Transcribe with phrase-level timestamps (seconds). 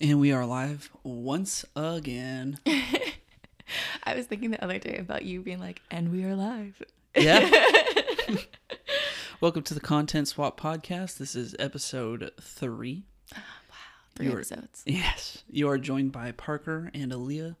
[0.00, 2.58] And we are live once again.
[4.04, 6.80] I was thinking the other day about you being like, and we are live.
[7.14, 7.48] Yeah.
[9.42, 11.18] Welcome to the Content Swap Podcast.
[11.18, 13.04] This is episode three.
[13.36, 13.42] Wow,
[14.16, 14.82] Three You episodes.
[14.86, 15.44] Yes.
[15.50, 17.56] You are joined by Parker and Aaliyah.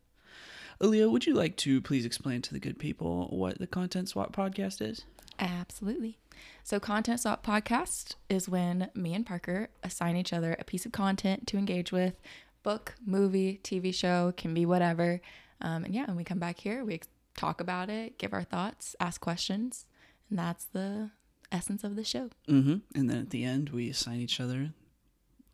[0.80, 4.34] Aaliyah, would you like to please explain to the good people what the Content Swap
[4.34, 5.04] Podcast is?
[5.38, 6.18] Absolutely.
[6.64, 10.92] So, Content Swap Podcast is when me and Parker assign each other a piece of
[10.92, 12.14] content to engage with
[12.62, 15.20] book, movie, TV show, can be whatever.
[15.60, 17.00] Um, and yeah, and we come back here, we
[17.36, 19.86] talk about it, give our thoughts, ask questions.
[20.28, 21.10] And that's the
[21.50, 22.30] essence of the show.
[22.48, 22.76] Mm-hmm.
[22.94, 24.70] And then at the end, we assign each other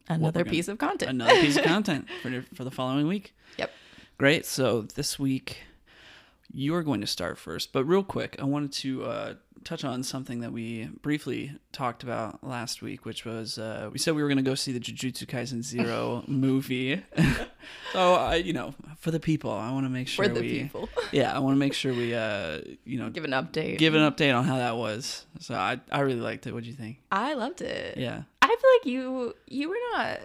[0.09, 1.11] Another gonna- piece of content.
[1.11, 3.35] another piece of content for the, for the following week.
[3.59, 3.71] Yep.
[4.19, 4.47] Great.
[4.47, 5.59] So this week,
[6.53, 7.73] you're going to start first.
[7.73, 9.35] But real quick, I wanted to uh,
[9.67, 14.15] touch on something that we briefly talked about last week, which was uh, we said
[14.15, 17.03] we were going to go see the Jujutsu Kaisen Zero movie.
[17.93, 20.63] so, I, you know, for the people, I want to make sure For the we,
[20.63, 20.89] people.
[21.13, 23.79] yeah, I want to make sure we, uh, you know, Give an update.
[23.79, 25.27] give an update on how that was.
[25.41, 26.55] So I, I really liked it.
[26.55, 26.99] What do you think?
[27.11, 27.99] I loved it.
[27.99, 28.23] Yeah.
[28.41, 30.21] I feel like you you were not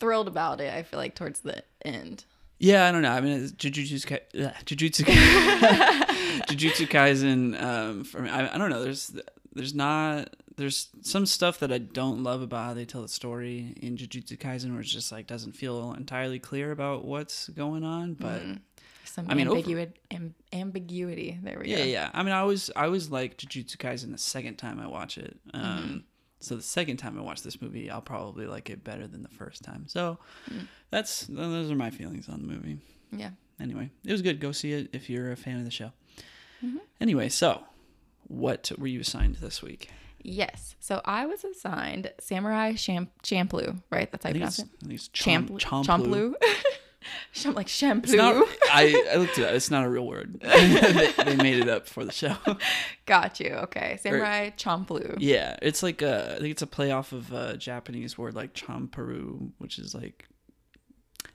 [0.00, 0.74] thrilled about it.
[0.74, 2.24] I feel like towards the end.
[2.62, 3.10] Yeah, I don't know.
[3.10, 5.04] I mean, it's Jujutsu, ugh, Jujutsu,
[6.46, 7.60] Jujutsu Kaisen.
[7.60, 8.82] Um, for me, I, I don't know.
[8.82, 9.12] There's,
[9.52, 10.34] there's not.
[10.56, 14.36] There's some stuff that I don't love about how they tell the story in Jujutsu
[14.38, 18.14] Kaisen, where it's just like doesn't feel entirely clear about what's going on.
[18.14, 18.42] But
[19.04, 19.92] Some I mean, over- ambiguity.
[20.52, 21.38] Ambiguity.
[21.42, 21.82] There we yeah, go.
[21.84, 22.10] Yeah, yeah.
[22.14, 25.36] I mean, I always, I always like Jujutsu Kaisen the second time I watch it.
[25.52, 25.96] Um, Mm-hmm.
[26.42, 29.28] So the second time I watch this movie, I'll probably like it better than the
[29.28, 29.84] first time.
[29.86, 30.18] So
[30.50, 30.66] Mm.
[30.90, 32.78] that's those are my feelings on the movie.
[33.12, 33.30] Yeah.
[33.60, 34.40] anyway, it was good.
[34.40, 35.92] Go see it if you're a fan of the show.
[36.64, 36.78] Mm-hmm.
[37.00, 37.62] Anyway, so
[38.28, 39.90] what were you assigned this week?
[40.24, 40.76] Yes.
[40.80, 44.10] So I was assigned Samurai Champ- Champloo, right?
[44.10, 44.68] That's how you pronounce it.
[44.88, 45.58] It's Champloo.
[45.60, 46.34] Champloo.
[47.32, 48.16] Cham- like shampoo.
[48.16, 49.52] Not, I, I looked it up.
[49.52, 50.40] It's not a real word.
[50.40, 52.36] they, they made it up for the show.
[53.06, 53.50] Got you.
[53.50, 53.98] Okay.
[54.00, 55.16] Samurai Champloo.
[55.18, 58.54] yeah, it's like a, I think it's a play off of a Japanese word like
[58.54, 60.26] champaru, which is like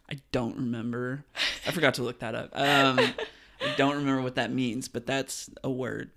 [0.10, 1.26] I don't remember.
[1.66, 2.52] I forgot to look that up.
[2.54, 6.12] Um, I don't remember what that means, but that's a word.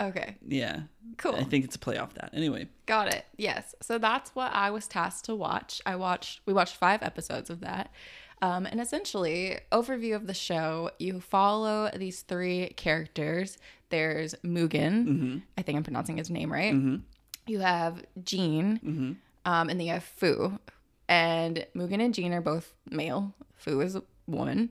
[0.00, 0.36] Okay.
[0.46, 0.80] Yeah,
[1.18, 1.36] Cool.
[1.36, 2.30] I think it's a play off that.
[2.32, 3.24] Anyway, Got it.
[3.36, 3.74] Yes.
[3.80, 5.80] So that's what I was tasked to watch.
[5.86, 7.90] I watched we watched 5 episodes of that.
[8.42, 13.56] Um, and essentially, overview of the show, you follow these three characters.
[13.90, 15.42] There's Mugen.
[15.56, 16.74] I think I'm pronouncing his name right.
[17.46, 18.80] You have Jean,
[19.44, 20.58] um, and then you have Fu.
[21.08, 23.34] And Mugen and Jean are both male.
[23.56, 24.70] Fu is a woman.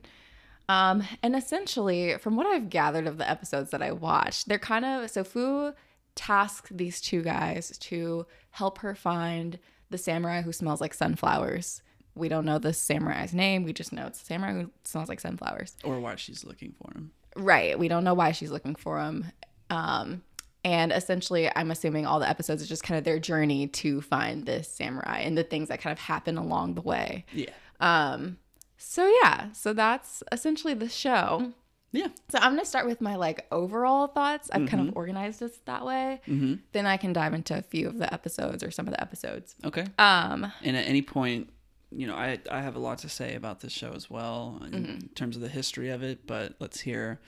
[0.68, 4.84] Um, and essentially, from what I've gathered of the episodes that I watched, they're kind
[4.84, 5.72] of so Fu
[6.14, 9.58] tasks these two guys to help her find
[9.90, 11.82] the samurai who smells like sunflowers.
[12.14, 13.64] We don't know the samurai's name.
[13.64, 15.76] We just know it's a samurai who smells like sunflowers.
[15.84, 17.10] or why she's looking for him.
[17.36, 17.78] Right.
[17.78, 19.26] We don't know why she's looking for him.
[19.70, 20.22] Um,
[20.64, 24.46] and essentially, I'm assuming all the episodes are just kind of their journey to find
[24.46, 27.26] this samurai and the things that kind of happen along the way.
[27.32, 28.38] Yeah, Um,
[28.78, 31.52] so yeah, so that's essentially the show.
[31.92, 32.08] yeah.
[32.30, 34.48] So I'm gonna start with my like overall thoughts.
[34.52, 36.20] I've kind of organized this that way.
[36.26, 36.54] Mm-hmm.
[36.72, 39.54] Then I can dive into a few of the episodes or some of the episodes.
[39.64, 39.86] Okay.
[39.98, 41.50] Um, And at any point,
[41.94, 44.72] you know, I I have a lot to say about this show as well in
[44.72, 45.06] Mm-hmm.
[45.14, 46.26] terms of the history of it.
[46.26, 47.20] But let's hear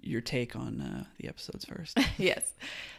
[0.00, 1.98] your take on uh, the episodes first.
[2.18, 2.54] yes.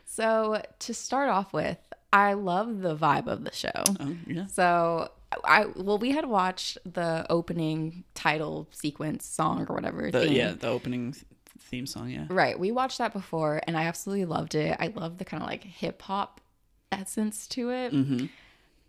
[0.05, 1.77] So to start off with,
[2.13, 3.71] I love the vibe of the show.
[3.99, 4.45] oh yeah.
[4.47, 5.09] So
[5.45, 10.11] I well, we had watched the opening title sequence song or whatever.
[10.11, 11.15] The, yeah, the opening
[11.59, 12.09] theme song.
[12.09, 12.25] Yeah.
[12.29, 12.59] Right.
[12.59, 14.75] We watched that before and I absolutely loved it.
[14.79, 16.41] I love the kind of like hip hop
[16.91, 17.93] essence to it.
[17.93, 18.25] Mm-hmm.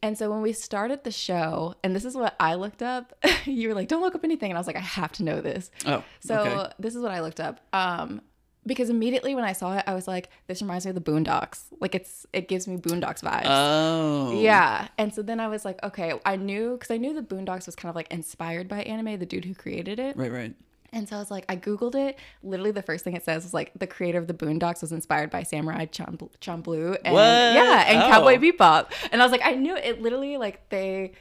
[0.02, 3.14] And so when we started the show, and this is what I looked up,
[3.44, 4.50] you were like, don't look up anything.
[4.50, 5.70] And I was like, I have to know this.
[5.86, 6.02] Oh.
[6.20, 6.72] So okay.
[6.78, 7.60] this is what I looked up.
[7.72, 8.20] Um,
[8.66, 11.64] because immediately when I saw it, I was like, this reminds me of the Boondocks.
[11.80, 13.42] Like it's it gives me Boondocks vibes.
[13.44, 14.40] Oh.
[14.40, 14.88] Yeah.
[14.98, 17.74] And so then I was like, okay, I knew because I knew the Boondocks was
[17.74, 20.16] kind of like inspired by anime, the dude who created it.
[20.16, 20.31] Right.
[20.32, 20.54] Right.
[20.92, 22.18] And so I was like, I Googled it.
[22.42, 25.30] Literally, the first thing it says is like the creator of the Boondocks was inspired
[25.30, 27.22] by Samurai Champloo, Champloo and What?
[27.22, 28.08] yeah, and Oh.
[28.10, 28.92] Cowboy Bebop.
[29.10, 30.02] And I was like, I knew it.
[30.02, 31.12] Literally, like they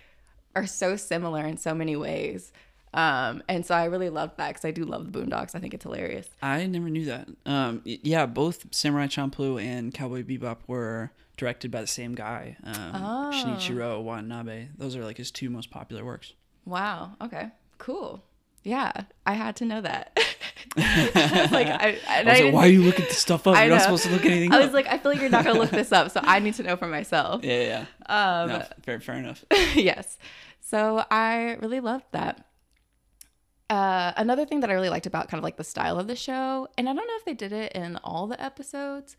[0.56, 2.52] are so similar in so many ways.
[2.94, 5.56] Um, and so I really loved that because I do love the Boondocks.
[5.56, 6.30] I think it's hilarious.
[6.42, 7.30] I never knew that.
[7.46, 12.92] Um, yeah, both Samurai Champloo and Cowboy Bebop were directed by the same guy, um,
[12.94, 13.32] Oh.
[13.34, 14.68] Shinichiro Watanabe.
[14.78, 16.34] Those are like his two most popular works.
[16.66, 17.14] Wow.
[17.22, 17.52] Okay.
[17.78, 18.22] Cool.
[18.64, 18.92] Yeah,
[19.26, 20.18] I had to know that.
[20.78, 23.56] I like, I, I was like, why are you looking this stuff up?
[23.56, 24.64] I You're not supposed to look anything I up.
[24.64, 26.64] was like, I feel like you're not gonna look this up, so I need to
[26.64, 27.44] know for myself.
[27.44, 27.86] yeah, yeah.
[28.08, 28.42] yeah.
[28.42, 29.44] Um, no, fair, fair enough.
[29.76, 30.18] yes.
[30.60, 32.46] So I really loved that.
[33.70, 36.16] Uh, another thing that I really liked about kind of like the style of the
[36.16, 39.16] show, and I don't know if they did it in all the episodes,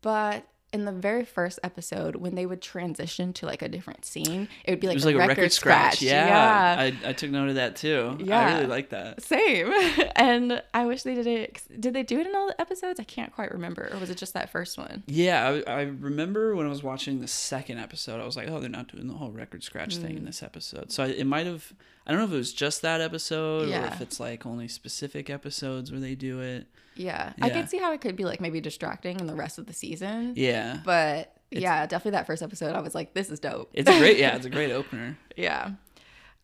[0.00, 4.48] but in the very first episode, when they would transition to like a different scene,
[4.64, 5.94] it would be like, a, like record a record scratch.
[5.98, 6.02] scratch.
[6.02, 8.16] Yeah, I, I took note of that too.
[8.20, 8.38] Yeah.
[8.38, 8.54] I Yeah.
[8.56, 9.22] really like that.
[9.22, 9.72] Same.
[10.16, 11.62] and I wish they did it.
[11.80, 12.98] Did they do it in all the episodes?
[13.00, 13.88] I can't quite remember.
[13.92, 15.04] Or was it just that first one?
[15.06, 18.58] Yeah, I, I remember when I was watching the second episode, I was like, oh,
[18.60, 20.26] they're not doing the whole record scratch thing in Mm.
[20.26, 20.90] this episode.
[20.90, 21.72] So I, it might have,
[22.06, 25.30] I don't know if it was just that episode or if it's like only specific
[25.30, 26.66] episodes where they do it.
[26.96, 27.32] Yeah.
[27.40, 27.52] I Yeah.
[27.60, 30.32] could see how it could be like maybe distracting in the rest of the season.
[30.36, 30.80] Yeah.
[30.84, 33.70] But yeah, definitely that first episode, I was like, this is dope.
[33.72, 35.16] It's a great, yeah, it's a great opener.
[35.36, 35.70] yeah.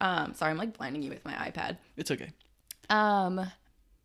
[0.01, 1.79] Um, sorry, I'm like blinding you with my iPad.
[1.97, 2.31] It's okay.
[2.91, 3.41] Um,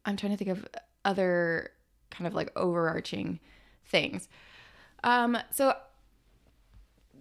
[0.06, 0.68] I'm trying to think of
[1.06, 1.72] other
[2.12, 3.40] kind of like overarching
[3.86, 4.28] things.
[5.04, 5.74] Um, so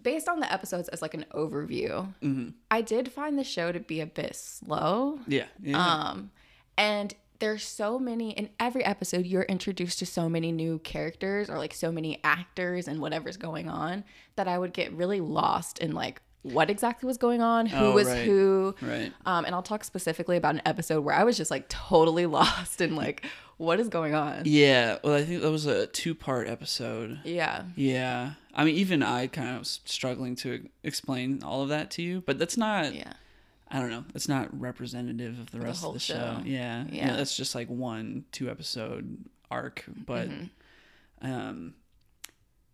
[0.03, 3.81] based on the episodes as like an overview, hmm I did find the show to
[3.81, 5.21] be a bit slow.
[5.27, 5.47] Yeah.
[5.63, 5.79] yeah.
[6.11, 6.31] Um,
[6.79, 11.59] and there's so many in every episode you're introduced to so many new characters or
[11.59, 14.05] like so many actors and whatever's going on
[14.37, 17.93] that I would get really lost in like what exactly was going on, who Oh,
[17.93, 18.25] was right.
[18.25, 18.75] who.
[18.81, 19.13] right.
[19.27, 22.81] Um, and I'll talk specifically about an episode where I was just like totally lost
[22.81, 23.25] and like
[23.57, 24.43] what is going on.
[24.45, 24.99] Yeah.
[25.03, 27.19] Well, I think that was a two part episode.
[27.25, 27.65] Yeah.
[27.75, 28.33] Yeah.
[28.55, 32.23] I mean, even I kind of was struggling to explain all of that to you,
[32.25, 33.13] but that's not, Yeah.
[33.69, 36.15] I don't know, It's not representative of the the rest of the show.
[36.15, 36.43] show.
[36.45, 36.85] Yeah.
[36.89, 37.07] Yeah.
[37.09, 37.17] Yeah.
[37.17, 39.85] That's just like one, two episode arc.
[40.07, 41.33] But, Mm-hmm.
[41.33, 41.75] um,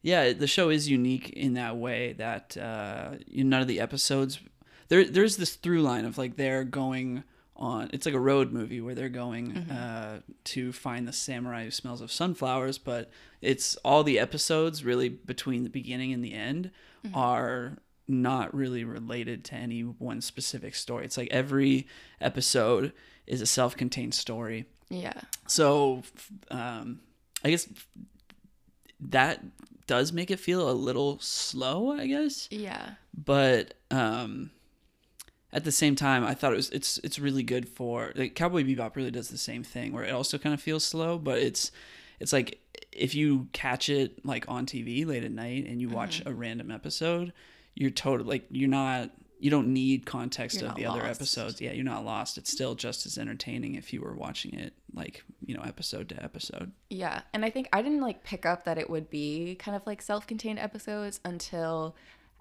[0.02, 4.40] yeah, the show is unique in that way that uh, you- none of the episodes
[4.88, 5.04] there.
[5.04, 7.22] There's this through line of like they're going
[7.56, 7.88] on.
[7.92, 9.70] It's like a road movie where they're going Mm-hmm.
[9.72, 13.10] uh, to find the samurai who smells of sunflowers, but
[13.40, 16.70] it's all the episodes really between the beginning and the end
[17.06, 17.16] Mm-hmm.
[17.16, 17.78] are
[18.08, 21.04] not really related to any one specific story.
[21.04, 21.86] It's like every
[22.20, 22.92] episode
[23.26, 24.66] is a self-contained story.
[24.90, 25.20] Yeah.
[25.46, 26.02] So,
[26.50, 27.00] um,
[27.44, 27.68] I guess
[29.00, 29.42] that
[29.86, 32.48] does make it feel a little slow, I guess.
[32.50, 32.90] Yeah.
[33.14, 34.50] But um,
[35.52, 38.62] at the same time, I thought it was it's it's really good for like Cowboy
[38.64, 41.72] Bebop really does the same thing where it also kind of feels slow, but it's
[42.20, 42.58] it's like
[42.92, 46.28] if you catch it like on TV late at night and you watch Mm-hmm.
[46.28, 47.32] a random episode,
[47.74, 51.60] you're totally like you're not you don't need context You're of the other episodes.
[51.60, 52.38] Yeah, you're not lost.
[52.38, 56.22] It's still just as entertaining if you were watching it like, you know, episode to
[56.22, 56.70] episode.
[56.90, 59.84] Yeah, and I think I didn't like pick up that it would be kind of
[59.84, 61.96] like self-contained episodes until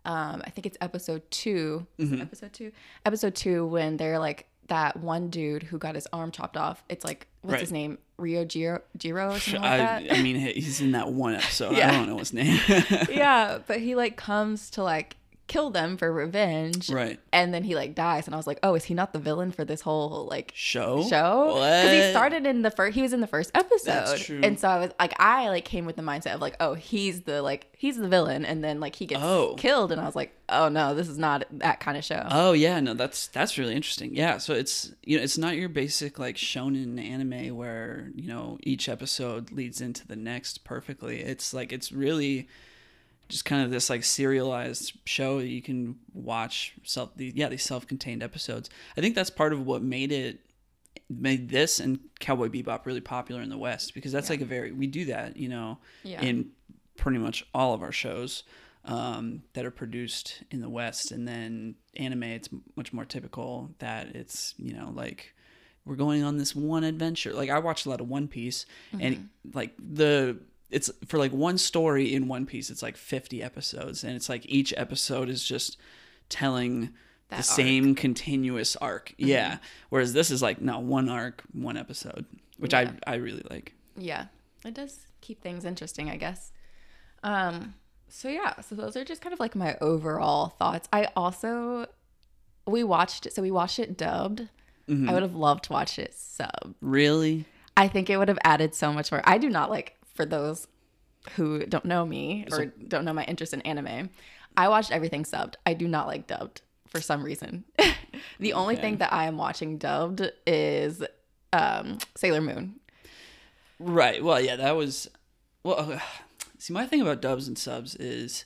[0.06, 1.88] um I think it's episode 2.
[1.98, 2.72] Is it episode 2?
[3.08, 6.84] Episode 2 when they're like that one dude who got his arm chopped off.
[6.88, 7.62] It's like what's Right.
[7.62, 7.98] his name?
[8.18, 10.12] Rio Giro, Giro or something like I, that.
[10.20, 11.76] I mean, he's in that one episode.
[11.78, 11.90] Yeah.
[11.90, 12.60] I don't know his name.
[13.10, 15.16] yeah, but he like comes to like
[15.52, 16.90] kill them for revenge.
[16.90, 17.20] right.
[17.34, 19.52] And then he like dies and I was like, "Oh, is he not the villain
[19.52, 21.04] for this whole like Show?
[21.10, 24.40] show because he started in the first he was in the first episode That's true.
[24.44, 27.22] and so i was like i like came with the mindset of like oh he's
[27.22, 29.56] the like he's the villain and then like he gets Oh.
[29.58, 32.54] killed and i was like oh no this is not that kind of show Oh
[32.54, 34.16] yeah, no, that's that's really interesting.
[34.16, 38.58] Yeah, so it's you know it's not your basic like shonen anime where you know
[38.64, 41.20] each episode leads into the next perfectly.
[41.22, 42.48] It's like it's really
[43.32, 47.64] just kind of this like serialized show that you can watch self the yeah these
[47.64, 48.70] self-contained episodes.
[48.98, 50.42] I think that's part of what made it
[51.10, 54.72] made this and Cowboy Bebop really popular in the West because that's like a very
[54.72, 56.22] we do that you know Yeah.
[56.22, 56.52] in
[56.98, 58.44] pretty much all of our shows
[58.84, 64.16] um, that are produced in the West, and then anime it's much more typical that
[64.16, 65.34] it's you know like
[65.86, 67.32] we're going on this one adventure.
[67.34, 68.66] Like I watched a lot of One Piece,
[69.00, 70.38] and like the
[70.72, 74.46] it's for like one story in One Piece, it's like fifty episodes, and it's like
[74.48, 75.78] each episode is just
[76.30, 76.82] telling
[77.30, 77.44] That the arc.
[77.46, 79.14] same continuous arc.
[79.18, 79.58] Yeah.
[79.90, 82.26] Whereas this is like no one arc, one episode,
[82.58, 82.92] which Yeah.
[83.06, 83.74] I I really like.
[83.98, 84.26] yeah
[84.66, 86.52] it does keep things interesting i guess
[87.24, 87.74] um
[88.08, 91.86] so yeah so those are just kind of like my overall thoughts i also
[92.68, 94.48] we watched it so we watched it dubbed
[94.88, 95.10] Mm-hmm.
[95.10, 97.46] i would have loved to watch it sub Really?
[97.78, 99.22] I think it would have added so much more.
[99.24, 100.68] I do not like for those
[101.36, 104.10] who don't know me or don't know my interest in anime.
[104.58, 105.56] I watched everything subbed.
[105.66, 107.64] I do not like dubbed for some reason.
[108.40, 108.82] the only Okay.
[108.82, 111.04] thing that I am watching dubbed is
[111.54, 112.80] um, Sailor Moon.
[113.80, 114.24] Right.
[114.24, 115.10] Well, yeah, that was.
[115.64, 116.02] Well,
[116.58, 118.46] see, my thing about dubs and subs is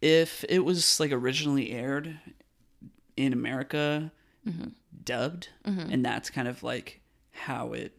[0.00, 2.18] if it was like originally aired
[3.16, 4.12] in America,
[5.04, 7.00] dubbed, and that's kind of like
[7.32, 7.96] how it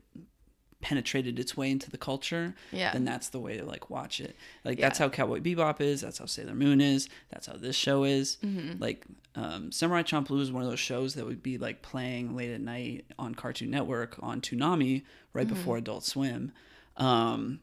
[0.89, 2.94] penetrated its way into the culture, Yeah.
[2.94, 4.36] then that's the way to like watch it.
[4.63, 6.01] Like that's how Cowboy Bebop is.
[6.01, 7.10] That's how Sailor Moon is.
[7.32, 8.38] That's how this show is.
[8.46, 8.80] Mm-hmm.
[8.82, 12.51] Like um, Samurai Champloo is one of those shows that would be like playing late
[12.54, 15.01] at night on Cartoon Network on Toonami
[15.34, 15.56] right Mm-hmm.
[15.56, 16.51] before Adult Swim.
[16.98, 17.62] Um,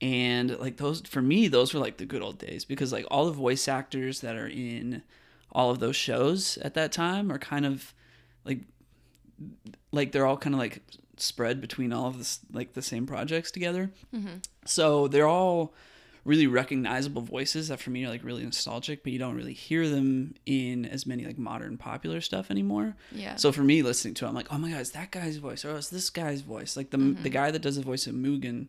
[0.00, 3.26] and like those for me, those were like the good old days because like all
[3.26, 5.02] the voice actors that are in
[5.50, 7.92] all of those shows at that time are kind of
[8.44, 8.60] like
[9.90, 10.80] like they're all kind of like
[11.16, 13.90] spread between all of this like the same projects together.
[14.64, 15.74] So they're all
[16.24, 19.88] really recognizable voices that for me are like really nostalgic, but you don't really hear
[19.88, 22.94] them in as many like modern popular stuff anymore.
[23.10, 23.36] Yeah.
[23.36, 25.64] So for me, listening to, it, I'm like, oh my god, it's that guy's voice,
[25.64, 26.76] or oh, it's this guy's voice.
[26.76, 28.68] Like the the guy that does the voice of Mugen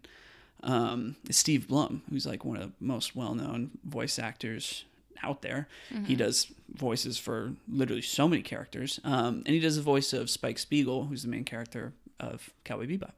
[0.64, 4.86] um, is Steve Blum, who's like one of the most well known voice actors
[5.22, 5.68] out there.
[6.06, 10.30] He does voices for literally so many characters, um, and he does the voice of
[10.30, 13.12] Spike Spiegel, who's the main character of Cowboy Bebop.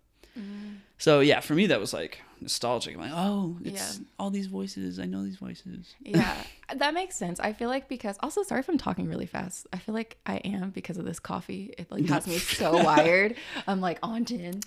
[0.97, 2.93] So yeah, for me that was like nostalgic.
[2.95, 4.05] I'm like, oh, it's Yeah.
[4.19, 4.99] all these voices.
[4.99, 5.95] I know these voices.
[6.01, 6.35] yeah,
[6.75, 7.39] that makes sense.
[7.39, 9.65] I feel like because also sorry if I'm talking really fast.
[9.71, 11.73] I feel like I am because of this coffee.
[11.77, 13.35] It like has me so wired.
[13.67, 14.61] I'm like on gin.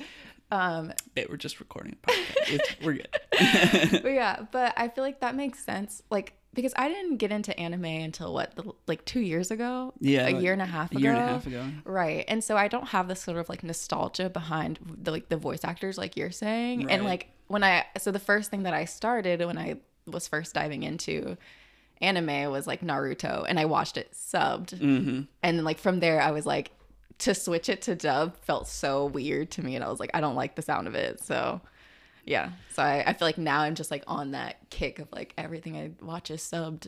[0.51, 2.35] Um, Hey, we're just recording a podcast.
[2.47, 3.09] It's, we're good.
[4.03, 6.03] but yeah, but I feel like that makes sense.
[6.11, 9.93] Like because I didn't get into anime until what, the, like two years ago.
[10.01, 11.65] Yeah, a like year and a half a year and a half ago.
[11.85, 15.37] Right, and so I don't have this sort of like nostalgia behind the like the
[15.37, 16.91] voice actors, like you're saying.
[16.91, 19.77] And like when I, so the first thing that I started when I
[20.07, 21.37] was first diving into
[22.01, 24.79] anime was like Naruto, and I watched it subbed.
[24.79, 25.23] Mm-hmm.
[25.43, 26.71] And then like from there, I was like,
[27.19, 30.21] to switch it to dub felt so weird to me, and I was like, I
[30.21, 31.21] don't like the sound of it.
[31.21, 31.61] So,
[32.29, 32.51] yeah.
[32.75, 35.77] So I, I feel like now I'm just like on that kick of like everything
[35.77, 36.87] I watch is subbed.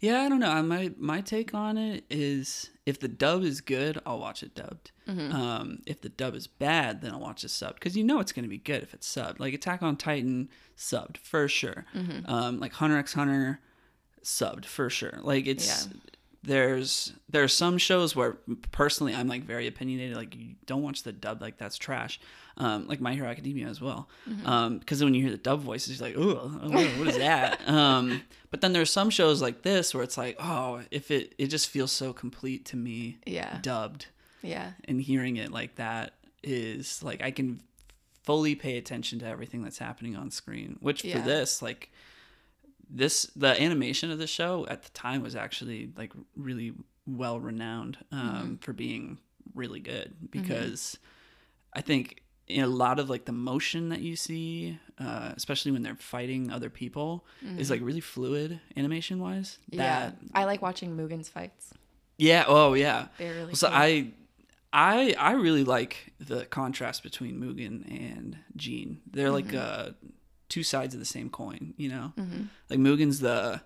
[0.00, 0.62] Yeah, I don't know.
[0.62, 4.90] My my take on it is if the dub is good, I'll watch it dubbed.
[5.06, 5.32] Mm-hmm.
[5.34, 8.32] Um, if the dub is bad, then I'll watch it subbed because you know it's
[8.32, 9.38] going to be good if it's subbed.
[9.38, 11.84] Like Attack on Titan subbed for sure.
[11.94, 12.30] Mm-hmm.
[12.32, 13.60] Um, like Hunter x Hunter
[14.24, 15.18] subbed for sure.
[15.20, 15.92] Like it's Yeah.
[16.44, 18.38] there's there are some shows where
[18.72, 20.16] personally I'm like very opinionated.
[20.16, 22.18] Like you don't watch the dub, like that's trash.
[22.56, 24.08] Um, like My Hero Academia as well.
[24.28, 24.46] Mm-hmm.
[24.46, 26.48] Um, because when you hear the dub voices, you're like, oh,
[26.98, 27.60] what is that?
[27.68, 31.46] um, but then there's some shows like this where it's like, oh, if it it
[31.46, 33.58] just feels so complete to me, Yeah.
[33.62, 34.06] dubbed,
[34.42, 34.72] Yeah.
[34.86, 37.60] and hearing it like that is like I can
[38.24, 40.76] fully pay attention to everything that's happening on screen.
[40.80, 41.18] Which Yeah.
[41.20, 41.90] for this, like
[42.88, 46.72] this the animation of the show at the time was actually like really
[47.06, 48.54] well renowned um, Mm-hmm.
[48.56, 49.18] for being
[49.54, 50.98] really good because
[51.72, 55.82] I think in a lot of like the motion that you see, uh, especially when
[55.82, 57.24] they're fighting other people,
[57.58, 59.58] is like really fluid animation wise.
[59.70, 59.80] Mm-hmm.
[59.80, 60.10] Yeah.
[60.34, 61.72] I like watching Mugen's fights.
[62.18, 62.44] Yeah.
[62.46, 63.08] Oh, yeah.
[63.18, 63.76] They're really So cool.
[63.76, 64.12] I,
[64.72, 69.00] I, I really like the contrast between Mugen and Jean.
[69.10, 69.88] They're like Mm-hmm.
[69.90, 69.92] uh,
[70.48, 71.74] two sides of the same coin.
[71.76, 72.12] You know,
[72.68, 73.62] like Mugen's the,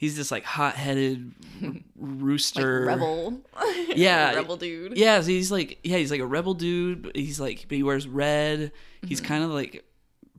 [0.00, 3.40] he's this like hot-headed r- like rooster rebel.
[3.94, 4.34] Yeah.
[4.34, 4.96] rebel dude.
[4.96, 7.02] Yeah, so he's like, yeah, he's like a rebel dude.
[7.02, 8.72] But he's like, but he wears red.
[9.06, 9.28] He's Mm-hmm.
[9.28, 9.84] kind of like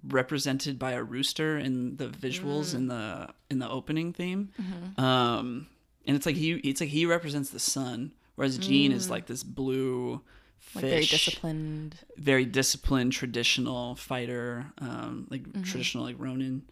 [0.07, 2.75] represented by a rooster in the visuals Mm.
[2.75, 4.49] in the in the opening theme.
[4.59, 4.99] Mm-hmm.
[5.03, 5.67] Um,
[6.05, 9.43] and it's like he, it's like he represents the sun, whereas Jean is like this
[9.43, 10.21] blue
[10.57, 10.75] fish, Mm.
[10.75, 11.95] Like very disciplined.
[12.17, 15.61] very disciplined, traditional fighter, um, like Mm-hmm.
[15.63, 16.63] traditional like Ronin.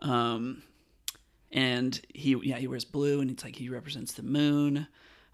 [0.00, 0.62] Um,
[1.52, 4.86] and he, yeah, he wears blue, and it's like he represents the moon.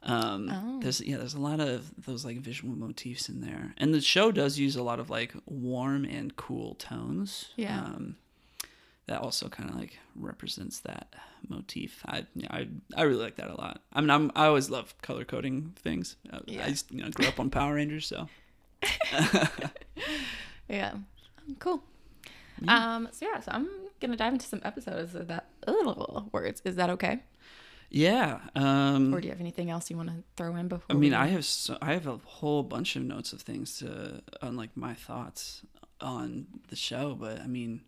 [0.02, 0.80] Um, Oh.
[0.80, 4.30] There's yeah, there's a lot of those like visual motifs in there, and the show
[4.30, 7.50] does use a lot of like warm and cool tones.
[7.56, 7.80] Yeah.
[7.80, 8.16] Um,
[9.06, 11.14] that also kind of like represents that
[11.49, 12.02] motif.
[12.06, 13.80] I, yeah, I I really like that a lot.
[13.92, 16.16] I mean, I'm I always love color coding things.
[16.32, 16.64] I, Yeah.
[16.64, 18.28] I used, you know grew up on Power Rangers, so
[20.68, 20.94] Yeah.
[21.58, 21.82] Cool.
[22.69, 23.09] Um.
[23.13, 23.41] So yeah.
[23.41, 23.69] So I'm
[24.01, 25.47] gonna dive into some episodes of that.
[25.67, 26.63] Ugh, words.
[26.65, 27.23] Is that okay?
[27.89, 28.41] yeah.
[28.57, 30.85] Um, Or do you have anything else you want to throw in before?
[30.91, 33.79] I mean, we- I have so, I have a whole bunch of notes of things
[33.79, 35.63] to on like my thoughts
[36.01, 37.83] on the show, but I mean,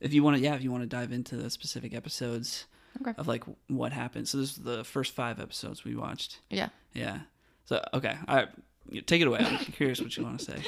[0.00, 2.66] if you want to, yeah, if you want to dive into the specific episodes
[3.00, 3.12] Okay.
[3.18, 4.28] of like what happened.
[4.28, 6.40] So this is the first five episodes we watched.
[6.48, 6.68] Yeah.
[6.94, 7.20] Yeah.
[7.66, 8.46] So okay, I
[9.06, 9.40] take it away.
[9.40, 10.58] I'm curious what you want to say.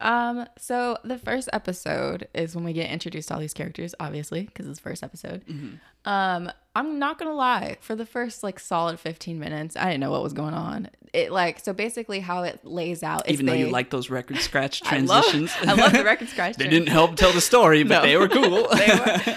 [0.00, 4.42] Um, so the first episode is when we get introduced to all these characters, obviously,
[4.42, 5.44] because it's the first episode.
[5.46, 5.76] Mm-hmm.
[6.10, 10.10] Um, I'm not gonna lie, for the first like solid 15 minutes, I didn't know
[10.10, 10.88] what was going on.
[11.12, 14.10] It like so basically how it lays out is Even though you they- like those
[14.10, 16.56] record scratch I love- transitions, I love the record scratch.
[16.56, 18.02] they didn't help tell the story, but No.
[18.02, 18.66] they were cool.
[18.74, 18.88] they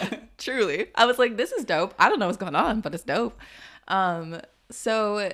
[0.09, 0.87] were truly.
[0.95, 1.93] I was like, this is dope.
[1.99, 3.37] I don't know what's going on, but it's dope.
[3.87, 5.31] Um, so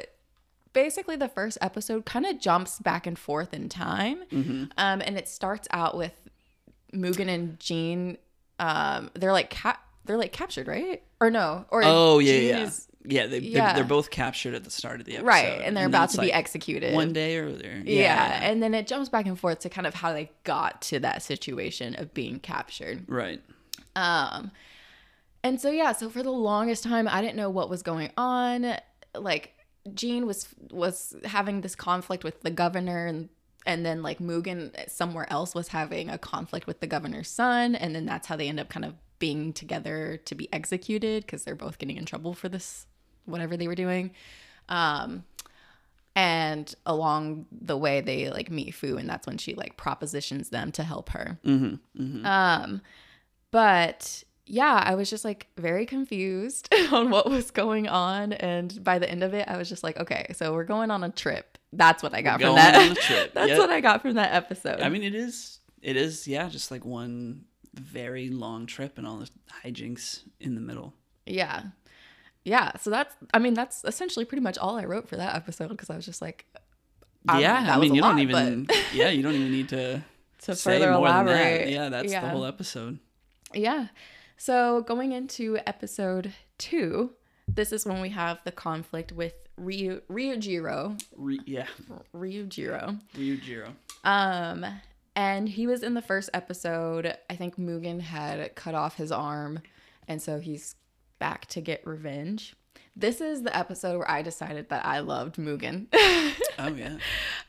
[0.74, 4.64] basically, the first episode kind of jumps back and forth in time, Mm-hmm.
[4.78, 6.14] um, and it starts out with
[6.94, 8.18] Mugen and Jean,
[8.60, 11.02] um, they're like cap, they're like captured, right?
[11.20, 11.66] Or no?
[11.70, 13.26] Or Oh yeah, Jean yeah, is- yeah.
[13.28, 13.74] They Yeah.
[13.74, 16.22] They're, both captured at the start of the episode, right, and they're then about to
[16.22, 16.94] be executed.
[16.94, 17.82] one day earlier.
[17.86, 21.00] yeah, and then it jumps back and forth to kind of how they got to
[21.00, 23.06] that situation of being captured.
[23.08, 23.42] right.
[23.96, 24.52] Um,
[25.44, 28.76] and so yeah, so for the longest time, I didn't know what was going on.
[29.16, 29.54] Like
[29.94, 33.30] Jean was was having this conflict with the governor, and
[33.66, 37.96] and then like Mugen somewhere else was having a conflict with the governor's son, and
[37.96, 41.56] then that's how they end up kind of being together to be executed because they're
[41.56, 42.88] both getting in trouble for this
[43.26, 44.12] whatever they were doing.
[44.68, 45.24] Um,
[46.16, 50.72] and along the way, they like meet Fu, and that's when she like propositions them
[50.74, 51.40] to help her.
[51.46, 52.02] Mm-hmm.
[52.04, 52.26] mm-hmm.
[52.26, 52.82] Um,
[53.52, 59.00] but yeah, I was just like very confused on what was going on, and by
[59.00, 61.58] the end of it, I was just like, okay, so we're going on a trip.
[61.72, 62.76] That's what I got from that.
[62.76, 63.60] on a trip, That's yep.
[63.60, 64.82] what I got from that episode.
[64.82, 65.60] I mean, it is.
[65.82, 66.28] It is.
[66.28, 69.30] Yeah, just like one very long trip and all the
[69.64, 70.94] hijinks in the middle.
[71.26, 71.64] yeah,
[72.44, 72.76] yeah.
[72.76, 75.90] So that's, I mean, that's essentially pretty much all I wrote for that episode because
[75.90, 76.46] I was just like,
[77.30, 78.66] um, yeah, I mean, you lot, don't even.
[78.66, 80.04] but- yeah, you don't even need to.
[80.42, 80.98] to further than that.
[80.98, 81.70] elaborate.
[81.70, 83.00] Yeah, that's the whole episode.
[83.54, 83.88] Yeah.
[84.44, 87.12] So going into episode two,
[87.48, 91.00] this is when we have the conflict with Ryu Ryujiro.
[91.16, 91.68] Re- yeah,
[92.12, 93.00] Ryujiro.
[93.16, 93.68] Ryujiro.
[94.04, 94.66] Um,
[95.16, 97.16] and he was in the first episode.
[97.30, 99.60] I think Mugen had cut off his arm,
[100.08, 100.74] and so he's
[101.20, 102.56] back to get revenge.
[102.96, 105.86] This is the episode where I decided that I loved Mugen.
[106.60, 106.98] Oh yeah.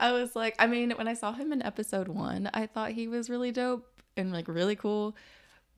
[0.01, 3.09] I was like, I mean, when I saw him in episode one, I thought he
[3.09, 5.17] was really dope and like really cool.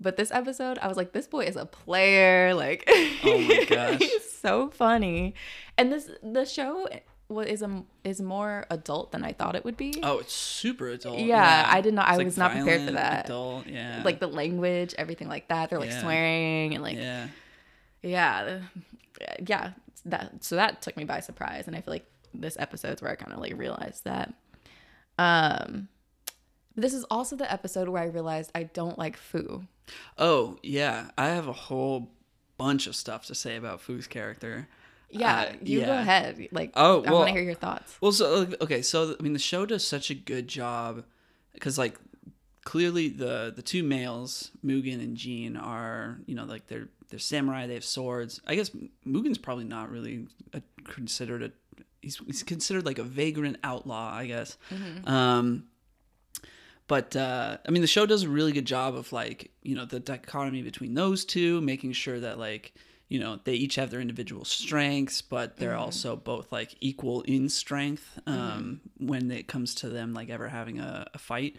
[0.01, 2.53] But this episode, I was like, this boy is a player.
[2.55, 2.85] Like,
[3.25, 3.99] Oh my gosh.
[4.01, 5.35] he's so funny.
[5.79, 6.89] And this the show
[7.31, 9.95] is a, is more adult than I thought it would be.
[10.03, 11.19] Oh, it's super adult.
[11.21, 13.25] Yeah, I did not- I It's, was not prepared for that.
[13.27, 14.03] Adult, yeah.
[14.05, 15.71] Like the language, everything like that.
[15.71, 16.01] They're like Yeah.
[16.03, 17.29] swearing and like yeah.
[18.03, 18.61] yeah,
[19.47, 19.71] yeah.
[20.07, 23.15] That so that took me by surprise, and I feel like this episode's where I
[23.15, 24.35] kind of like realized that.
[25.19, 25.89] Um,
[26.77, 29.65] this is also the episode where I realized I don't like Fu.
[30.19, 32.11] Oh yeah, I have a whole
[32.57, 34.69] bunch of stuff to say about Fu's character.
[35.11, 36.49] Yeah, Uh, you go ahead.
[36.51, 37.97] Like, Oh, I want to hear your thoughts.
[38.01, 41.05] Well, so okay, so I mean, the show does such a good job
[41.53, 41.99] because like
[42.65, 47.67] clearly the the two males, Mugen and Jean, are you know like they're they're samurai.
[47.67, 48.41] They have swords.
[48.47, 48.71] I guess
[49.07, 51.53] Mugen's probably not really a, considered a
[52.03, 54.13] he's, he's considered like a vagrant outlaw.
[54.13, 54.57] I guess.
[55.07, 55.65] Um,
[56.87, 59.85] but uh, I mean, the show does a really good job of like you know
[59.85, 62.75] the dichotomy between those two, making sure that like
[63.09, 67.49] you know they each have their individual strengths, but they're also both like equal in
[67.49, 71.57] strength um, when it comes to them like ever having a, a fight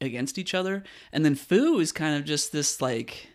[0.00, 0.82] against each other.
[1.12, 3.28] And then Fu is kind of just this like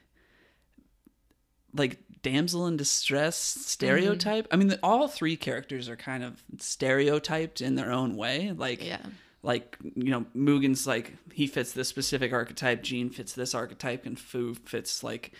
[1.73, 4.47] like damsel in distress stereotype.
[4.51, 8.51] I mean, the, all three characters are kind of stereotyped in their own way.
[8.51, 9.05] Like Yeah.
[9.45, 14.19] Like you know Mugen's like he fits this specific archetype, Jean fits this archetype, and
[14.19, 15.31] Fu fits like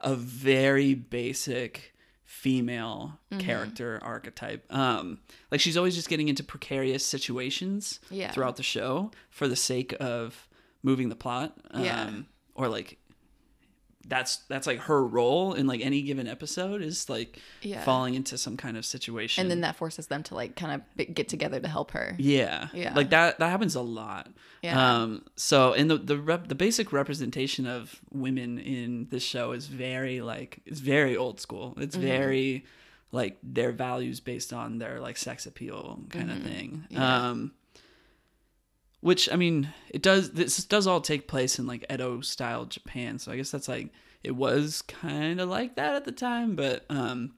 [0.00, 1.94] a very basic
[2.24, 4.64] female character archetype.
[4.72, 5.18] Um,
[5.50, 8.32] like she's always just getting into precarious situations Yeah.
[8.32, 10.48] throughout the show for the sake of
[10.82, 11.56] moving the plot.
[11.70, 12.10] Um, Yeah.
[12.54, 12.98] or like
[14.08, 17.82] that's that's like her role in like any given episode is like Yeah.
[17.84, 21.14] falling into some kind of situation And then that forces them to like kind of
[21.14, 22.16] get together to help her.
[22.18, 22.94] yeah, Yeah.
[22.94, 23.38] like that.
[23.38, 24.28] That happens a lot.
[24.62, 25.02] Yeah.
[25.02, 25.24] Um.
[25.36, 30.20] So, and the the rep, the basic representation of women in this show is very
[30.20, 31.74] like it's very old school.
[31.78, 32.06] It's Mm-hmm.
[32.06, 32.64] very
[33.12, 36.84] like their values based on their like sex appeal kind of thing.
[36.84, 36.94] Mm-hmm.
[36.94, 37.28] Yeah.
[37.30, 37.52] Um.
[39.02, 40.30] Which I mean, it does.
[40.30, 43.18] This does all take place in like Edo style Japan.
[43.18, 43.88] So I guess that's like
[44.24, 47.32] it was kind of like that at the time, but um,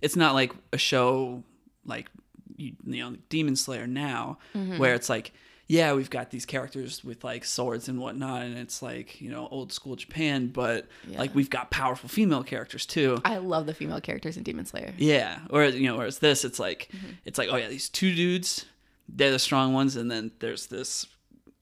[0.00, 1.42] it's not like a show
[1.84, 2.08] like
[2.56, 4.78] you, you know Demon Slayer now, Mm-hmm.
[4.78, 5.32] where it's like
[5.68, 9.48] yeah we've got these characters with like swords and whatnot, and it's like you know
[9.50, 11.18] old school Japan, but Yeah.
[11.18, 13.20] like we've got powerful female characters too.
[13.26, 14.94] I love the female characters in Demon Slayer.
[14.96, 17.06] Yeah, or you know, whereas this, it's like Mm-hmm.
[17.26, 18.64] it's like oh yeah, these two dudes,
[19.08, 21.06] they're the strong ones, and then there's this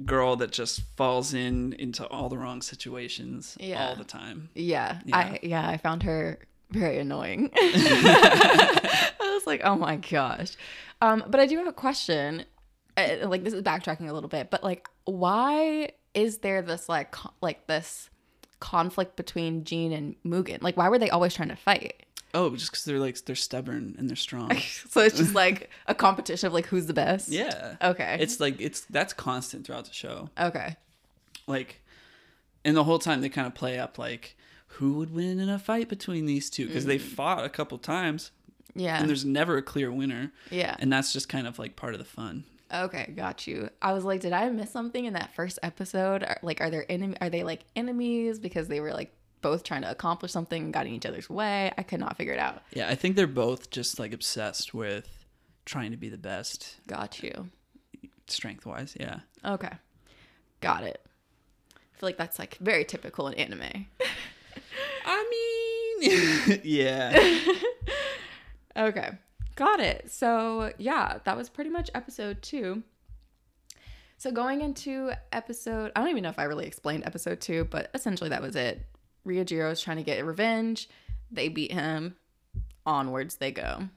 [0.05, 3.89] girl that just falls in into all the wrong situations Yeah.
[3.89, 4.49] all the time.
[4.55, 5.17] Yeah, Yeah.
[5.17, 6.39] I yeah, I found her
[6.71, 7.51] very annoying.
[7.57, 10.57] I was like, oh my gosh.
[11.01, 12.45] Um, but I do have a question.
[12.97, 17.11] Uh, like this is backtracking a little bit, but like, why is there this like
[17.13, 18.09] co- like this
[18.61, 20.63] conflict between Jean and Mugen?
[20.63, 22.04] Like, why were they always trying to fight?
[22.35, 24.51] Oh, just because they're like they're stubborn and they're strong.
[24.91, 27.29] So it's just like a competition of like who's the best.
[27.29, 27.77] yeah.
[27.81, 28.19] Okay.
[28.21, 30.31] It's like it's that's constant throughout the show.
[30.39, 30.77] okay.
[31.47, 31.83] Like
[32.65, 35.59] and the whole time they kind of play up like who would win in a
[35.59, 37.03] fight between these two because they mm.
[37.03, 38.33] fought a couple times
[38.75, 38.99] Yeah.
[38.99, 40.77] and there's never a clear winner yeah.
[40.81, 43.71] and that's just kind of like part of the fun Okay, got you.
[43.81, 46.27] I was like, did I miss something in that first episode?
[46.43, 47.17] Like, are there enemy?
[47.21, 49.15] Are they like enemies because they were like
[49.45, 51.71] both trying to accomplish something and got in each other's way?
[51.79, 52.63] I could not figure it out.
[52.73, 55.07] yeah i think they're both just like obsessed with
[55.65, 57.51] trying to be the best Got you.
[58.27, 59.73] strength wise yeah Okay,
[60.61, 61.01] got it.
[61.77, 63.87] I feel like that's like very typical in anime.
[65.07, 67.13] i mean yeah
[68.77, 69.11] Okay,
[69.55, 70.11] got it.
[70.11, 72.83] So, yeah, that was pretty much episode two.
[74.19, 77.89] So, going into episode, I don't even know if I really explained episode two, but
[77.95, 78.85] essentially that was it.
[79.27, 80.89] Ryujiro is trying to get revenge.
[81.31, 82.17] They beat him.
[82.87, 83.89] Onwards they go.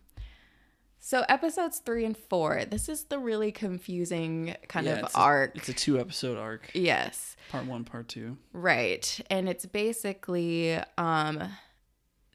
[0.99, 5.19] So, episodes three and four, this is the really confusing kind Yeah, of it's a-
[5.19, 5.55] arc.
[5.55, 7.35] it's a two episode arc yes.
[7.49, 9.19] part one part two Right.
[9.29, 11.43] And it's basically um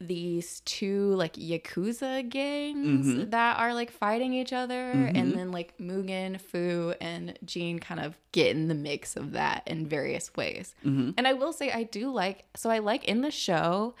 [0.07, 3.31] these two like yakuza gangs Mhm.
[3.31, 5.35] that are like fighting each other and Mhm.
[5.35, 9.87] then like Mugen, Fu and Jean kind of get in the mix of that in
[9.87, 10.75] various ways.
[10.85, 11.11] mm-hmm.
[11.17, 13.95] And I will say I do like so I like in the show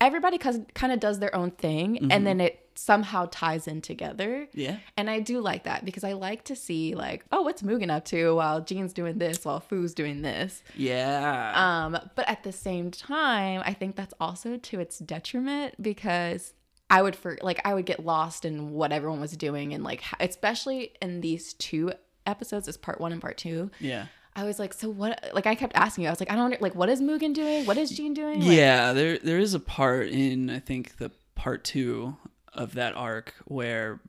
[0.00, 4.48] everybody kind of does their own thing and then it somehow ties in together.
[4.52, 7.90] yeah And I do like that because I like to see like, oh, what's Mugen
[7.90, 10.62] up to while Jean's doing this while Fu's doing this.
[10.74, 16.52] yeah Um, but at the same time, I think that's also to its detriment because
[16.88, 20.02] I would for like I would get lost in what everyone was doing and like
[20.20, 21.92] especially in these two
[22.26, 23.70] episodes, as part one and part two.
[23.80, 24.06] yeah
[24.38, 25.30] I was like, so what?
[25.32, 27.64] Like I kept asking you, I was like, I don't like what is Mugen doing?
[27.64, 28.40] What is Jean doing?
[28.40, 32.16] Like, yeah there there is a part in i think the part two
[32.56, 34.00] of that arc where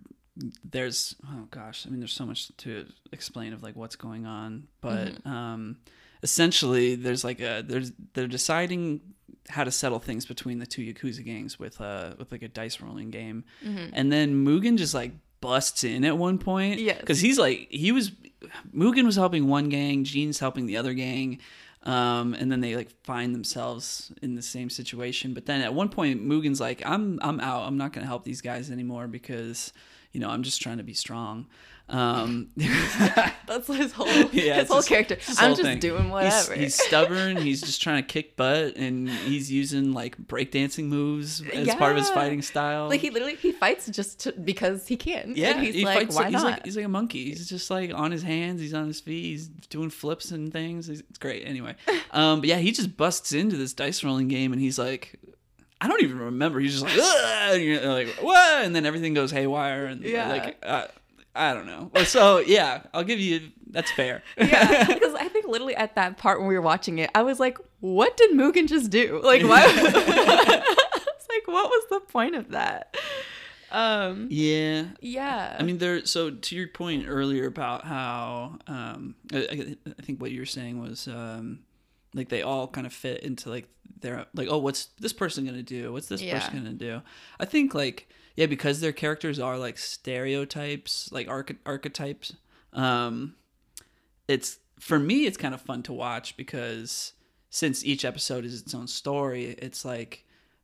[0.64, 4.68] there's oh gosh i mean there's so much to explain of like what's going on
[4.82, 5.28] but Mm-hmm.
[5.30, 5.78] um
[6.24, 9.02] essentially there's like a there's they're deciding
[9.50, 12.82] how to settle things between the two yakuza gangs with uh with like a dice
[12.82, 13.90] rolling game Mm-hmm.
[13.94, 16.98] and then mugen just like busts in at one point Yeah.
[17.00, 18.12] because he's like he was
[18.76, 21.40] mugen was helping one gang jean's helping the other gang
[21.88, 25.34] um, and then they like find themselves in the same situation.
[25.34, 27.64] But then at one point, Mugen's like, "I'm I'm out.
[27.64, 29.72] I'm not gonna help these guys anymore because
[30.12, 31.48] you know I'm just trying to be strong."
[31.90, 32.50] Um,
[33.48, 35.16] that's his whole Yeah, his whole his- character.
[35.16, 35.80] his I'm whole just thing.
[35.80, 36.54] doing he's, whatever.
[36.56, 37.38] he's stubborn.
[37.48, 41.98] He's just trying to kick butt, and he's using like breakdancing moves as part of
[42.00, 42.90] his fighting style.
[42.90, 45.34] like he literally he fights just to, because he can.
[45.36, 46.16] yeah, and he's he like, fights.
[46.16, 46.44] why he's not?
[46.44, 47.26] like he's like a monkey.
[47.30, 48.60] He's just like on his hands.
[48.60, 49.24] He's on his feet.
[49.24, 50.88] He's doing flips and things.
[50.88, 51.44] He's- It's great.
[51.48, 51.76] Anyway,
[52.12, 55.18] um, but yeah, he just busts into this dice rolling game, and he's like.
[55.80, 56.60] I don't even remember.
[56.60, 58.66] He's just like, and you're like, what?
[58.66, 60.28] And then everything goes haywire, and Yeah.
[60.28, 60.88] like, uh,
[61.38, 61.92] I don't know.
[61.94, 63.52] Well, so yeah, I'll give you.
[63.70, 64.24] That's fair.
[64.38, 67.40] yeah, because I think literally at that part when we were watching it, I was
[67.40, 69.22] like, "What did Mugen just do?
[69.24, 72.96] Like, why?" it's like, what was the point of that?
[73.72, 75.58] Um, yeah, yeah.
[75.60, 76.06] I mean, there.
[76.06, 80.46] So to your point earlier about how, um, I, I I think what you were
[80.46, 81.60] saying was, um,
[82.14, 83.68] like they all kind of fit into like
[84.00, 85.92] their like, oh, what's this person gonna do?
[85.92, 86.40] What's this Yeah.
[86.40, 87.02] person gonna do?
[87.40, 92.36] I think like yeah, because their characters are like stereotypes, like arch- archetypes.
[92.72, 93.36] Um,
[94.28, 97.14] it's for me, it's kind of fun to watch because
[97.50, 100.24] since each episode is its own story, it's like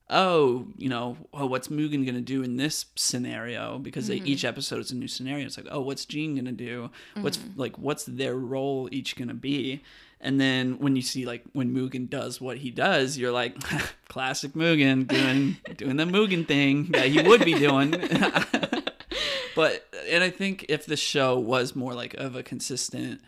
[0.10, 3.80] oh, you know, oh, what's Mugen gonna do in this scenario?
[3.80, 5.46] Because they, each episode is a new scenario.
[5.46, 6.90] It's like, oh, what's Jean gonna do?
[7.20, 9.82] What's like, what's their role each gonna be?
[10.20, 13.58] And then when you see like when Mugen does what he does, you're like,
[14.08, 17.92] classic Mugen doing doing the Mugen thing that he would be doing.
[19.56, 23.22] but and I think if the show was more like of a consistent,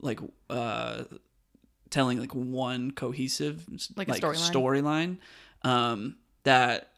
[0.00, 1.04] like uh
[1.90, 3.64] telling like one cohesive
[3.96, 4.50] Like a storyline?
[4.50, 5.16] storyline
[5.62, 6.90] um that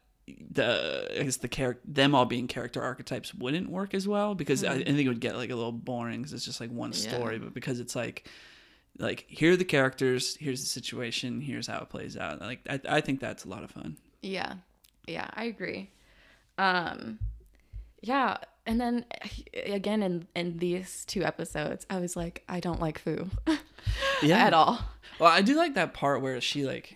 [0.51, 4.63] the I guess the character them all being character archetypes wouldn't work as well because
[4.63, 6.91] I, I think it would get like a little boring because it's just like one
[6.91, 6.99] Yeah.
[6.99, 8.29] story but because it's like
[8.99, 12.79] like here are the characters here's the situation here's how it plays out like I,
[12.87, 14.53] I think that's a lot of fun Yeah.
[15.07, 15.89] Yeah, I agree.
[16.59, 17.17] Um
[18.01, 19.05] yeah, and then
[19.65, 23.29] again in in these two episodes, I was like I don't like Fu
[24.23, 24.37] Yeah.
[24.37, 24.79] at all.
[25.19, 26.95] Well, I do like that part where she like,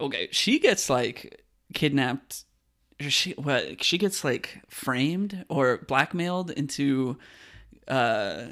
[0.00, 2.44] okay, she gets like kidnapped.
[3.00, 3.82] She what?
[3.82, 7.18] She gets like framed or blackmailed into
[7.88, 8.46] uh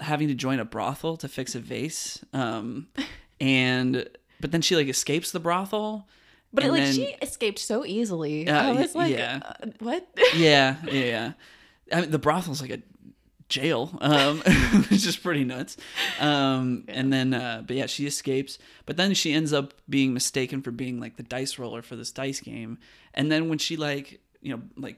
[0.00, 2.24] having to join a brothel to fix a vase.
[2.32, 2.88] Um,
[3.40, 4.08] and
[4.40, 6.08] but then she like escapes the brothel.
[6.52, 8.48] But and like then- she escaped so easily.
[8.48, 9.40] Uh, I was like yeah.
[9.44, 10.06] uh, what?
[10.34, 11.32] yeah, yeah, yeah.
[11.92, 12.80] I mean, the brothel's like a
[13.48, 14.38] jail, um,
[14.90, 15.76] which is pretty nuts.
[16.20, 18.58] Um, And then, uh, but yeah, she escapes.
[18.86, 22.12] But then she ends up being mistaken for being like the dice roller for this
[22.12, 22.78] dice game.
[23.14, 24.96] And then when she like, you know, like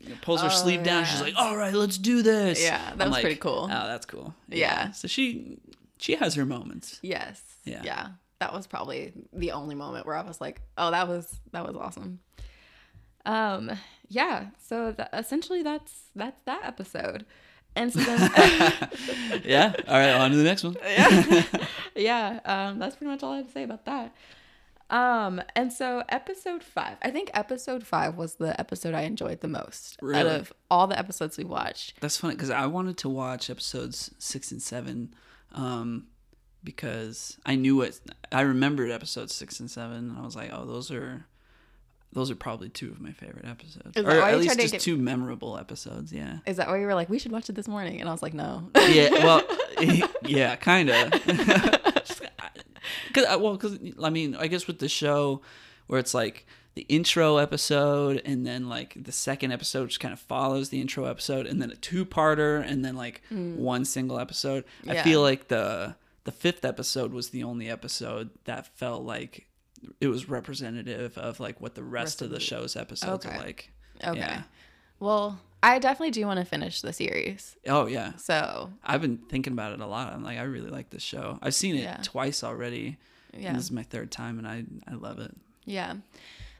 [0.00, 2.78] you know, pulls her Oh, sleeve down, she's like, "All right, let's do this." Yeah,
[2.78, 3.68] that I'm was like, pretty cool.
[3.70, 4.34] Oh, that's cool.
[4.48, 4.90] Yeah.
[4.90, 5.58] So she
[5.98, 6.98] she has her moments.
[7.02, 7.40] Yes.
[7.64, 7.82] Yeah.
[7.84, 8.08] Yeah.
[8.40, 11.76] That was probably the only moment where I was like, "Oh, that was that was
[11.76, 12.18] awesome."
[13.24, 13.70] Um,
[14.08, 14.46] yeah.
[14.66, 17.24] So th- essentially, that's that's that episode.
[17.74, 18.30] And so then,
[19.44, 19.72] yeah.
[19.88, 20.76] All right, on to the next one.
[20.84, 21.44] yeah,
[21.96, 22.40] yeah.
[22.44, 24.14] Um, that's pretty much all I have to say about that.
[24.90, 29.48] Um, and so episode five, I think episode five was the episode I enjoyed the
[29.48, 31.98] most out of all the episodes we watched.
[32.02, 35.14] That's funny because I wanted to watch episodes six and seven,
[35.52, 36.08] um,
[36.62, 38.00] because I knew it.
[38.30, 41.24] I remembered episodes six and seven, and I was like, oh, those are,
[42.12, 44.96] those are probably two of my favorite episodes, Is or at least just get- two
[44.98, 46.12] memorable episodes.
[46.12, 46.38] Yeah.
[46.46, 48.00] Is that why you were like, we should watch it this morning?
[48.00, 48.70] And I was like, no.
[48.76, 49.24] Yeah.
[49.24, 49.42] Well.
[50.26, 50.56] yeah.
[50.56, 51.10] Kind of.
[53.14, 55.40] Cause I- well, because I mean, I guess with the show,
[55.86, 60.20] where it's like the intro episode and then like the second episode just kind of
[60.20, 63.56] follows the intro episode and then a two-parter and then like mm.
[63.56, 64.64] one single episode.
[64.86, 69.46] I feel like the the fifth episode was the only episode that felt like
[70.00, 73.34] it was representative of like what the rest, of the show's episodes Okay.
[73.36, 73.70] are like.
[74.04, 74.18] Okay.
[74.18, 74.42] Yeah.
[75.00, 77.56] Well, I definitely do want to finish the series.
[77.66, 78.16] Oh yeah.
[78.16, 80.12] So I've been thinking about it a lot.
[80.12, 81.38] I'm like, I really like this show.
[81.42, 81.98] I've seen it Yeah.
[82.02, 82.98] twice already.
[83.36, 85.34] yeah, this is my third time, and I I love it.
[85.64, 85.94] yeah.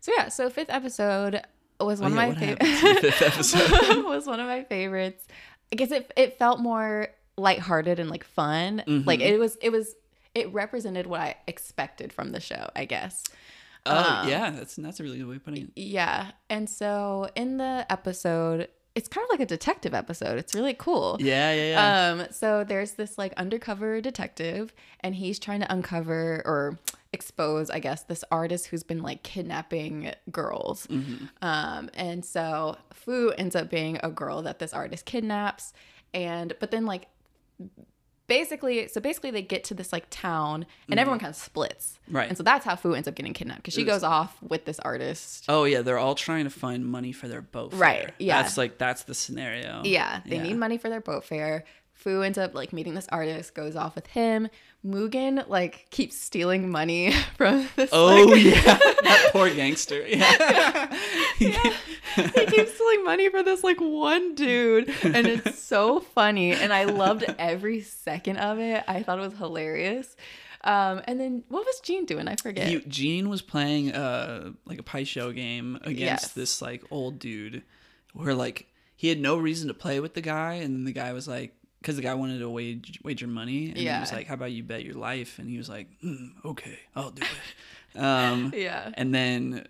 [0.01, 1.41] So yeah, so fifth episode
[1.81, 3.55] was Oh, one yeah, of my happens in the favorites.
[4.05, 5.25] was one of my favorites.
[5.73, 8.79] I guess it it felt more lighthearted and like fun.
[8.87, 9.35] Like Mm-hmm.
[9.35, 9.95] it was it was
[10.35, 12.71] it represented what I expected from the show.
[12.75, 13.25] I guess.
[13.85, 15.71] Oh Um, yeah, that's that's a really good way of putting it.
[15.75, 20.39] Yeah, and so in the episode, it's kind of like a detective episode.
[20.39, 21.17] It's really cool.
[21.19, 22.11] Yeah, yeah, yeah.
[22.11, 26.79] Um, so there's this like undercover detective, and he's trying to uncover or
[27.13, 30.87] expose, I guess, this artist who's been like kidnapping girls.
[30.87, 31.27] Mm-hmm.
[31.43, 35.73] Um, and so Fu ends up being a girl that this artist kidnaps,
[36.15, 37.09] and but then like
[38.27, 40.99] basically, so basically they get to this like town, and mm-hmm.
[40.99, 41.99] everyone kind of splits.
[42.11, 42.29] Right.
[42.29, 44.79] And so that's how Fu ends up getting kidnapped because she goes off with this
[44.81, 45.45] artist.
[45.49, 47.73] oh yeah, they're all trying to find money for their boat.
[47.75, 48.43] Right, yeah.
[48.43, 49.83] That's like that's the scenario.
[49.85, 50.43] Yeah, they Yeah.
[50.43, 51.65] need money for their boat fare.
[52.03, 54.49] Fu ends up like meeting this artist, goes off with him.
[54.85, 57.91] Mugen like keeps stealing money from this.
[57.93, 58.53] Oh like- yeah,
[59.03, 60.05] that poor gangster.
[61.39, 61.73] Yeah.
[62.17, 66.53] he keeps stealing money for this like one dude, and it's so funny.
[66.53, 68.85] And I loved every second of it.
[68.87, 70.15] I thought it was hilarious.
[70.65, 72.29] Um, and then what was Gene doing?
[72.29, 72.69] I forget.
[72.69, 76.33] He, Gene was playing uh like a pie show game against Yes.
[76.33, 77.63] this like old dude,
[78.13, 81.13] where like he had no reason to play with the guy, and then the guy
[81.13, 84.35] was like, because the guy wanted to wage wager money, and he was like, "How
[84.35, 88.53] about you bet your life?" And he was like, "Hmm, "Okay, I'll do it." Um,
[88.57, 88.91] yeah.
[88.95, 89.67] and then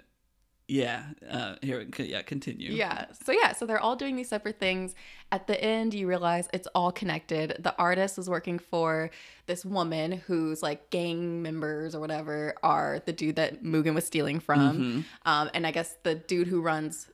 [0.68, 2.72] yeah, uh, here, yeah, continue.
[2.72, 3.06] Yeah.
[3.24, 4.94] So yeah, so they're all doing these separate things.
[5.30, 7.56] At the end, you realize it's all connected.
[7.58, 9.10] The artist is working for
[9.46, 14.40] this woman whose like gang members or whatever are the dude that Mugen was stealing
[14.40, 14.60] from.
[14.60, 15.00] Mm-hmm.
[15.26, 17.08] Um, and I guess the dude who runs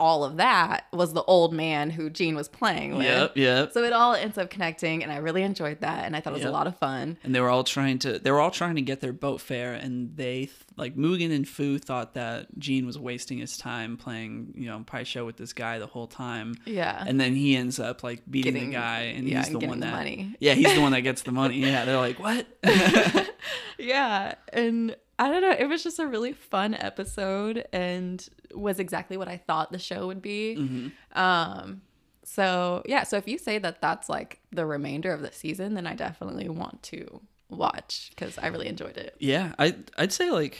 [0.00, 3.06] all of that was the old man who Gene was playing with.
[3.06, 3.72] Yep, yep.
[3.72, 6.34] So it all ends up connecting, and I really enjoyed that, and I thought it
[6.34, 6.50] was Yep.
[6.50, 7.16] a lot of fun.
[7.22, 9.72] and they were all trying to they were all trying to get their boat fare
[9.74, 14.54] and they th- like Mugen and Fu thought that Gene was wasting his time playing
[14.56, 17.04] you know pie show with this guy the whole time Yeah.
[17.06, 19.68] and then he ends up like beating Getting- the guy and yeah, he's the getting
[19.70, 20.34] one that money.
[20.40, 22.46] yeah he's the one that gets the money yeah they're like what
[23.78, 29.16] yeah and i don't know it was just a really fun episode and was exactly
[29.16, 31.18] what i thought the show would be Mm-hmm.
[31.20, 31.82] um
[32.24, 35.86] so yeah so if you say that that's like the remainder of the season then
[35.86, 39.16] i definitely want to watch because i really enjoyed it.
[39.18, 40.58] Yeah I I'd say like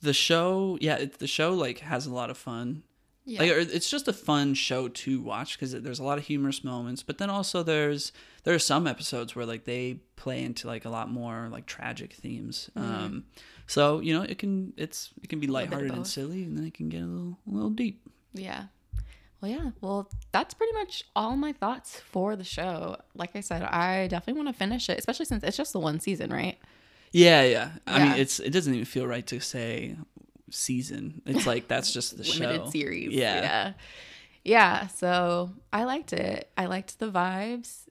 [0.00, 2.82] the show yeah it, the show like has a lot of fun.
[3.24, 3.40] Yeah.
[3.42, 7.02] Like it's just a fun show to watch because there's a lot of humorous moments
[7.04, 8.12] but then also there's
[8.44, 12.12] there are some episodes where like they play into like a lot more like tragic
[12.14, 12.68] themes.
[12.76, 13.24] Um
[13.66, 15.54] so you know it can it's it can be Mm-hmm.
[15.54, 18.08] lighthearted and silly and then it can get a little a little deep.
[18.34, 18.64] Yeah
[19.42, 23.62] well yeah well that's pretty much all my thoughts for the show like i said
[23.64, 26.58] i definitely want to finish it especially since it's just the one season right
[27.12, 28.04] yeah yeah i Yeah.
[28.12, 29.96] mean it's it doesn't even feel right to say
[30.50, 33.12] season it's like that's just the limited show series.
[33.12, 33.72] yeah Yeah.
[34.44, 34.86] Yeah.
[34.88, 36.50] So I liked it.
[36.58, 37.84] I liked the vibes.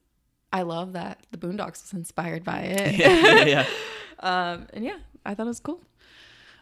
[0.52, 2.96] I love that the Boondocks was inspired by it.
[3.00, 3.66] yeah, yeah, yeah.
[4.52, 5.80] um, and yeah, I thought it was cool.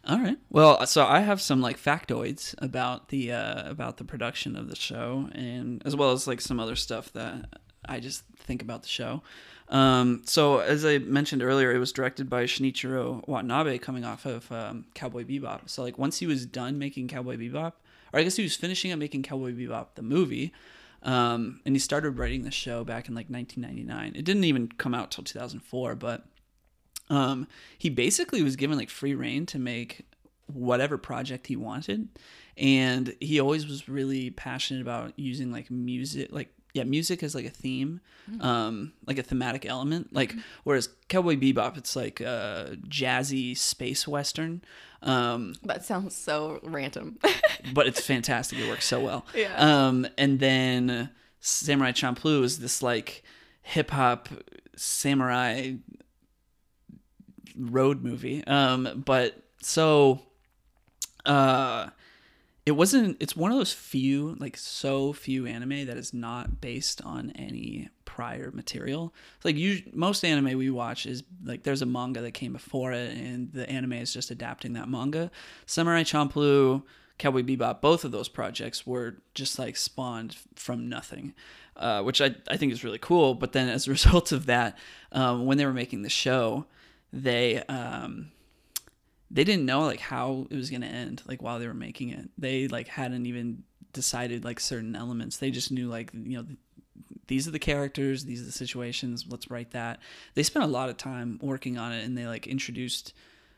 [0.05, 0.37] All right.
[0.49, 4.75] Well, so I have some like factoids about the uh, about the production of the
[4.75, 7.45] show, and as well as like some other stuff that
[7.85, 9.21] I just think about the show.
[9.67, 14.51] Um, so as I mentioned earlier, it was directed by Shinichiro Watanabe, coming off of
[14.51, 15.69] um, Cowboy Bebop.
[15.69, 17.73] So like once he was done making Cowboy Bebop,
[18.13, 20.53] or I guess he was finishing up making Cowboy Bebop the movie,
[21.03, 24.15] um, and he started writing the show back in like 1999.
[24.15, 26.25] It didn't even come out till 2004, but
[27.09, 30.05] um, he basically was given like free rein to make
[30.47, 32.07] whatever project he wanted,
[32.57, 37.45] and he always was really passionate about using like music, like yeah, music as like
[37.45, 37.99] a theme,
[38.41, 40.13] um, like a thematic element.
[40.13, 44.61] Like whereas Cowboy Bebop, it's like a jazzy space western,
[45.01, 47.17] um, That sounds so random.
[47.73, 48.59] but it's fantastic.
[48.59, 49.25] It works so well.
[49.35, 49.55] Yeah.
[49.55, 53.23] Um, and then Samurai Champloo is this like
[53.61, 54.27] hip hop
[54.75, 55.73] samurai
[57.59, 58.43] road movie.
[58.45, 60.21] Um, but so,
[61.25, 61.89] uh,
[62.65, 63.17] it wasn't.
[63.19, 67.89] It's one of those few, like so few anime that is not based on any
[68.05, 69.13] prior material.
[69.43, 73.17] Like you, most anime we watch is like there's a manga that came before it,
[73.17, 75.31] and the anime is just adapting that manga.
[75.65, 76.83] Samurai Champloo,
[77.17, 81.33] Cowboy Bebop, both of those projects were just like spawned from nothing,
[81.75, 83.33] uh, which I I think is really cool.
[83.33, 84.77] But then as a result of that,
[85.11, 86.65] um, when they were making the show,
[87.11, 88.31] they um,
[89.31, 92.09] they didn't know like how it was going to end like while they were making
[92.09, 92.29] it.
[92.37, 95.37] They like hadn't even decided like certain elements.
[95.37, 96.45] They just knew like you know
[97.27, 99.99] these are the characters these are the situations let's write that.
[100.33, 103.13] They spent a lot of time working on it and they like introduced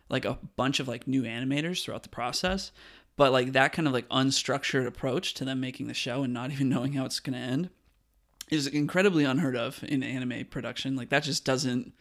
[0.09, 2.71] like a bunch of like new animators throughout the process.
[3.15, 6.51] But like that kind of like unstructured approach to them making the show and not
[6.51, 7.69] even knowing how it's going to end
[8.49, 10.97] is incredibly unheard of in anime production.
[10.97, 11.93] Like that just doesn't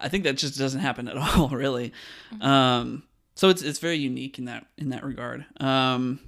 [0.00, 1.92] I think that just doesn't happen at all, really.
[2.40, 5.46] Um, so it's it's very unique in that in that regard.
[5.58, 6.20] Um,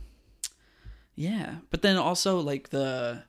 [1.14, 3.24] yeah, but then also like the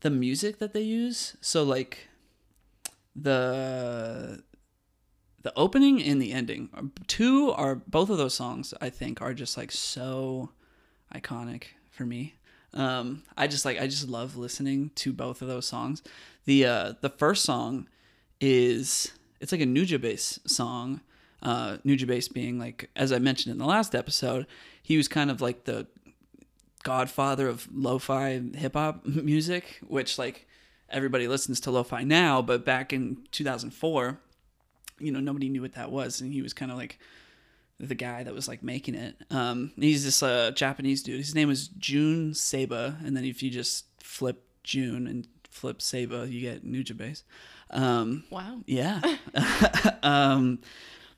[0.00, 1.36] the music that they use.
[1.40, 2.08] So like
[3.14, 4.42] the
[5.42, 8.74] the opening and the ending, two are both of those songs.
[8.80, 10.50] I think are just like so
[11.14, 12.34] iconic for me.
[12.74, 16.02] Um, I just like I just love listening to both of those songs.
[16.44, 17.88] The uh, the first song
[18.40, 21.00] is it's like a Nujabes song.
[21.42, 24.46] Uh, Nujabes being like, as I mentioned in the last episode,
[24.82, 25.86] he was kind of like the
[26.82, 30.46] godfather of lo-fi hip hop music, which like
[30.88, 34.18] everybody listens to lo-fi now, but back in 2004,
[34.98, 36.98] you know, nobody knew what that was, and he was kind of like
[37.78, 39.16] the guy that was like making it.
[39.30, 41.18] Um, he's this uh, Japanese dude.
[41.18, 46.26] His name was Jun Seba, and then if you just flip Jun and flip Seba,
[46.28, 47.22] you get Nujabes.
[47.70, 48.58] Um, wow.
[48.66, 49.00] yeah.
[50.02, 50.60] um,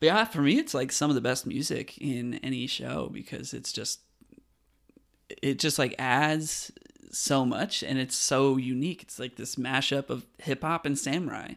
[0.00, 3.52] but yeah, for me, it's like some of the best music in any show because
[3.52, 4.00] it's just,
[5.42, 6.72] it just like adds
[7.10, 9.02] so much and it's so unique.
[9.02, 11.54] It's like this mashup of hip hop and samurai,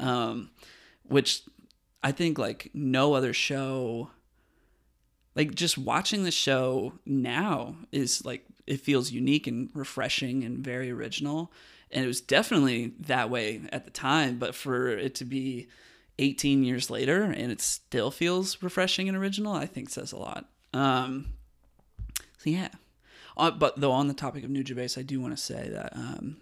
[0.00, 0.50] um,
[1.04, 1.42] which
[2.02, 4.10] I think like no other show,
[5.34, 10.90] like just watching the show now is like, it feels unique and refreshing and very
[10.90, 11.52] original
[11.90, 15.68] and it was definitely that way at the time but for it to be
[16.18, 20.46] 18 years later and it still feels refreshing and original i think says a lot.
[20.72, 21.26] Um
[22.38, 22.68] so yeah.
[23.36, 26.36] Uh, but though on the topic of Nujabes, i do want to say that um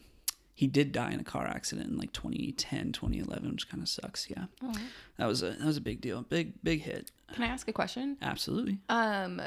[0.54, 4.28] he did die in a car accident in like 2010 2011 which kind of sucks
[4.30, 4.44] yeah.
[4.62, 4.72] Oh.
[5.16, 7.10] that was a that was a big deal big big hit.
[7.32, 8.18] Can I ask a question?
[8.20, 8.78] absolutely.
[8.90, 9.40] Um,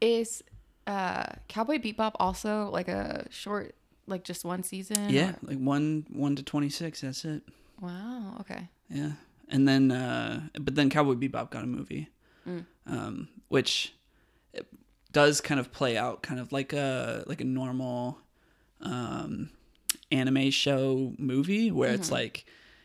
[0.00, 0.42] is
[0.86, 3.74] uh Cowboy Bebop also like a short,
[4.10, 5.08] like just one season?
[5.10, 7.42] yeah or- like 1 1 to 26 that's it
[7.80, 8.36] Wow.
[8.40, 8.68] Okay.
[8.90, 9.12] Yeah,
[9.48, 12.08] and then uh, but then Cowboy Bebop got a movie,
[12.46, 12.66] Mm.
[12.86, 13.94] um, which
[14.52, 14.66] it
[15.12, 18.18] does kind of play out kind of like a like a normal
[18.82, 19.48] um,
[20.12, 22.44] anime show movie where it's like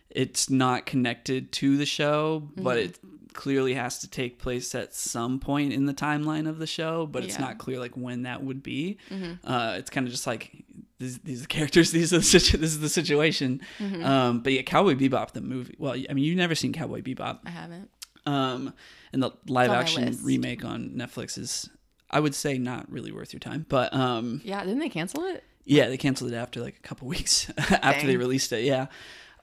[0.10, 3.00] it's not connected to the show, but it
[3.34, 7.24] clearly has to take place at some point in the timeline of the show, but
[7.26, 7.42] it's Yeah.
[7.48, 8.98] not clear like when that would be.
[9.44, 10.64] Uh, it's kind of just like
[11.00, 13.62] these, these are the characters, these are the situ- this is the situation.
[14.04, 15.76] Um, but yeah, Cowboy Bebop the movie.
[15.78, 17.90] Well, I mean, you've never seen Cowboy Bebop, I haven't.
[18.26, 18.74] um,
[19.14, 21.70] and the live action remake on Netflix is,
[22.12, 23.66] I would say, not really worth your time.
[23.68, 24.64] But um, Yeah.
[24.64, 25.44] Didn't they cancel it?
[25.68, 28.64] yeah, they canceled it after like a couple weeks after they released it.
[28.64, 28.88] Yeah,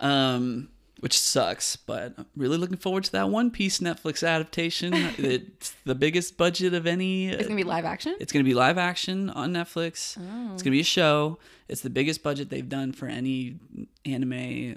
[0.00, 0.68] um,
[1.02, 1.74] which sucks.
[1.74, 4.94] But I'm really looking forward to that One Piece Netflix adaptation.
[5.18, 7.28] it's the biggest budget of any.
[7.28, 8.14] It's gonna be live action.
[8.20, 10.16] It's to be live action on Netflix.
[10.20, 10.54] Oh.
[10.54, 11.38] It's to be a show.
[11.68, 13.56] It's the biggest budget they've done for any
[14.04, 14.76] anime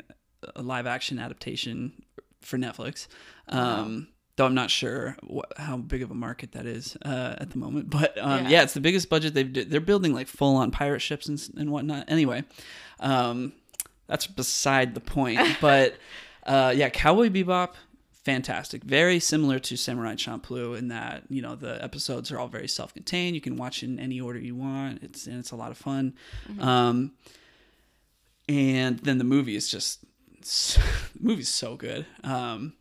[0.56, 1.94] uh, live action adaptation
[2.42, 3.06] for Netflix.
[3.50, 7.52] Um, though I'm not sure wh- how big of a market that is uh, at
[7.52, 7.92] the moment.
[7.92, 8.50] But um, yeah.
[8.50, 8.64] Yeah.
[8.64, 9.54] it's the biggest budget they've.
[9.54, 12.06] d- They're building like full on pirate ships and, and whatnot.
[12.10, 12.44] Anyway,
[13.00, 13.54] um,
[14.08, 15.40] that's beside the point.
[15.62, 15.96] But
[16.46, 17.74] uh, yeah, Cowboy Bebop,
[18.12, 18.84] fantastic.
[18.84, 23.36] Very similar to Samurai Champloo in that you know the episodes are all very self-contained.
[23.36, 25.04] You can watch in any order you want.
[25.04, 26.14] It's and it's a lot of fun.
[26.60, 27.14] Um,
[28.48, 30.04] and then the movie is just
[30.42, 30.80] the
[31.20, 32.06] movie's so good.
[32.24, 32.74] Um,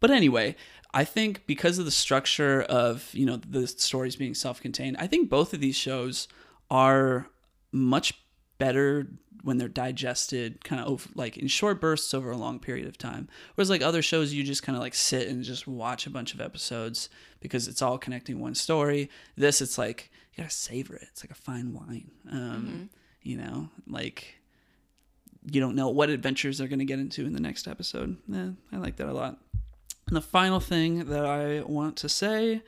[0.00, 0.56] but anyway,
[0.94, 5.28] I think because of the structure of you know the stories being self-contained, I think
[5.28, 6.28] both of these shows
[6.70, 7.26] are
[7.72, 8.14] much
[8.58, 9.06] better
[9.42, 12.98] when they're digested kind of over, like in short bursts over a long period of
[12.98, 13.28] time.
[13.54, 16.34] Whereas like other shows, you just kind of like sit and just watch a bunch
[16.34, 17.08] of episodes
[17.40, 19.08] because it's all connecting one story.
[19.36, 21.06] This, it's like you gotta savor it.
[21.12, 22.10] It's like a fine wine.
[22.30, 22.90] Um,
[23.22, 24.36] You know, like
[25.50, 28.16] you don't know what adventures they're going to get into in the next episode.
[28.32, 29.38] Eh, I like that a lot.
[30.08, 32.62] And the final thing that I want to say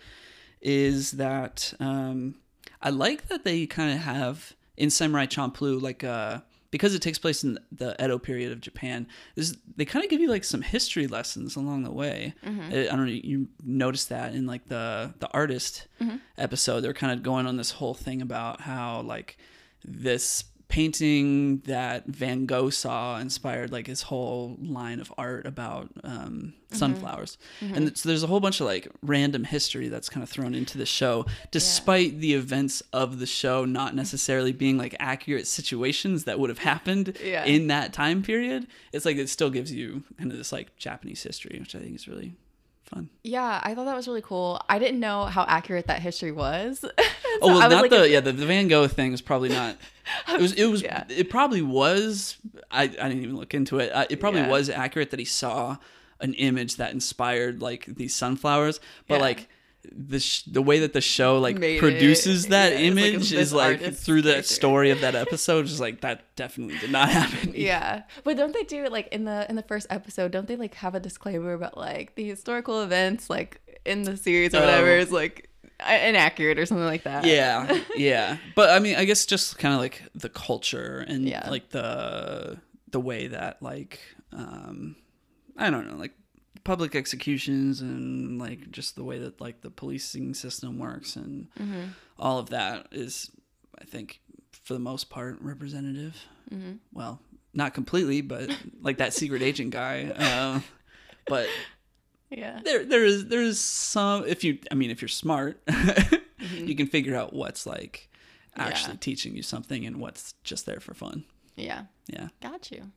[0.61, 2.37] is that um,
[2.83, 7.19] I like that they kind of have in Samurai Champloo, like uh, because it takes
[7.19, 9.07] place in the Edo period of Japan.
[9.35, 12.35] This, they kind of give you like some history lessons along the way.
[12.45, 13.13] I I don't know.
[13.13, 15.87] You noticed that in like the the artist
[16.39, 19.37] episode, they're kind of going on this whole thing about how like
[19.85, 26.53] this painting that Van Gogh saw inspired like his whole line of art about um,
[26.71, 27.39] sunflowers.
[27.61, 30.77] And so there's a whole bunch of like random history that's kind of thrown into
[30.79, 36.39] the show, despite the events of the show not necessarily being like accurate situations that
[36.39, 37.45] would have happened Yeah.
[37.45, 38.67] in that time period.
[38.93, 41.95] It's like it still gives you kind of this like Japanese history, which I think
[41.95, 42.35] is really
[42.85, 43.11] fun.
[43.23, 44.61] Yeah, I thought that was really cool.
[44.69, 46.85] I didn't know how accurate that history was.
[47.43, 49.77] Oh well, not like- the yeah the, the Van Gogh thing is probably not.
[50.33, 51.05] It was it was Yeah.
[51.11, 52.37] it probably was.
[52.71, 53.93] I I didn't even look into it.
[53.93, 54.49] Uh, it probably Yeah.
[54.49, 55.77] was accurate that he saw
[56.21, 59.21] an image that inspired like these sunflowers, but Yeah.
[59.21, 59.49] like
[59.93, 61.81] the sh- the way that the show like Made it.
[61.81, 64.55] produces that Yeah, it's like image is like through that character.
[64.55, 67.53] story of that episode is like that definitely did not happen.
[67.55, 70.33] yeah, but don't they do it like in the in the first episode?
[70.33, 74.55] Don't they like have a disclaimer about like the historical events like in the series
[74.55, 74.99] or whatever Oh.
[75.01, 75.48] is like
[75.81, 77.25] inaccurate or something like that?
[77.25, 81.49] yeah yeah but i mean i guess just kind of like the culture and Yeah.
[81.51, 82.59] like the
[82.91, 84.01] the way that like
[84.33, 84.97] um
[85.57, 86.13] i don't know like
[86.65, 91.49] public executions and like just the way that like the policing system works and
[92.19, 93.31] all of that is
[93.81, 94.21] i think
[94.51, 96.17] for the most part representative
[96.93, 97.21] well
[97.55, 98.51] not completely but
[98.83, 100.61] like that secret agent guy uh,
[101.27, 101.49] but
[102.31, 106.67] yeah, there there is there is some if you I mean if you're smart mm-hmm.
[106.67, 108.09] you can figure out what's like
[108.57, 108.99] actually Yeah.
[109.01, 111.25] teaching you something and what's just there for fun.
[111.57, 111.85] yeah.
[112.07, 112.29] Yeah.
[112.41, 112.91] Got you.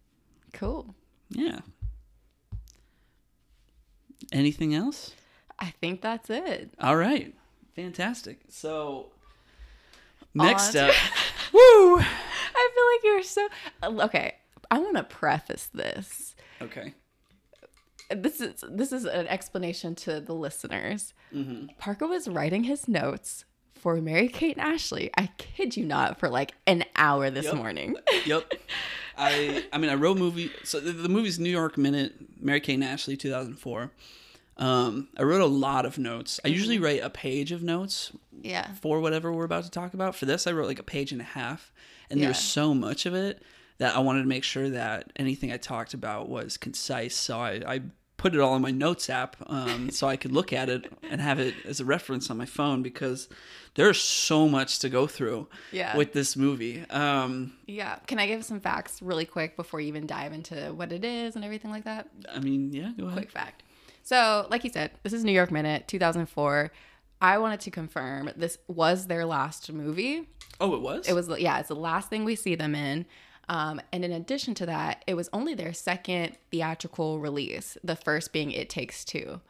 [0.54, 0.96] Cool.
[1.30, 1.60] Yeah.
[4.32, 5.12] Anything else?
[5.60, 6.74] I think that's it.
[6.80, 7.34] All right.
[7.76, 8.40] Fantastic.
[8.50, 9.12] So
[10.34, 10.94] next up
[11.54, 12.00] Woo!
[12.00, 13.48] I feel like you're so
[14.06, 14.36] okay.
[14.70, 16.36] I want to preface this.
[16.62, 16.94] Okay.
[18.16, 21.14] This is this is an explanation to the listeners.
[21.78, 23.46] Parker was writing his notes
[23.76, 25.10] for Mary Kate and Ashley.
[25.18, 27.56] I kid you not, for like an hour this Yep.
[27.56, 27.96] morning.
[28.26, 28.54] Yep.
[29.18, 32.76] I I mean I wrote movie so the, the movie's New York Minute, Mary Kate
[32.76, 33.92] and Ashley 2004.
[34.58, 36.40] Um, I wrote a lot of notes.
[36.46, 38.12] I usually write a page of notes
[38.44, 38.68] yeah.
[38.82, 40.16] for whatever we're about to talk about.
[40.16, 41.72] For this, I wrote like a page and a half,
[42.12, 42.28] and Yeah.
[42.28, 43.42] there's so much of it
[43.80, 47.16] that I wanted to make sure that anything I talked about was concise.
[47.16, 47.82] So I, I
[48.22, 51.20] put it all in my notes app um, so I could look at it and
[51.20, 53.28] have it as a reference on my phone because
[53.74, 55.98] there's so much to go through Yeah.
[55.98, 56.86] with this movie.
[56.92, 57.96] Um, Yeah.
[58.06, 61.36] Can I give some facts really quick before you even dive into what it is
[61.36, 62.10] and everything like that?
[62.32, 63.18] I mean, yeah, go ahead.
[63.18, 63.64] Quick fact.
[64.04, 66.72] So, like you said, this is New York Minute 2004.
[67.22, 70.28] I wanted to confirm this was their last movie.
[70.60, 71.08] Oh, it was.
[71.08, 73.06] It was, yeah, it's the last thing we see them in.
[73.52, 78.32] Um, and in addition to that, it was only their second theatrical release, the first
[78.32, 79.42] being It Takes Two.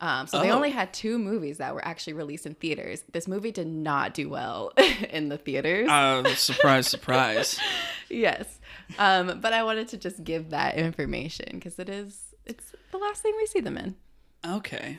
[0.00, 0.54] Um, so they Oh.
[0.54, 3.02] only had two movies that were actually released in theaters.
[3.12, 4.72] This movie did not do well
[5.10, 5.88] in the theaters.
[5.88, 7.58] Uh, surprise, surprise.
[8.08, 8.60] yes.
[8.98, 13.22] Um, but I wanted to just give that information because it is, it's the last
[13.22, 13.96] thing we see them in.
[14.44, 14.98] Okay.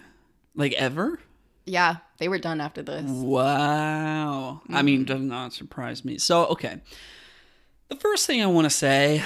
[0.56, 1.20] Like ever?
[1.66, 3.04] Yeah, they were done after this.
[3.10, 4.62] Wow.
[4.70, 6.18] I mean, does not surprise me.
[6.18, 6.82] So, okay.
[7.94, 9.22] The first thing I want to say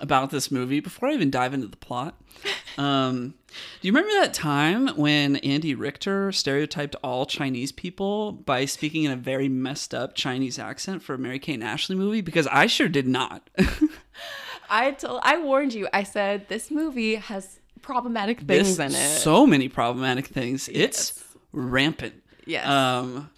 [0.00, 2.20] about this movie before I even dive into the plot,
[2.76, 3.34] um,
[3.80, 9.12] do you remember that time when Andy Richter stereotyped all Chinese people by speaking in
[9.12, 12.20] a very messed up Chinese accent for a Mary Kate Ashley movie?
[12.20, 13.48] Because I sure did not.
[14.68, 15.86] I told, I warned you.
[15.92, 19.18] I said this movie has problematic things This- in it.
[19.20, 20.68] So many problematic things.
[20.68, 22.24] It's rampant.
[22.44, 22.66] yes.
[22.66, 23.30] Um,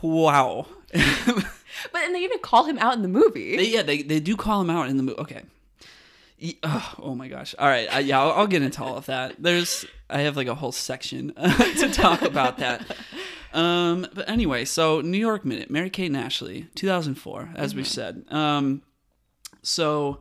[0.00, 0.68] wow.
[1.92, 3.56] but and they even call him out in the movie.
[3.56, 5.18] They- yeah, they, they do call him out in the movie.
[5.20, 5.42] Okay.
[6.62, 7.54] Oh, oh my gosh.
[7.58, 7.88] All right.
[7.90, 9.36] I, yeah, I'll, I'll get into all of that.
[9.38, 11.32] There's, I have like a whole section
[11.78, 12.84] to talk about that.
[13.54, 18.24] Um, but anyway, so New York Minute, Mary Kate and Ashley, 2004, as we've said.
[18.30, 18.82] Um,
[19.62, 20.20] so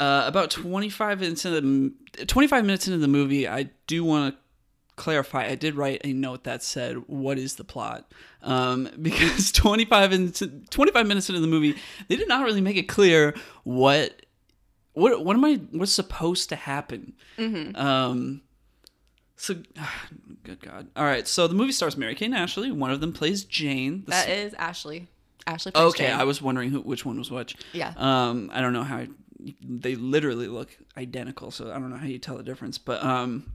[0.00, 4.40] uh, about 25 minutes into the 25 minutes into the movie, I do want to
[4.96, 5.46] clarify.
[5.46, 8.10] I did write a note that said, "What is the plot?"
[8.42, 11.76] Um, because 25 into 25 minutes into the movie,
[12.08, 13.34] they did not really make it clear
[13.64, 14.22] what
[14.92, 17.12] what what am I what's supposed to happen.
[17.38, 18.42] Um,
[19.36, 19.54] so,
[20.44, 20.88] good God!
[20.96, 22.72] All right, so the movie stars Mary Kate and Ashley.
[22.72, 24.02] One of them plays Jane.
[24.06, 25.08] The that s- is Ashley.
[25.46, 25.72] Ashley.
[25.72, 26.18] plays okay, Jane.
[26.18, 27.56] I was wondering who which one was which.
[27.72, 27.92] Yeah.
[27.96, 29.04] Um, I don't know how
[29.62, 32.78] they literally look identical, so I don't know how you tell the difference.
[32.78, 33.52] But um,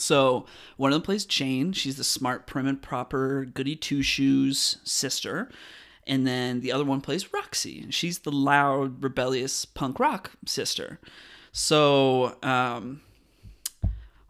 [0.00, 0.46] so
[0.76, 1.72] one of them plays Jane.
[1.72, 5.50] She's the smart, prim and proper, goody two shoes sister,
[6.06, 7.86] and then the other one plays Roxy.
[7.90, 10.98] She's the loud, rebellious punk rock sister.
[11.52, 13.02] So um,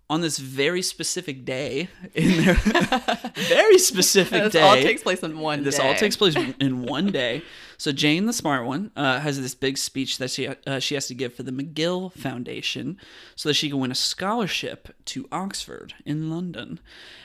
[0.08, 2.54] on this very specific day, in their
[3.34, 5.62] very specific this day, all takes place in one.
[5.62, 5.86] this day.
[5.86, 7.42] all takes place in one day.
[7.80, 11.06] So Jane, the smart one, uh, has this big speech that she uh, she has
[11.06, 12.98] to give for the McGill Foundation,
[13.34, 16.78] so that she can win a scholarship to Oxford in London.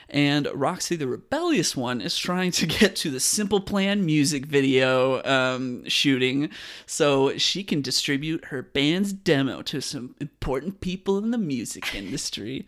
[0.08, 5.22] And Roxy, the rebellious one, is trying to get to the Simple Plan music video
[5.26, 6.50] um, shooting,
[6.86, 12.66] so she can distribute her band's demo to some important people in the music industry.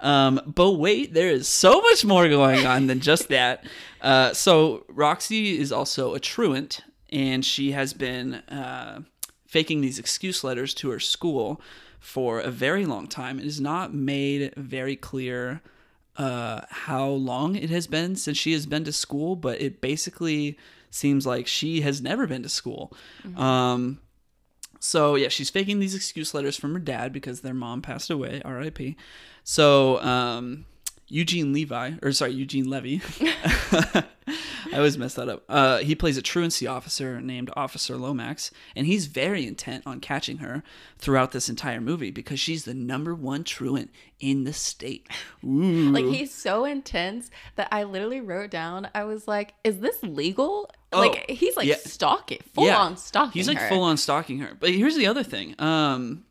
[0.00, 3.64] Um, but wait, there is so much more going on than just that.
[4.00, 6.80] Uh, so Roxy is also a truant,
[7.12, 9.02] and she has been uh,
[9.46, 11.60] faking these excuse letters to her school
[12.00, 13.38] for a very long time.
[13.38, 15.60] It is not made very clear
[16.16, 20.58] uh, how long it has been since she has been to school, but it basically
[20.90, 22.92] seems like she has never been to school.
[23.36, 24.00] Um,
[24.80, 28.42] so yeah, she's faking these excuse letters from her dad because their mom passed away,
[28.44, 28.96] R.I.P.
[29.44, 30.64] So um,
[31.12, 33.02] Eugene Levi, or sorry, Eugene Levy.
[33.20, 34.04] I
[34.72, 35.44] always mess that up.
[35.46, 40.38] Uh, he plays a truancy officer named Officer Lomax, and he's very intent on catching
[40.38, 40.62] her
[40.96, 43.90] throughout this entire movie because she's the number one truant
[44.20, 45.06] in the state.
[45.44, 45.90] Ooh.
[45.90, 48.88] Like he's so intense that I literally wrote down.
[48.94, 51.76] I was like, "Is this legal?" Oh, like he's like yeah.
[51.76, 53.32] stalking, full on stalking.
[53.32, 53.68] He's like her.
[53.68, 54.56] full on stalking her.
[54.58, 55.60] But here's the other thing.
[55.60, 56.24] Um,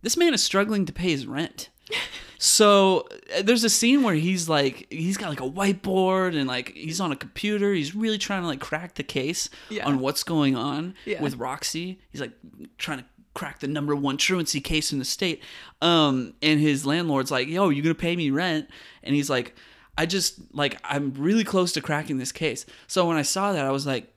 [0.00, 1.68] this man is struggling to pay his rent.
[2.44, 3.06] So
[3.38, 7.00] uh, there's a scene where he's like he's got like a whiteboard and like he's
[7.00, 7.72] on a computer.
[7.72, 9.86] He's really trying to like crack the case Yeah.
[9.86, 11.22] on what's going on Yeah.
[11.22, 12.00] with Roxy.
[12.10, 12.32] He's like
[12.78, 15.40] trying to crack the number one truancy case in the state.
[15.80, 18.68] Um, and his landlord's like, "Yo, you gonna pay me rent?"
[19.04, 19.54] And he's like,
[19.96, 23.64] "I just like I'm really close to cracking this case." So when I saw that,
[23.64, 24.11] I was like,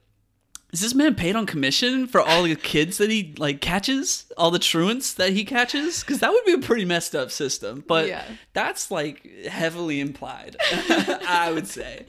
[0.73, 4.25] is this man paid on commission for all the kids that he like catches?
[4.37, 6.01] All the truants that he catches?
[6.01, 8.23] Because that would be a pretty messed up system but Yeah.
[8.53, 10.57] that's like heavily implied
[11.27, 12.05] i would say.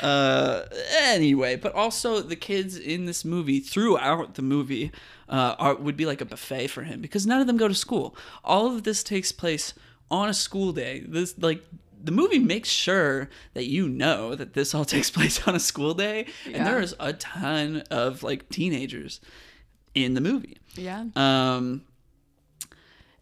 [0.00, 0.62] Uh
[0.98, 4.92] anyway but also the kids in this movie throughout the movie
[5.28, 7.74] uh are, would be like a buffet for him because none of them go to
[7.74, 8.14] school.
[8.44, 9.74] All of this takes place
[10.10, 11.02] on a school day.
[11.06, 11.64] This like
[12.04, 15.94] the movie makes sure that you know that this all takes place on a school
[15.94, 19.20] day and there's a ton of like teenagers
[19.94, 21.04] in the movie Yeah.
[21.16, 21.82] um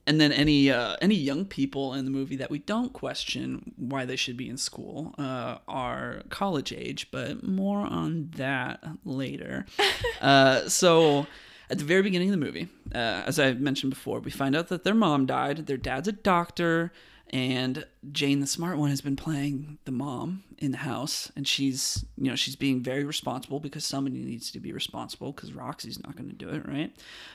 [0.07, 4.05] and then any uh, any young people in the movie that we don't question why
[4.05, 9.66] they should be in school uh, are college age, but more on that later.
[10.20, 11.26] uh, so,
[11.68, 14.68] at the very beginning of the movie, uh, as I mentioned before, we find out
[14.68, 15.66] that their mom died.
[15.66, 16.93] Their dad's a doctor,
[17.31, 22.05] and Jane, the smart one, has been playing the mom in the house, and she's
[22.16, 26.16] you know she's being very responsible because somebody needs to be responsible because Roxy's not
[26.16, 26.95] going to do it, right?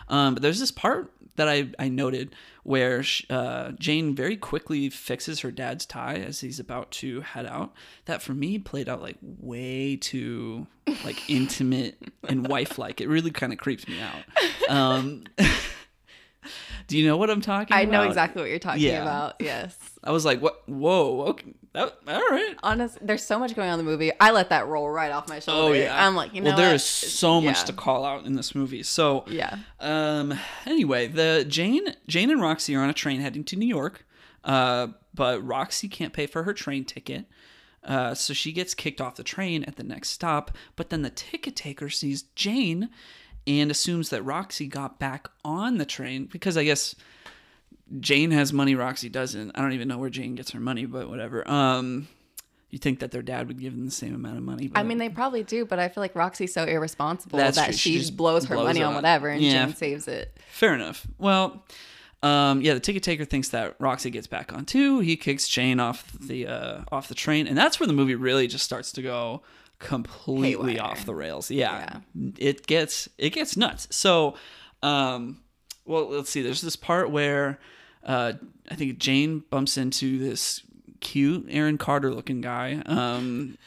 [0.10, 4.90] Um, but there's this part that I, I noted where sh uh, Jane very quickly
[4.90, 7.74] fixes her dad's tie as he's about to head out.
[8.06, 10.68] That for me played out like way too
[11.06, 13.00] like intimate and wife like.
[13.00, 14.70] It really kind of creeps me out.
[14.70, 15.24] Um,
[16.88, 17.94] do you know what I'm talking I about?
[17.94, 19.02] I know exactly what you're talking Yeah.
[19.02, 19.36] about.
[19.40, 19.78] Yes.
[20.04, 20.68] I was like, what?
[20.68, 22.56] Whoa, okay, that, all right.
[22.64, 24.12] Honest, there's so much going on in the movie.
[24.20, 25.70] I let that roll right off my shoulder.
[25.70, 26.76] Oh yeah, I'm like, you know, well, there what?
[26.76, 27.64] is so much Yeah.
[27.66, 28.84] to call out in this movie.
[28.84, 29.58] So Yeah.
[29.80, 30.38] Um.
[30.66, 34.06] Anyway, the Jane, Jane and Roxy are on a train heading to New York.
[34.44, 37.26] Uh, but Roxy can't pay for her train ticket.
[37.84, 40.52] Uh, so she gets kicked off the train at the next stop.
[40.76, 42.90] But then the ticket taker sees Jane
[43.48, 46.96] and assumes that Roxy got back on the train because I guess
[48.00, 49.52] Jane has money, Roxy doesn't.
[49.56, 51.48] I don't even know where Jane gets her money, but whatever.
[51.50, 52.08] Um,
[52.72, 54.68] you think that their dad would give them the same amount of money?
[54.68, 57.66] But I mean, they probably do, but I feel like Roxy's so irresponsible that true.
[57.74, 59.66] She she just blows her blows money on on- whatever, and Yeah.
[59.66, 60.36] Jane saves it.
[60.50, 61.06] Fair enough.
[61.20, 61.64] Well,
[62.24, 65.00] um, yeah, the ticket taker thinks that Roxy gets back on too.
[65.00, 68.48] He kicks Jane off the uh, off the train, and that's where the movie really
[68.48, 69.44] just starts to go
[69.80, 70.92] completely Haywire.
[70.92, 71.52] off the rails.
[71.52, 72.00] Yeah,
[72.38, 73.88] it gets it gets nuts.
[73.92, 74.36] So,
[74.84, 75.42] um,
[75.86, 76.42] well, let's see.
[76.42, 77.60] There's this part where
[78.04, 78.34] uh,
[78.70, 80.62] I think Jane bumps into this
[81.02, 82.82] cute Aaron Carter looking guy.
[82.86, 83.58] Um,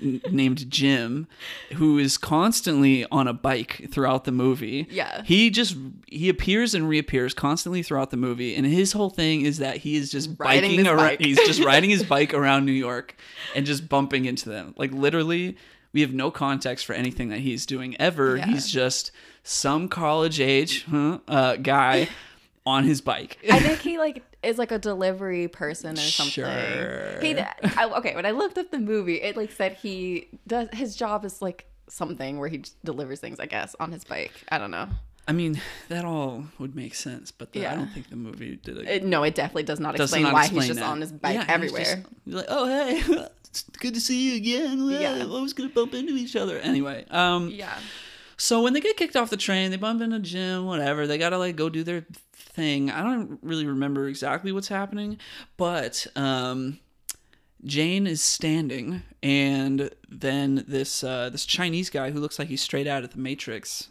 [0.00, 1.26] n- named Jim
[1.74, 4.86] who is constantly on a bike throughout the movie.
[4.90, 5.22] Yeah.
[5.24, 5.76] He just
[6.06, 9.96] he appears and reappears constantly throughout the movie and his whole thing is that he
[9.96, 11.20] is just Riding biking around bike.
[11.20, 13.16] he's just riding his bike around New York
[13.54, 14.74] and just bumping into them.
[14.76, 15.56] Like literally
[15.92, 18.36] we have no context for anything that he's doing ever.
[18.36, 18.46] Yeah.
[18.46, 19.10] He's just
[19.42, 22.08] some college age huh, uh, guy
[22.66, 23.38] on his bike.
[23.50, 26.32] I think he like is like a delivery person or something.
[26.44, 27.18] Sure.
[27.20, 30.94] He, I, okay, when I looked up the movie, it like said he does his
[30.96, 34.32] job is like something where he delivers things, I guess, on his bike.
[34.50, 34.88] I don't know.
[35.26, 38.78] I mean, that all would make sense, but the, I don't think the movie did
[38.78, 40.86] a It, no, it definitely does not does explain not why explain he's just that.
[40.88, 41.84] on his bike Yeah, everywhere.
[41.84, 43.02] just- he's like, oh hey,
[43.78, 44.88] good to see you again.
[44.88, 45.18] Yeah.
[45.22, 47.04] I was gonna bump into each other anyway.
[47.10, 47.78] Um, yeah.
[48.38, 51.06] So when they get kicked off the train, they bump into Jim, whatever.
[51.06, 52.90] They gotta like go do their thing.
[52.90, 55.18] I don't really remember exactly what's happening,
[55.56, 56.78] but um,
[57.64, 62.86] Jane is standing, and then this uh, this Chinese guy who looks like he's straight
[62.86, 63.88] out of the Matrix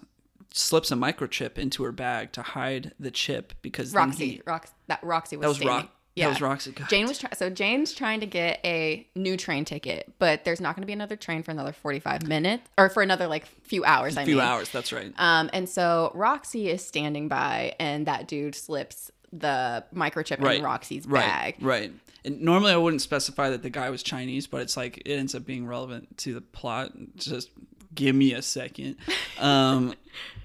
[0.54, 5.04] slips a microchip into her bag to hide the chip because Roxy, he- Rox, that
[5.04, 5.90] Roxy was, that was standing.
[6.20, 6.30] Yeah.
[6.30, 6.72] Was Roxy.
[6.72, 6.90] God.
[6.90, 7.34] Jane was trying.
[7.36, 10.94] So Jane's trying to get a new train ticket, but there's not going to be
[10.94, 14.18] another train for another 45 minutes or for another like few hours.
[14.18, 14.46] I A few mean.
[14.46, 14.70] hours.
[14.70, 15.14] That's right.
[15.18, 20.58] Um, and so Roxy is standing by, and that dude slips the microchip Right.
[20.60, 21.56] in Roxy's right, bag.
[21.62, 21.92] Right.
[22.26, 25.36] And normally I wouldn't specify that the guy was Chinese, but it's like it ends
[25.36, 26.92] up being relevant to the plot.
[27.16, 27.50] Just
[27.98, 28.96] give me a second.
[29.40, 29.94] Um,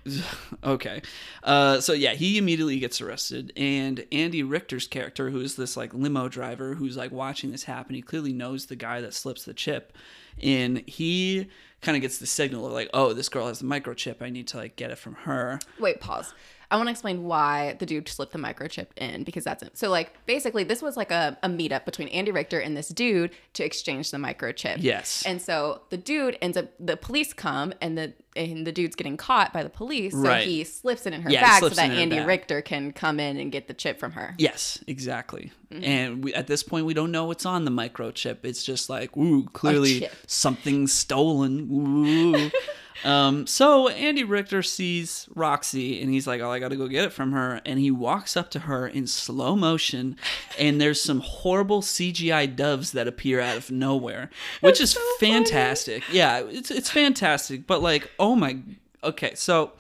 [0.65, 1.03] okay.
[1.45, 5.95] Uh, so yeah, he immediately gets arrested, and Andy Richter's character, who is this like
[5.95, 9.55] limo driver who's like watching this happen, he clearly knows the guy that slips the
[9.55, 9.93] chip,
[10.43, 11.49] and he
[11.83, 14.17] kind of gets the signal of like, oh, this girl has the microchip.
[14.21, 15.61] I need to like get it from her.
[15.79, 16.35] Wait, pause.
[16.73, 19.77] I want to explain why the dude slipped the microchip in because that's it.
[19.77, 23.31] So, like, basically, this was like a, a meetup between Andy Richter and this dude
[23.53, 24.77] to exchange the microchip.
[24.79, 25.23] Yes.
[25.27, 29.19] And so the dude ends up, the police come and the and the dude's getting
[29.19, 30.13] caught by the police.
[30.15, 30.47] So Right.
[30.47, 32.19] he slips it in her Yeah, bag so that Andy.
[32.21, 34.35] Richter can come in and get the chip from her.
[34.39, 35.53] Yes, exactly.
[35.71, 35.85] Mm-hmm.
[35.85, 38.39] And we, at this point, we don't know what's on the microchip.
[38.45, 41.69] It's just like, ooh, clearly something's stolen.
[41.71, 42.51] Ooh.
[43.05, 47.05] um, so Andy Richter sees Roxy, and he's like, "Oh, I got to go get
[47.05, 50.17] it from her." And he walks up to her in slow motion,
[50.59, 54.31] and there's some horrible CGI doves that appear out of nowhere,
[54.61, 56.03] which is fantastic.
[56.13, 57.67] Yeah, it's it's fantastic.
[57.67, 58.59] But like, oh my,
[59.03, 59.73] okay, so.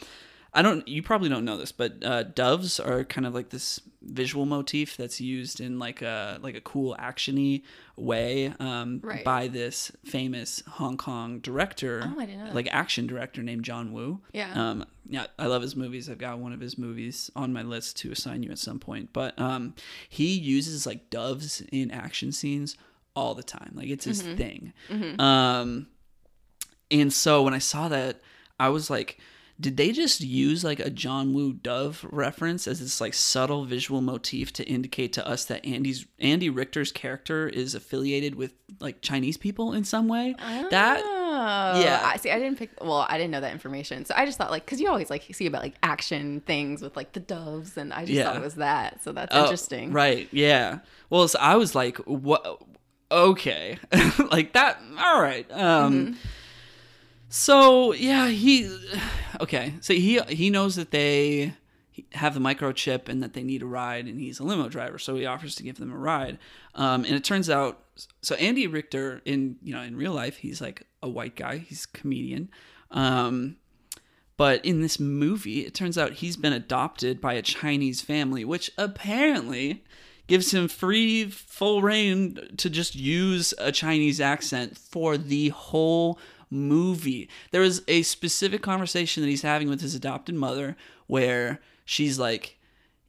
[0.54, 0.86] I don't.
[0.86, 4.96] You probably don't know this, but uh, doves are kind of like this visual motif
[4.98, 7.62] that's used in like a like a cool actiony
[7.96, 9.24] way um, Right.
[9.24, 12.54] by this famous Hong Kong director, Oh, I didn't know that.
[12.54, 14.20] like action director named John Woo.
[14.34, 14.52] Yeah.
[14.54, 16.10] Um, yeah, I love his movies.
[16.10, 19.10] I've got one of his movies on my list to assign you at some point.
[19.14, 19.74] But um,
[20.08, 22.76] he uses like doves in action scenes
[23.16, 23.72] all the time.
[23.74, 24.72] Like it's his thing.
[25.18, 25.86] Um,
[26.90, 28.20] and so when I saw that,
[28.60, 29.18] I was like,
[29.62, 34.00] did they just use like a John Woo dove reference as this like subtle visual
[34.02, 39.36] motif to indicate to us that Andy's Andy Richter's character is affiliated with like Chinese
[39.36, 40.34] people in some way?
[40.70, 42.00] That Oh, Yeah.
[42.04, 42.30] I see.
[42.30, 42.70] I didn't pick.
[42.80, 45.22] Well, I didn't know that information, so I just thought like because you always like
[45.32, 48.24] see about like action things with like the doves, and I just Yeah.
[48.24, 49.02] thought it was that.
[49.02, 49.92] So that's Oh, interesting.
[49.92, 50.28] Right.
[50.32, 50.80] Yeah.
[51.08, 52.60] Well, so I was like, what?
[53.10, 53.78] Okay.
[54.30, 54.80] like that.
[54.98, 55.50] All right.
[55.52, 56.14] Um, Mm-hmm.
[57.32, 58.78] So yeah, he.
[59.40, 59.74] Okay.
[59.80, 61.54] So he he knows that they
[62.12, 65.16] have the microchip and that they need a ride, and he's a limo driver, so
[65.16, 66.38] he offers to give them a ride.
[66.76, 67.82] Um, and it turns out,
[68.20, 71.58] so Andy Richter in you know in real life, he's like a white guy.
[71.58, 72.50] He's a comedian.
[72.92, 73.56] Um,
[74.36, 78.70] but in this movie, it turns out he's been adopted by a Chinese family, which
[78.76, 79.82] apparently
[80.28, 86.18] gives him free, full rein to just use a Chinese accent for the whole
[86.52, 87.28] movie.
[87.50, 90.76] There is a specific conversation that he's having with his adopted mother
[91.06, 92.58] where she's like,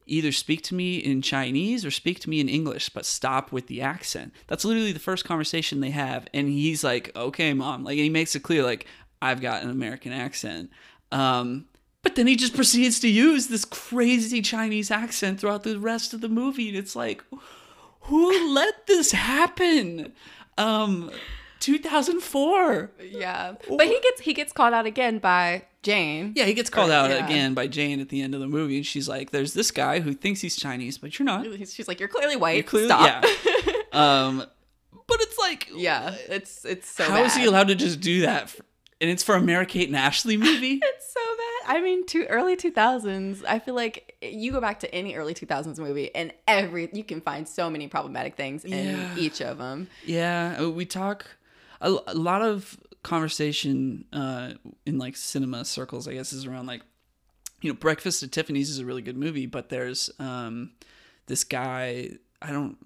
[0.06, 3.68] either speak to me in Chinese or speak to me in English, but stop with
[3.68, 4.32] the accent.
[4.46, 6.26] That's literally the first conversation they have.
[6.34, 7.84] And he's like, okay, mom.
[7.84, 8.86] Like, he makes it clear, like,
[9.22, 10.70] I've got an American accent.
[11.12, 11.66] Um,
[12.02, 16.20] But then he just proceeds to use this crazy Chinese accent throughout the rest of
[16.20, 16.68] the movie.
[16.68, 17.24] And it's like,
[18.02, 20.12] who let this happen?
[20.58, 21.10] Um,
[21.64, 22.90] 2004.
[23.10, 23.54] Yeah.
[23.68, 26.32] But he gets he gets called out again by Jane.
[26.36, 27.24] Yeah, he gets called out yeah.
[27.24, 28.76] again by Jane at the end of the movie.
[28.76, 31.46] And she's like, there's this guy who thinks he's Chinese, but you're not.
[31.68, 32.56] She's like, You're clearly white.
[32.56, 33.24] You're clearly, Stop.
[33.44, 33.72] yeah.
[33.92, 34.44] um,
[35.06, 37.12] but it's like, Yeah, it's it's so bad.
[37.12, 38.50] how is he allowed to just do that?
[38.50, 38.64] For,
[39.00, 40.80] and it's for a Mary Kate and Ashley movie?
[40.96, 41.20] It's so
[41.66, 41.76] bad.
[41.76, 45.78] I mean, to early 2000s, I feel like you go back to any early 2000s
[45.78, 49.16] movie and every you can find so many problematic things in Yeah.
[49.16, 49.88] each of them.
[50.04, 51.26] Yeah, we talk
[51.84, 54.54] a, a lot of conversation uh,
[54.86, 56.08] in like cinema circles.
[56.08, 56.82] I guess is around like
[57.60, 60.72] you know Breakfast at Tiffany's is a really good movie, but there's um,
[61.26, 62.10] this guy
[62.42, 62.76] I don't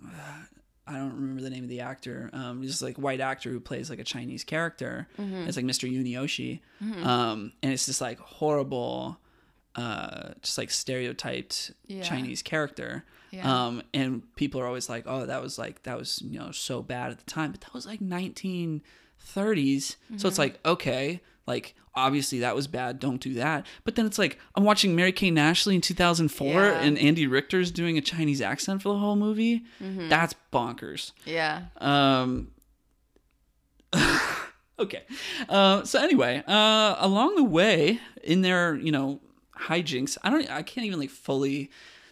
[0.86, 2.30] I don't remember the name of the actor.
[2.32, 5.08] Um, he's like white actor who plays like a Chinese character.
[5.18, 5.90] It's like Mr.
[5.90, 6.60] Yunioshi,
[7.06, 9.18] um, and it's this like horrible.
[9.74, 12.02] Uh, just like stereotyped Yeah.
[12.02, 13.66] Chinese character, Yeah.
[13.66, 16.82] um, and people are always like, "Oh, that was like that was you know so
[16.82, 18.82] bad at the time," but that was like 1930s.
[19.82, 20.26] So Mm-hmm.
[20.26, 22.98] it's like okay, like obviously that was bad.
[23.00, 23.66] Don't do that.
[23.84, 26.80] But then it's like I'm watching Mary and Ashley in 2004, Yeah.
[26.80, 29.64] and Andy Richter's doing a Chinese accent for the whole movie.
[29.82, 30.08] Mm-hmm.
[30.08, 31.12] That's bonkers.
[31.26, 31.64] Yeah.
[31.78, 32.48] Um.
[34.78, 35.02] okay.
[35.48, 39.20] Uh, so anyway, uh, along the way in their you know
[39.58, 41.70] hijinks, I don't, I can't even like fully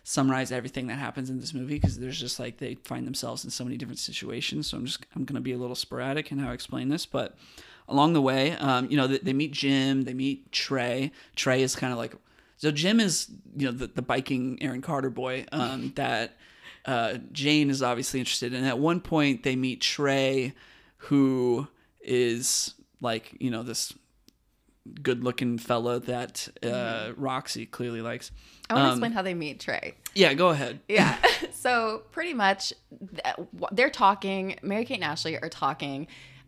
[0.09, 3.51] summarize everything that happens in this movie because there's just like they find themselves in
[3.51, 4.69] so many different situations.
[4.69, 7.37] So I'm just I'm gonna be a little sporadic in how I explain this, but
[7.89, 11.11] along the way, um, you know, they, they meet Jim, they meet Trey.
[11.35, 12.15] Trey is kind of like
[12.57, 13.27] so Jim is
[13.57, 16.37] you know the, the biking Aaron Carter boy um, that
[16.85, 18.63] uh, Jane is obviously interested in.
[18.63, 20.55] At one point, they meet Trey,
[20.99, 21.67] who
[22.01, 23.93] is like you know this
[25.03, 28.31] good-looking fella that uh, Roxy clearly likes.
[28.71, 29.95] I want to Um, explain how they meet Trey.
[30.15, 30.81] Yeah, go ahead.
[30.89, 31.17] Yeah.
[31.53, 32.73] so pretty much
[33.73, 36.07] they're talking, Mary Kate and Ashley are talking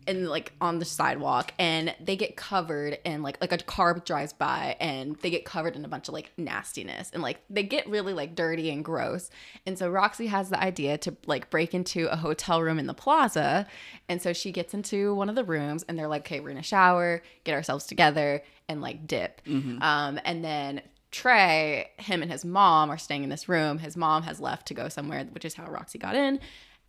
[0.09, 4.33] and like on the sidewalk and they get covered and like like a car drives
[4.33, 7.87] by and they get covered in a bunch of like nastiness and like they get
[7.87, 9.29] really like dirty and gross.
[9.65, 12.93] And so Roxy has the idea to like break into a hotel room in the
[12.93, 13.67] plaza.
[14.09, 16.63] And so she gets into one of the rooms and they're like, okay, we're gonna
[16.63, 19.41] shower, get ourselves together and like dip.
[19.81, 20.81] Um, and then
[21.11, 23.79] Trey, him and his mom are staying in this room.
[23.79, 26.39] His mom has left to go somewhere, which is how Roxy got in.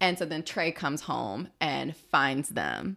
[0.00, 2.96] And so then Trey comes home and finds them.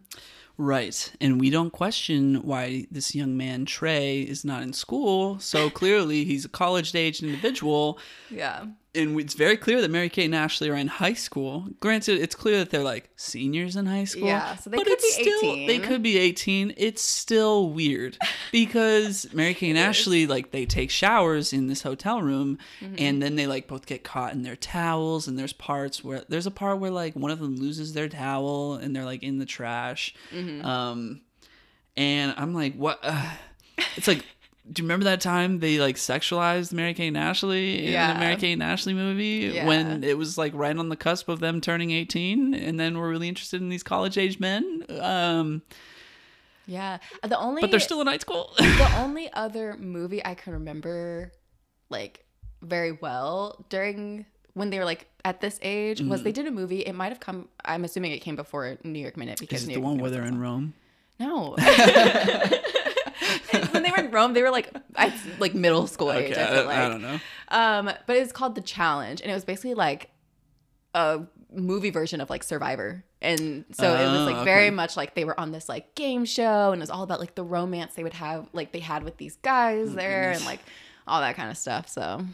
[0.56, 1.12] Right.
[1.20, 5.38] And we don't question why this young man, Trey, is not in school.
[5.40, 7.98] So clearly he's a college aged individual.
[8.30, 8.66] Yeah.
[8.96, 11.66] And it's very clear that Mary Kate and Ashley are in high school.
[11.80, 14.26] Granted, it's clear that they're like seniors in high school.
[14.28, 15.66] Yeah, so they but could it's be still, 18.
[15.66, 16.74] They could be 18.
[16.76, 18.16] It's still weird
[18.52, 22.94] because Mary Kate and Ashley, like, they take showers in this hotel room Mm-hmm.
[22.98, 25.26] and then they, like, both get caught in their towels.
[25.26, 28.74] And there's parts where there's a part where, like, one of them loses their towel
[28.74, 30.14] and they're, like, in the trash.
[30.32, 30.64] Mm-hmm.
[30.64, 31.20] Um,
[31.96, 32.98] and I'm like, what?
[33.02, 33.30] Uh,
[33.96, 34.24] it's like,
[34.72, 38.14] do you remember that time they like sexualized Mary Kate and Ashley in Yeah.
[38.14, 39.66] the Mary Kate and Ashley movie Yeah.
[39.66, 43.10] when it was like right on the cusp of them turning 18 and then we're
[43.10, 44.84] really interested in these college age men?
[45.00, 45.60] Um,
[46.66, 46.96] Yeah.
[47.22, 48.52] The only but they're still in high school.
[48.58, 51.30] the only other movie I can remember
[51.90, 52.24] like
[52.62, 56.80] very well during when they were like at this age was they did a movie.
[56.80, 59.68] It might have come I'm assuming it came before New York Minute because Is it
[59.68, 60.72] New the York one Minute where they're in Rome?
[61.20, 61.54] No.
[63.70, 66.32] when they Rome, they were like, I, like middle school age.
[66.32, 66.76] Okay, I feel like.
[66.78, 67.20] I don't know.
[67.48, 70.10] Um, but it's called The Challenge, and it was basically like
[70.94, 75.14] a movie version of like Survivor, and so it was Oh, like very much like
[75.14, 77.94] they were on this like game show, and it was all about like the romance
[77.94, 80.38] they would have, like they had with these guys there, Oh, goodness.
[80.38, 80.60] and like
[81.06, 81.88] all that kind of stuff.
[81.88, 82.24] So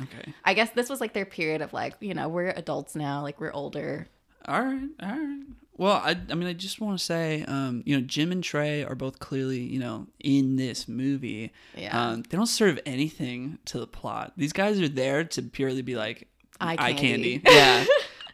[0.00, 0.34] Okay.
[0.44, 3.40] I guess this was like their period of like, you know, we're adults now, like
[3.40, 4.08] we're older.
[4.46, 4.88] All right.
[5.02, 5.42] All right.
[5.78, 8.82] Well, I, I mean, I just want to say, um, you know, Jim and Trey
[8.82, 11.52] are both clearly, you know, in this movie.
[11.76, 11.98] Yeah.
[12.10, 14.32] Um, they don't serve anything to the plot.
[14.36, 16.28] These guys are there to purely be like
[16.60, 17.38] Eye eye candy.
[17.40, 17.42] candy.
[17.54, 17.84] Yeah.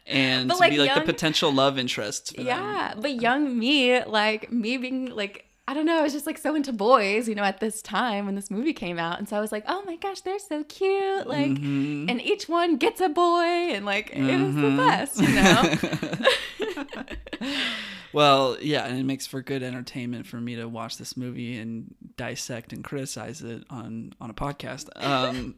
[0.05, 2.29] And But, to like, be like young- the potential love interest.
[2.31, 2.47] For them.
[2.47, 6.37] Yeah, but young me, like me being like, I don't know, I was just like
[6.37, 9.17] so into boys, you know, at this time when this movie came out.
[9.17, 11.25] And so I was like, oh my gosh, they're so cute.
[11.25, 12.09] Like, Mhm.
[12.11, 13.43] and each one gets a boy.
[13.71, 14.77] And like, it was the Mhm.
[14.77, 15.33] best, you
[16.91, 17.53] know?
[18.13, 21.95] well, yeah, and it makes for good entertainment for me to watch this movie and
[22.17, 24.89] dissect and criticize it on on a podcast.
[25.01, 25.55] Um,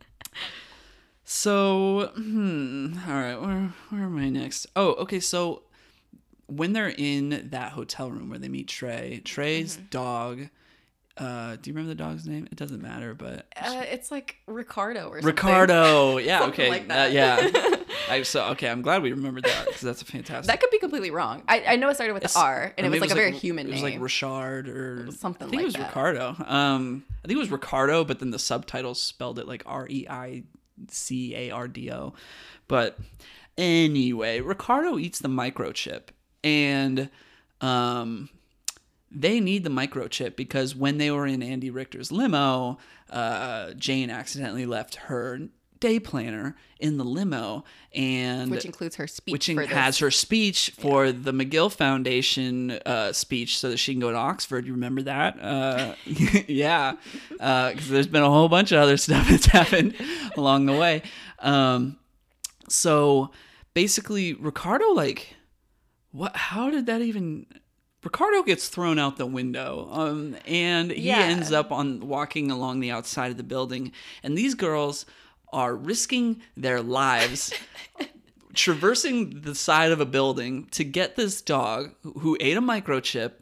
[1.24, 4.68] so, hmm, all right, where where am I next?
[4.76, 5.64] Oh, okay, so
[6.48, 10.50] when they're in that hotel room where they meet Trey, Trey's dog
[11.18, 12.46] Uh, do you remember the dog's name?
[12.52, 15.28] It doesn't matter, but Uh, it's like Ricardo or something.
[15.28, 16.18] Ricardo.
[16.20, 16.39] Yeah.
[16.39, 16.70] Something okay.
[16.70, 17.50] like Uh, yeah.
[18.10, 18.70] I so okay.
[18.70, 20.48] I'm glad we remembered that because that's a fantastic.
[20.48, 21.41] That could be completely wrong.
[21.48, 23.32] I, I know it started with It's- the R, and it was like a very
[23.32, 23.72] human name.
[23.72, 23.93] It was name.
[23.93, 25.88] like Richard or Something I think like it was that.
[25.88, 26.36] Ricardo.
[26.46, 30.06] Um, I think it was Ricardo, but then the subtitles spelled it like R E
[30.10, 30.43] I
[30.89, 32.14] C A R D O.
[32.68, 33.00] But
[33.58, 36.10] anyway, Ricardo eats the microchip,
[36.46, 37.10] and
[37.60, 38.30] um,
[39.12, 42.78] they need the microchip because when they were in Andy Richter's limo,
[43.10, 45.39] uh, Jane accidentally left her
[45.80, 49.34] day planner in the limo, and which includes her speech.
[49.34, 54.00] which for has her speech for the McGill Foundation uh, speech so that she can
[54.00, 54.66] go to Oxford.
[54.68, 55.41] You remember that?
[55.41, 56.93] Uh, yeah,
[57.30, 59.96] because there's been a whole bunch of other stuff that's happened
[60.38, 61.02] along the way.
[61.39, 61.98] Um,
[62.70, 63.32] so
[63.74, 65.35] basically, Ricardo, like,
[66.16, 66.36] what?
[66.36, 67.45] How did that even?
[68.03, 71.22] Ricardo gets thrown out the window, um, and he Yeah.
[71.22, 73.91] ends up on walking along the outside of the building.
[74.22, 75.05] And these girls
[75.51, 77.51] are risking their lives
[78.53, 83.41] traversing the side of a building to get this dog who- ate a microchip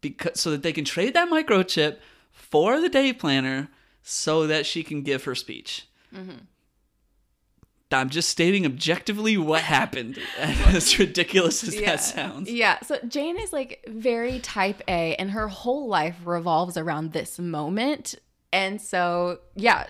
[0.00, 1.98] because so that they can trade that microchip
[2.32, 3.68] for the day planner
[4.02, 5.86] so that she can give her speech.
[7.92, 10.18] I'm just stating objectively what happened.
[10.38, 12.50] as ridiculous as that sounds.
[12.50, 12.80] Yeah.
[12.80, 18.14] So Jane is like very type A, and her whole life revolves around this moment.
[18.52, 19.86] And so, yeah,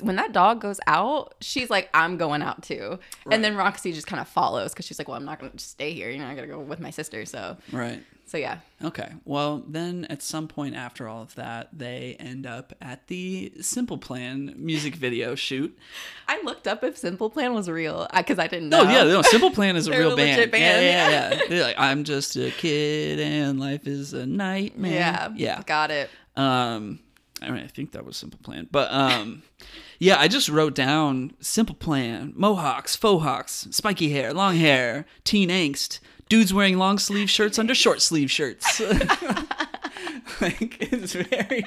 [0.00, 2.98] when that dog goes out, she's like, I'm going out too.
[3.30, 5.58] And then Roxy just kind of follows because she's like, well, I'm not going to
[5.58, 6.10] stay here.
[6.10, 7.24] You know, I got to go with my sister.
[7.24, 8.02] So, Right.
[8.26, 8.58] so yeah.
[8.84, 9.10] Okay.
[9.24, 13.96] Well, then at some point after all of that, they end up at the Simple
[13.96, 15.74] Plan music video shoot.
[16.28, 18.80] I looked up if Simple Plan was real because I didn't know.
[18.80, 20.50] Oh yeah, no, Simple Plan is a real a band.
[20.50, 21.62] band, Yeah, yeah, yeah.
[21.64, 24.92] like, I'm just a kid and life is a nightmare.
[24.92, 25.28] Yeah.
[25.34, 25.62] yeah.
[25.64, 26.10] Got it.
[26.36, 26.98] Um,
[27.42, 29.42] I mean, I think that was Simple Plan, but um,
[29.98, 35.48] yeah, I just wrote down Simple Plan, mohawks, faux hawks, spiky hair, long hair, teen
[35.48, 38.80] angst, dudes wearing long sleeve shirts under short sleeve shirts.
[40.40, 41.64] like it's very.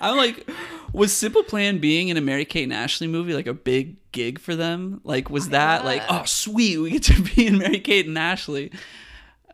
[0.00, 0.48] I'm like,
[0.92, 4.38] was Simple Plan being in a Mary Kate and Ashley movie like a big gig
[4.38, 5.00] for them?
[5.04, 8.72] Like, was that like, oh sweet, we get to be in Mary Kate and Ashley?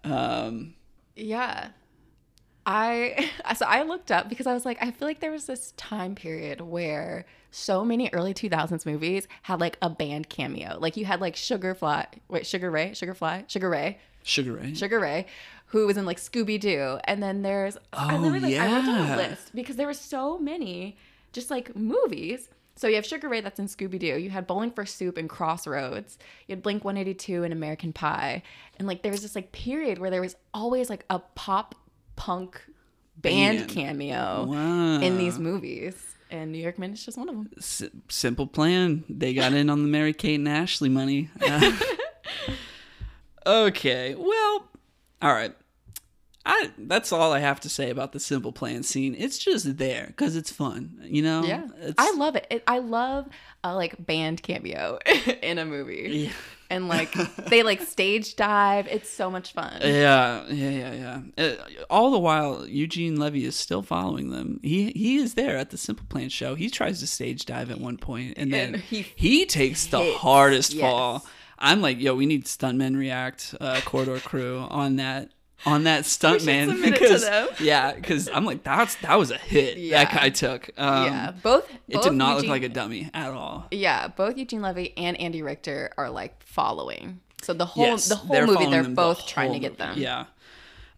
[0.05, 0.75] Um,
[1.16, 1.68] Yeah.
[2.67, 5.73] I so I looked up because I was like I feel like there was this
[5.77, 10.77] time period where so many early 2000s movies had like a band cameo.
[10.81, 14.75] Like you had like Sugar Fly, wait, Sugar Ray, Sugar Fly, Sugar Ray, Sugar Ray.
[14.75, 15.27] Sugar Ray,
[15.67, 18.87] who was in like Scooby Doo, and then there's I Oh, literally like, I wrote
[18.87, 19.15] down yeah.
[19.15, 20.97] a list because there were so many
[21.33, 22.49] just like movies.
[22.77, 24.19] So you have Sugar Ray that's in Scooby Doo.
[24.19, 26.19] You had Bowling for Soup and Crossroads.
[26.49, 28.43] You had Blink 182 and American Pie.
[28.81, 31.77] And like there was this like period where there was always like a pop
[32.17, 32.61] punk
[33.17, 33.71] band, Band.
[33.71, 35.01] cameo Wow.
[35.01, 35.95] in these movies.
[36.31, 37.51] And New York Man is just one of them.
[37.59, 39.05] S- simple plan.
[39.09, 41.29] They got in on the Mary Kate and Ashley money.
[41.41, 41.71] Uh,
[43.47, 44.69] okay, well,
[45.23, 45.55] all right.
[46.47, 49.15] I that's all I have to say about the simple plan scene.
[49.17, 51.43] It's just there because it's fun, you know.
[51.43, 52.47] Yeah, I love it.
[52.51, 52.62] it.
[52.67, 53.27] I love
[53.62, 54.99] a like band cameo
[55.43, 56.31] in a movie, Yeah.
[56.71, 57.12] And like
[57.49, 58.87] they like stage dive.
[58.89, 59.81] It's so much fun.
[59.83, 61.45] Yeah, yeah, yeah, yeah.
[61.45, 61.55] Uh,
[61.91, 64.61] all the while, Eugene Levy is still following them.
[64.62, 66.55] He he is there at the Simple Plan show.
[66.55, 70.15] He tries to stage dive at one point, and then And he he, takes the
[70.15, 70.81] hardest yes.
[70.83, 71.27] fall.
[71.59, 75.31] I'm like, yo, we need stuntmen react uh, corridor crew on that
[75.67, 77.27] on that stuntman it because
[77.61, 80.05] yeah, because I'm like that's that was a hit Yeah.
[80.05, 80.71] that guy took.
[80.77, 81.71] Um, yeah, both.
[81.89, 83.67] it both did not look like a dummy at all.
[83.71, 87.21] Yeah, both Eugene Levy and Andy Richter are like following.
[87.43, 89.77] So the whole Yes, the whole they're movie, they're them the both trying to get
[89.79, 89.91] them.
[89.91, 90.01] movie.
[90.03, 90.27] Yeah.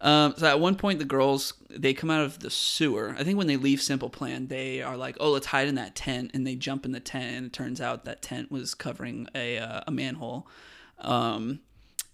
[0.01, 3.15] Um, so at one point, the girls they come out of the sewer.
[3.19, 5.95] I think when they leave Simple Plan, they are like, "Oh, let's hide in that
[5.97, 9.27] tent," and they jump in the tent, and it turns out that tent was covering
[9.35, 10.47] a uh, a manhole.
[10.99, 11.61] Um,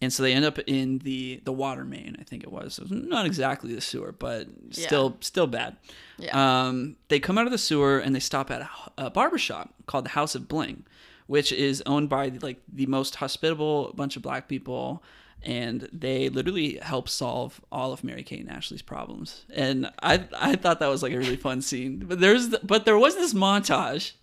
[0.03, 2.17] and so they end up in the the water main.
[2.19, 2.79] I think it was.
[2.79, 5.77] It was not exactly the sewer, but still still bad.
[6.19, 6.67] Yeah.
[6.67, 8.69] Um, they come out of the sewer and they stop at a,
[9.07, 10.85] a barbershop called the House of Bling,
[11.29, 15.05] which is owned by like the most hospitable bunch of black people,
[15.41, 19.45] and they literally help solve all of Mary Kate and Ashley's problems.
[19.55, 22.01] And I I thought that was like a really fun scene.
[22.09, 24.15] But there's but there was this montage.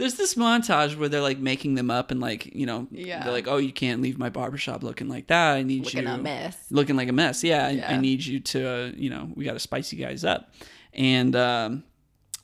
[0.00, 3.22] There's this montage where they're like making them up and like you know Yeah.
[3.22, 6.08] they're like oh you can't leave my barbershop looking like that I need Looking you
[6.08, 6.56] a mess.
[6.70, 7.44] looking like a mess.
[7.44, 10.24] Yeah, I, I need you to, uh, you know, we got to spice you guys
[10.24, 10.52] up.
[10.94, 11.84] And um,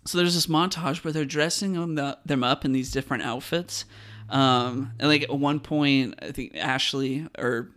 [0.04, 3.84] so there's this montage where they're dressing them, the, them up in these different outfits.
[4.28, 7.70] Um, and like at one point, I think Ashley or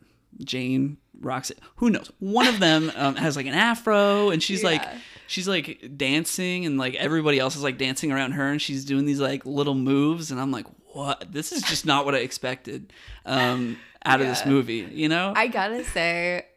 [0.44, 1.56] Jane Roxy.
[1.78, 2.12] Who knows?
[2.20, 4.98] One of them um, has like an afro, and she's like Yeah.
[5.30, 9.06] She's like dancing, and like everybody else is like dancing around her, and she's doing
[9.06, 11.32] these like little moves, and I'm like, what?
[11.32, 12.92] This is just not what I expected
[13.26, 14.88] um, out of this movie.
[14.92, 15.34] You know?
[15.36, 16.48] I gotta say,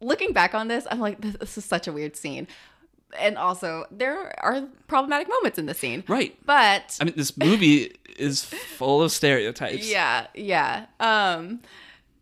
[0.00, 2.48] looking back on this, I'm like, this, this is such a weird scene.
[3.16, 6.02] And also, there are problematic moments in the scene.
[6.08, 6.36] right.
[6.44, 9.88] But I mean, this movie is full of stereotypes.
[9.88, 10.86] yeah, yeah.
[10.98, 11.60] Um,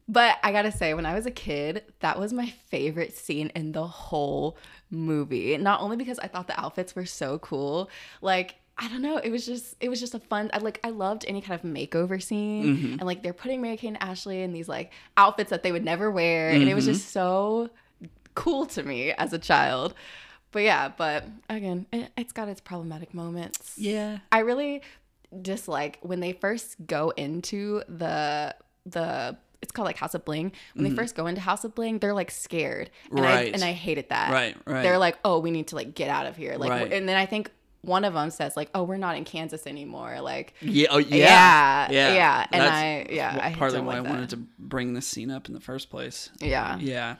[0.07, 3.73] but I gotta say, when I was a kid, that was my favorite scene in
[3.73, 4.59] the whole
[4.91, 5.57] movie.
[5.59, 9.31] Not only because I thought the outfits were so cool, like I don't know, it
[9.31, 10.51] was just it was just a fun.
[10.53, 12.93] I like I loved any kind of makeover scene, Mm-hmm.
[12.95, 15.85] and like they're putting Mary Kate and Ashley in these like outfits that they would
[15.85, 16.93] never wear, and it was Mm-hmm.
[16.95, 17.71] just so
[18.35, 19.95] cool to me as a child.
[20.51, 23.75] But yeah, but again, it, it's got its problematic moments.
[23.77, 24.19] Yeah.
[24.33, 24.83] I really
[25.43, 28.55] dislike when they first go into the
[28.87, 30.53] the it's called like House of Bling.
[30.75, 32.91] When they first go into House of Bling, they're like scared.
[33.11, 33.35] And I Mm-hmm.
[33.37, 33.55] Right.
[33.55, 34.33] and I hated that.
[34.33, 34.83] Right, right.
[34.83, 36.93] They're like, "Oh, we need to like get out of here." Like Right.
[36.93, 37.51] and then I think
[37.83, 40.89] one of them says like, "Oh, we're not in Kansas anymore." Like Yeah.
[40.91, 41.17] Oh, yeah.
[41.17, 42.15] Yeah, Yeah.
[42.15, 45.49] yeah, and That's I- yeah, I partly why I wanted to bring this scene up
[45.49, 46.31] in the first place.
[46.41, 46.77] yeah.
[46.79, 47.17] Yeah.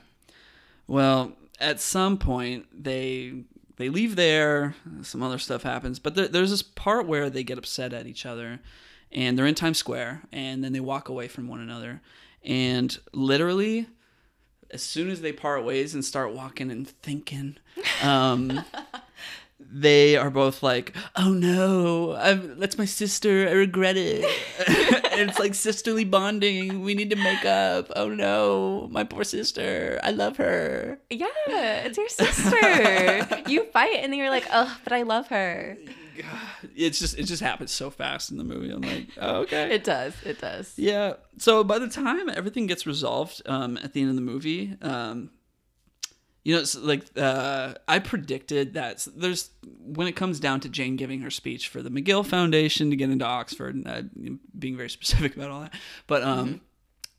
[0.87, 3.43] Well, at some point they
[3.77, 4.75] they leave there.
[5.01, 8.25] Some other stuff happens, but there, there's this part where they get upset at each
[8.25, 8.59] other,
[9.11, 12.01] and they're in Times Square, and then they walk away from one another,
[12.45, 13.87] and literally.
[14.71, 17.57] As soon as they part ways and start walking and thinking,
[18.01, 18.65] um,
[19.59, 23.47] they are both like, "Oh no, I've, that's my sister.
[23.47, 24.25] I regret it."
[25.11, 26.81] and it's like sisterly bonding.
[26.81, 27.91] We need to make up.
[27.95, 29.99] Oh no, my poor sister.
[30.03, 30.99] I love her.
[31.09, 33.43] Yeah, it's your sister.
[33.49, 35.77] you fight and then you're like, "Oh, but I love her."
[36.75, 38.71] It's just it just happens so fast in the movie.
[38.71, 39.73] I'm like, oh, okay.
[39.73, 40.13] It does.
[40.23, 40.73] It does.
[40.77, 41.13] yeah.
[41.37, 45.31] So by the time everything gets resolved um, at the end of the movie, um,
[46.43, 50.95] you know, it's like uh, I predicted that there's when it comes down to Jane
[50.95, 54.03] giving her speech for the McGill Foundation to get into Oxford, and uh,
[54.57, 55.73] being very specific about all that,
[56.05, 56.61] but um,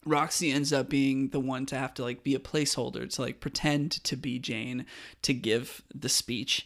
[0.07, 3.41] Roxy ends up being the one to have to like be a placeholder to like
[3.41, 4.87] pretend to be Jane
[5.23, 6.65] to give the speech.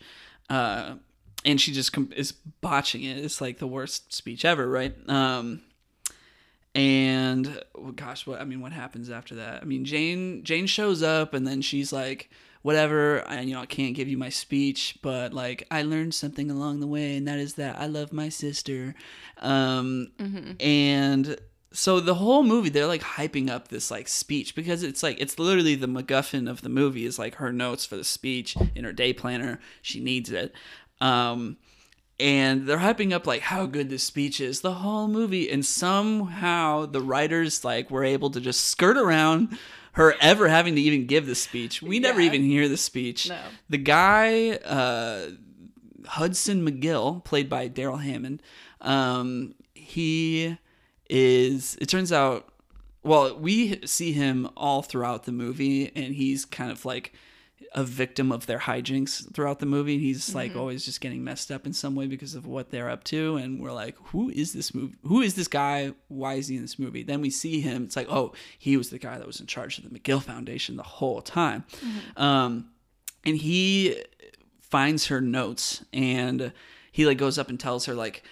[0.50, 0.96] Uh,
[1.44, 3.18] and she just com- is botching it.
[3.18, 4.94] It's like the worst speech ever, right?
[5.08, 5.62] Um,
[6.74, 9.62] and oh gosh, what I mean, what happens after that?
[9.62, 12.30] I mean, Jane Jane shows up, and then she's like,
[12.62, 16.50] "Whatever, I you know I can't give you my speech, but like I learned something
[16.50, 18.94] along the way, and that is that I love my sister."
[19.38, 20.12] Um,
[20.60, 21.36] and
[21.72, 25.38] so the whole movie they're like hyping up this like speech because it's like it's
[25.38, 28.92] literally the MacGuffin of the movie is like her notes for the speech in her
[28.92, 29.60] day planner.
[29.82, 30.52] She needs it.
[31.00, 31.56] Um,
[32.18, 34.60] and they're hyping up like how good this speech is.
[34.60, 39.58] The whole movie and somehow the writers like were able to just skirt around
[39.92, 41.80] her ever having to even give the speech.
[41.82, 43.28] We never even hear the speech.
[43.30, 43.38] No.
[43.68, 45.30] the guy uh
[46.06, 48.42] hudson mcgill played by darrell hammond
[48.80, 50.56] um he
[51.10, 52.48] is it turns out
[53.02, 57.12] well we see him all throughout the movie and he's kind of like
[57.72, 59.98] a victim of their hijinks throughout the movie.
[59.98, 63.04] He's like always just getting messed up in some way because of what they're up
[63.04, 64.96] to, and we're like, who is this movie?
[65.04, 65.92] Who is this guy?
[66.08, 67.02] Why is he in this movie?
[67.02, 67.84] Then we see him.
[67.84, 70.76] It's like, oh, he was the guy that was in charge of the McGill Foundation
[70.76, 71.64] the whole time,
[72.16, 72.70] um,
[73.24, 74.02] and he
[74.60, 76.52] finds her notes and
[76.92, 78.22] he like goes up and tells her like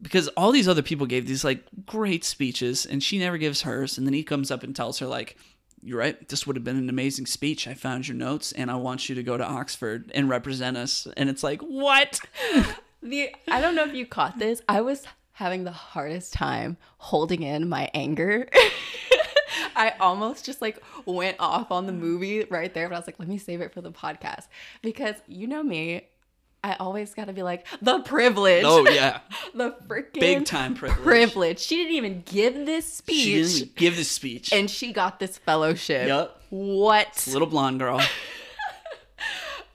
[0.00, 3.96] because all these other people gave these like great speeches and she never gives hers
[3.96, 5.36] and then he comes up and tells her like
[5.82, 8.74] you're right this would have been an amazing speech i found your notes and i
[8.74, 12.20] want you to go to oxford and represent us and it's like what
[13.02, 14.62] The I don't know if you caught this.
[14.68, 18.48] I was having the hardest time holding in my anger.
[19.74, 23.18] I almost just like went off on the movie right there, but I was like,
[23.18, 24.46] let me save it for the podcast
[24.82, 26.06] because you know me.
[26.64, 28.64] I always got to be like the privilege.
[28.66, 29.20] oh yeah
[29.54, 31.02] the freaking Big time privilege.
[31.02, 31.58] privilege.
[31.58, 35.18] She didn't even give this speech, she didn't even give this speech and she got
[35.18, 36.08] this fellowship.
[36.08, 36.40] Yup.
[36.50, 37.26] What?
[37.32, 38.00] little blonde girl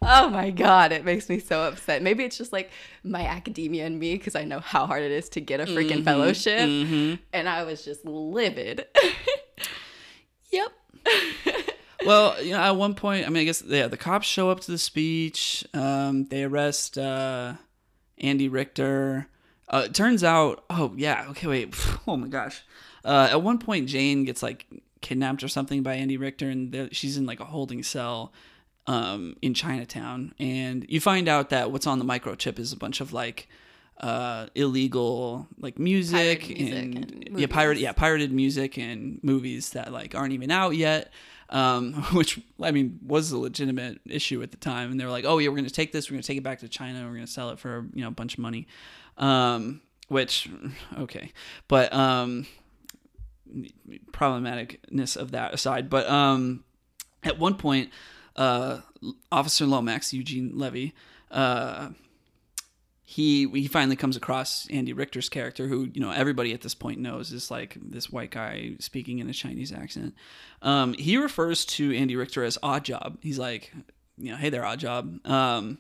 [0.02, 2.04] Oh my god, it makes me so upset.
[2.04, 2.70] Maybe it's just like
[3.04, 5.96] my academia and me because I know how hard it is to get a freaking
[5.96, 7.16] mm-hmm, fellowship, mm-hmm.
[7.34, 8.86] and I was just livid.
[10.50, 10.72] Yep.
[12.08, 14.62] Well, you know, at one point, I mean, I guess yeah, the cops show up
[14.62, 15.66] to the speech.
[15.74, 17.54] Um, they arrest uh,
[18.18, 19.28] Andy Richter.
[19.70, 21.76] Uh, it turns out, oh yeah, okay, wait,
[22.08, 22.64] oh my gosh.
[23.04, 24.66] Uh, at one point, Jane gets like
[25.02, 28.34] kidnapped or something by Andy Richter, and she's in like a holding cell
[28.88, 30.34] um, in Chinatown.
[30.40, 33.48] And you find out that what's on the microchip is a bunch of like
[34.00, 39.92] uh, illegal like music, music and, and yeah, pirate yeah pirated music and movies that
[39.92, 41.12] like aren't even out yet.
[41.50, 45.26] Um, which I mean was a legitimate issue at the time, and they were like,
[45.26, 47.06] "Oh yeah, we're going to take this, we're going to take it back to China,
[47.06, 48.68] we're going to sell it for you know a bunch of money,"
[49.18, 50.50] um, which
[50.98, 51.32] okay,
[51.68, 52.48] but um,
[54.12, 56.64] problematicness of that aside, but um,
[57.24, 57.92] at one point,
[58.36, 58.80] uh,
[59.32, 60.94] Officer Lomax, Eugene Levy,
[61.32, 61.90] uh,
[63.10, 67.00] he he finally comes across Andy Richter's character, who you know everybody at this point
[67.00, 70.14] knows is like this white guy speaking in a Chinese accent.
[70.62, 73.18] Um, he refers to Andy Richter as Odd Job.
[73.22, 73.74] He's like,
[74.18, 75.26] you know, hey there, Odd Job.
[75.26, 75.78] Um,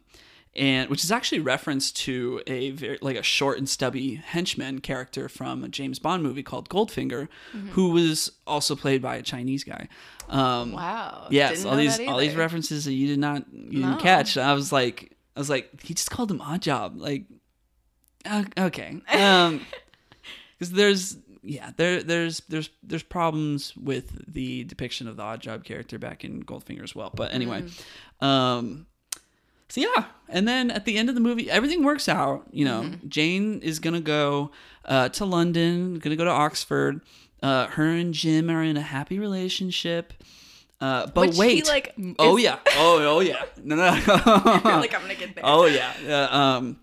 [0.55, 5.27] and which is actually reference to a very like a short and stubby henchman character
[5.27, 7.27] from a James Bond movie called Goldfinger,
[7.71, 9.89] who was also played by a Chinese guy.
[10.29, 11.27] Um, Wow.
[11.29, 13.87] Yes, all these all these references that you did not you No.
[13.89, 14.37] didn't catch.
[14.37, 16.97] I was like, I was like, he just called him Odd Job.
[16.97, 17.25] Like,
[18.57, 19.61] okay, um,
[20.57, 25.63] because there's yeah there there's there's there's problems with the depiction of the Odd Job
[25.63, 27.11] character back in Goldfinger as well.
[27.15, 28.25] But anyway, Mm-hmm.
[28.25, 28.87] um.
[29.69, 32.47] So yeah, and then at the end of the movie, everything works out.
[32.51, 33.07] You know, Mm-hmm.
[33.09, 34.51] Jane is gonna go
[34.85, 37.01] uh, to London, gonna go to Oxford.
[37.43, 40.13] Uh, her and Jim are in a happy relationship.
[40.79, 45.15] Uh, but Which wait, like, oh yeah, oh oh yeah, no no, like I'm gonna
[45.15, 45.43] get there.
[45.43, 46.79] oh yeah, uh, um,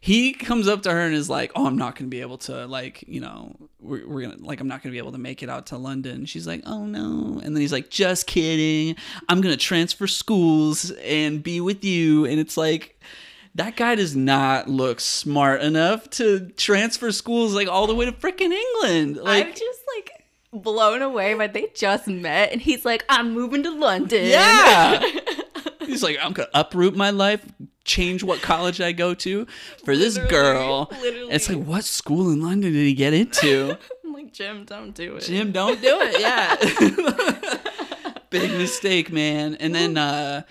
[0.00, 2.66] he comes up to her and is like, "Oh, I'm not gonna be able to
[2.66, 5.50] like, you know, we're, we're gonna like, I'm not gonna be able to make it
[5.50, 8.94] out to London." She's like, "Oh no," and then he's like, "Just kidding,
[9.28, 13.00] I'm gonna transfer schools and be with you," and it's like.
[13.56, 18.10] That guy does not look smart enough to transfer schools like all the way to
[18.10, 19.16] freaking England.
[19.18, 20.10] Like, I'm just like
[20.62, 24.26] blown away by they just met and he's like, I'm moving to London.
[24.26, 25.02] Yeah.
[25.80, 27.44] He's like, I'm gonna uproot my life,
[27.84, 29.46] change what college I go to
[29.84, 30.88] for this Literally, girl.
[31.02, 31.30] literally.
[31.32, 33.76] It's like, what school in London did he get into?
[34.04, 35.20] I'm like, Jim, don't do it.
[35.24, 36.20] Jim, don't do it.
[36.20, 36.56] Yeah.
[38.30, 39.56] Big mistake, man.
[39.56, 40.42] And then, uh,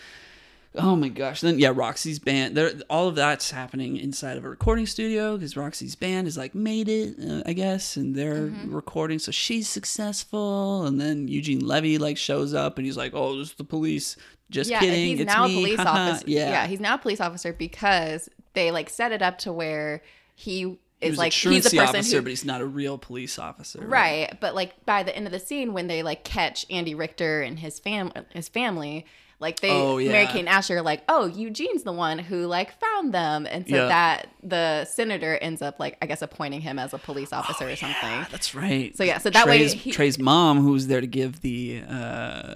[0.76, 1.42] oh my gosh.
[1.42, 2.56] Then, yeah, Roxy's band.
[2.58, 6.56] There, all of that's happening inside of a recording studio because Roxy's band is like
[6.56, 8.74] made it, uh, I guess, and they're Mm-hmm.
[8.74, 9.20] recording.
[9.20, 10.86] So she's successful.
[10.86, 14.16] And then Eugene Levy like shows up and he's like, "Oh, this is the police."
[14.50, 15.08] Just yeah, kidding.
[15.08, 15.54] he's it's now me.
[15.54, 16.26] a police haha." officer.
[16.28, 16.50] Yeah.
[16.50, 16.68] Yeah.
[16.68, 20.02] he's now a police officer because they like set it up to where
[20.36, 22.98] he He is was like he's a person officer, who but he's not a real
[22.98, 23.82] police officer.
[23.82, 24.36] right.
[24.40, 27.60] But like by the end of the scene, when they like catch Andy Richter and
[27.60, 29.06] his fam his family,
[29.44, 30.32] like they Oh, Mary yeah.
[30.32, 33.76] Kate and Asher are like, oh, Eugene's the one who like found them, and so
[33.76, 33.88] Yeah.
[33.90, 37.76] that the senator ends up like I guess appointing him as a police officer or
[37.76, 37.96] something.
[38.02, 38.96] Ah, That's right.
[38.98, 42.54] So, yeah, so that way Trey's, he- Trey's mom, who's there to give the uh,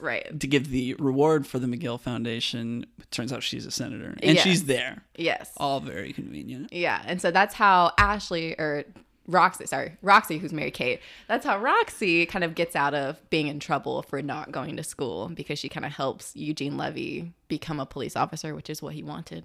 [0.00, 0.38] Right.
[0.40, 4.42] to give the reward for the McGill Foundation, turns out she's a senator, and Yes.
[4.42, 5.04] she's there.
[5.16, 5.52] Yes.
[5.58, 6.72] All very convenient.
[6.72, 8.84] Yeah, and so that's how Ashley or
[9.26, 13.46] Roxy, sorry, Roxy, who's Mary Kate, that's how Roxy kind of gets out of being
[13.46, 17.80] in trouble for not going to school because she kind of helps Eugene Levy become
[17.80, 19.44] a police officer, which is what he wanted.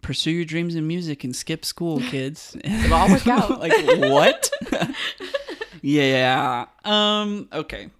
[0.00, 2.56] Pursue your dreams in music and skip school, kids.
[2.64, 3.60] It'll all work out.
[3.60, 3.72] like
[4.10, 4.50] what?
[5.82, 6.66] yeah.
[6.84, 7.48] Um.
[7.52, 7.90] Okay.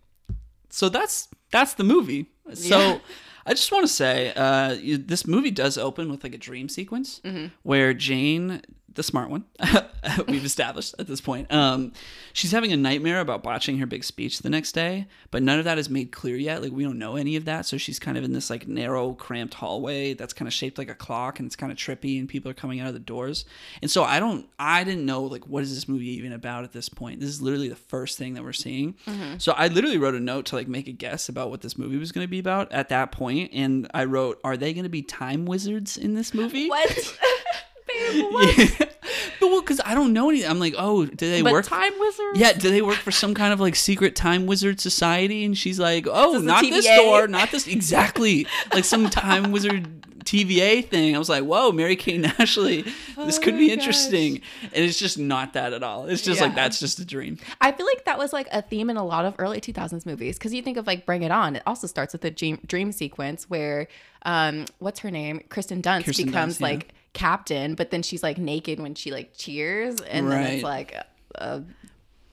[0.70, 2.26] So that's that's the movie.
[2.52, 2.98] So Yeah.
[3.46, 7.20] I just want to say, uh, this movie does open with like a dream sequence
[7.24, 7.46] Mm-hmm.
[7.62, 8.62] where Jane,
[8.94, 9.44] the smart one,
[10.28, 11.92] we've established at this point, um,
[12.32, 15.64] she's having a nightmare about botching her big speech the next day, but none of
[15.64, 16.62] that is made clear yet.
[16.62, 19.14] Like we don't know any of that, so she's kind of in this like narrow,
[19.14, 22.28] cramped hallway that's kind of shaped like a clock, and it's kind of trippy, and
[22.28, 23.44] people are coming out of the doors.
[23.82, 26.72] And so I don't, I didn't know like what is this movie even about at
[26.72, 27.20] this point.
[27.20, 28.94] This is literally the first thing that we're seeing.
[29.38, 31.96] So I literally wrote a note to like make a guess about what this movie
[31.96, 34.88] was going to be about at that point, and I wrote, "Are they going to
[34.90, 37.16] be time wizards in this movie?" What?
[38.56, 38.86] Yeah.
[39.40, 40.50] but well, because I don't know anything.
[40.50, 41.66] I'm like, oh, do they But work?
[41.66, 42.36] time wizard?
[42.36, 45.44] yeah, do they work for some kind of like secret time wizard society?
[45.44, 47.66] And she's like, oh, this not this door, not this.
[47.66, 49.86] Exactly, like some time wizard
[50.24, 51.14] TVA thing.
[51.14, 53.76] I was like, whoa, Mary and Ashley, this Oh could my be gosh.
[53.78, 54.40] interesting.
[54.62, 56.06] And it's just not that at all.
[56.06, 57.38] It's just like that's just a dream.
[57.60, 60.38] I feel like that was like a theme in a lot of early 2000s movies
[60.38, 61.56] because you think of like Bring It On.
[61.56, 63.86] It also starts with a dream, dream sequence where,
[64.22, 65.42] um, what's her name?
[65.50, 66.66] Kristen Dunst Kirsten becomes Dunst, yeah.
[66.68, 70.92] like captain, but then she's like naked when she like cheers, and then it's like
[70.92, 71.64] a, a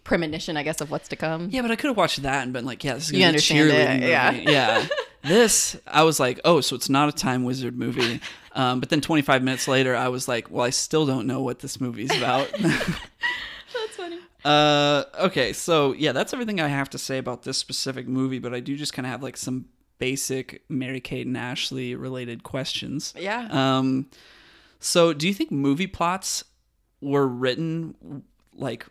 [0.03, 1.47] premonition, I guess, of what's to come.
[1.51, 3.23] Yeah, but I could have watched that and been like, yeah, this is gonna be
[3.23, 4.11] a understand cheerleading movie.
[4.11, 4.31] yeah.
[4.31, 4.87] yeah.
[5.23, 8.19] This, I was like, oh, so it's not a time wizard movie.
[8.53, 11.59] Um, but then 25 minutes later, I was like, well, I still don't know what
[11.59, 12.51] this movie's about.
[12.59, 14.17] That's funny.
[14.43, 18.39] uh, okay, so yeah, that's everything I have to say about this specific movie.
[18.39, 19.65] But I do just kind of have like some
[19.99, 23.13] basic Mary Kate and Ashley related questions.
[23.15, 23.47] Yeah.
[23.51, 24.07] Um,
[24.81, 26.43] So, do you think movie plots
[26.99, 28.85] were written like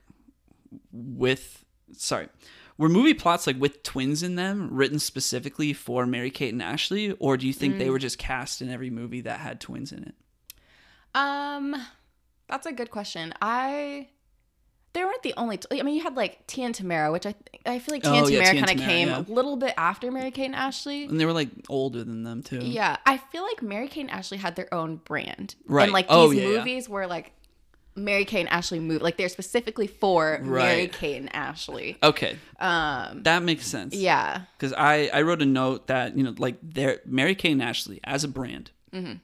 [0.92, 2.28] with sorry,
[2.78, 7.12] were movie plots like with twins in them written specifically for Mary Kate and Ashley
[7.12, 10.04] or do you think they were just cast in every movie that had twins in
[10.04, 10.14] it?
[11.14, 11.76] Um,
[12.48, 13.34] that's a good question.
[13.42, 14.08] I
[14.92, 15.56] they weren't the only.
[15.56, 17.34] T- I mean, you had like Tia and Tamara, which I
[17.66, 19.18] I feel like Tia and Oh, Tamara and kind of came yeah.
[19.20, 21.04] a little bit after Mary Kate and Ashley.
[21.04, 22.58] And they were like older than them too.
[22.58, 25.84] Yeah, I feel like Mary Kate and Ashley had their own brand, Right.
[25.84, 26.58] And like these Oh, yeah, yeah.
[26.58, 27.32] movies were like
[27.96, 30.52] Mary Kate and Ashley movie, like they're specifically for Mary
[30.82, 30.92] Right.
[30.92, 31.98] Kate and Ashley.
[32.02, 33.94] Okay, Um, that makes sense.
[33.94, 37.62] yeah, because I I wrote a note that you know like their Mary Kate and
[37.62, 39.14] Ashley as a brand Mm-hmm.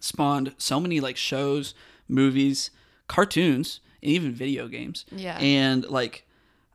[0.00, 1.74] spawned so many like shows,
[2.08, 2.70] movies,
[3.08, 5.04] cartoons, and even video games.
[5.10, 5.38] Yeah.
[5.38, 6.26] and like,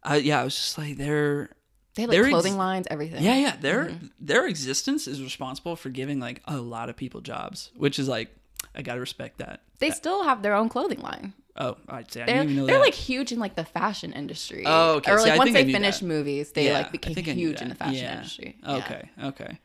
[0.04, 1.50] I yeah, I was just like they're
[1.96, 3.24] they had like Their ex- clothing lines, everything.
[3.24, 4.08] yeah yeah their Mm-hmm.
[4.20, 8.36] their existence is responsible for giving like a lot of people jobs, which is like
[8.76, 9.62] I gotta respect that.
[9.80, 11.34] they still have their own clothing line.
[11.56, 12.82] Oh, I'd say I They're didn't even know they're that.
[12.86, 14.64] like huge in like the fashion industry.
[14.66, 15.12] Oh, okay.
[15.12, 16.06] Or See, like I once they finished that.
[16.06, 18.16] movies, they Yeah, like became think I knew huge in the fashion Yeah.
[18.18, 18.58] industry.
[18.64, 18.76] Yeah.
[18.78, 19.60] Okay, okay.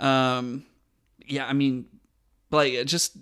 [0.00, 0.64] Um,
[1.26, 1.86] yeah, I mean,
[2.50, 3.12] like it just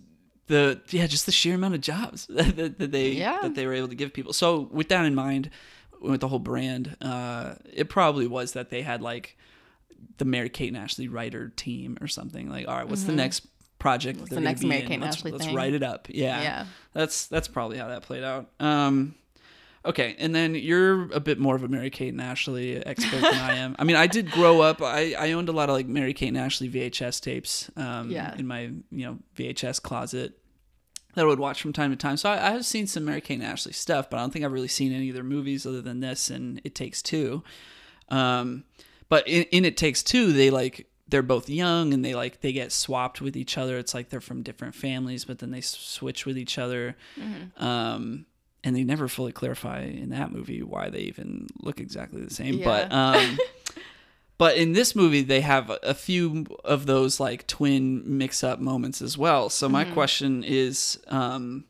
[0.48, 3.40] the yeah, just the sheer amount of jobs that, that, that they Yeah.
[3.42, 4.32] that they were able to give people.
[4.32, 5.50] So with that in mind,
[6.00, 9.36] with the whole brand, uh, it probably was that they had like
[10.18, 12.48] the Mary Kate and Ashley writer team or something.
[12.50, 13.46] Like, all right, what's the next
[13.78, 14.18] project?
[14.20, 14.88] What's the next Mary in?
[14.88, 15.54] Kate and let's, Ashley let's thing?
[15.54, 16.08] write it up.
[16.10, 16.66] Yeah, Yeah.
[16.92, 18.50] That's that's probably how that played out.
[18.60, 19.14] Um,
[19.86, 23.34] okay, and then you're a bit more of a Mary Kate and Ashley expert than
[23.34, 23.76] I am.
[23.78, 24.82] I mean, I did grow up.
[24.82, 27.70] I, I owned a lot of like Mary Kate and Ashley VHS tapes.
[27.76, 28.34] Um, Yeah.
[28.36, 30.38] in my you know VHS closet
[31.14, 32.16] that I would watch from time to time.
[32.18, 34.44] So I, I have seen some Mary Kate and Ashley stuff, but I don't think
[34.44, 37.42] I've really seen any of their movies other than this and It Takes Two.
[38.10, 38.64] Um,
[39.08, 42.52] but in, in It Takes Two, they like they're both young and they like they
[42.52, 43.78] get swapped with each other.
[43.78, 46.96] It's like they're from different families, but then they s- switch with each other.
[47.56, 48.26] Um,
[48.66, 52.60] and they never fully clarify in that movie why they even look exactly the same.
[52.64, 53.38] But um,
[54.38, 59.00] but in this movie, they have a- few of those like twin mix up moments
[59.00, 59.48] as well.
[59.50, 61.64] So my question is, um,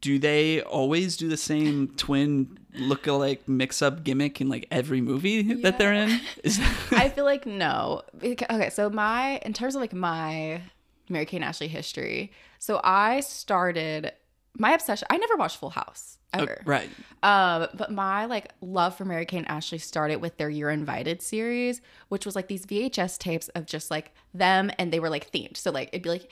[0.00, 5.76] do they always do the same twin look-alike mix-up gimmick in like every movie that
[5.78, 6.18] they're in?
[6.44, 6.58] Is
[6.92, 8.04] I feel like no.
[8.24, 10.62] Okay, so my in terms of like my
[11.10, 14.12] Mary Kate and Ashley history, so I started
[14.58, 15.06] my obsession.
[15.10, 16.60] I never watched Full House ever.
[16.66, 16.90] right?
[17.22, 21.22] Um, but my like love for Mary Kate and Ashley started with their You're Invited
[21.22, 25.30] series, which was like these VHS tapes of just like them and they were like
[25.32, 25.56] themed.
[25.56, 26.30] So like it'd be like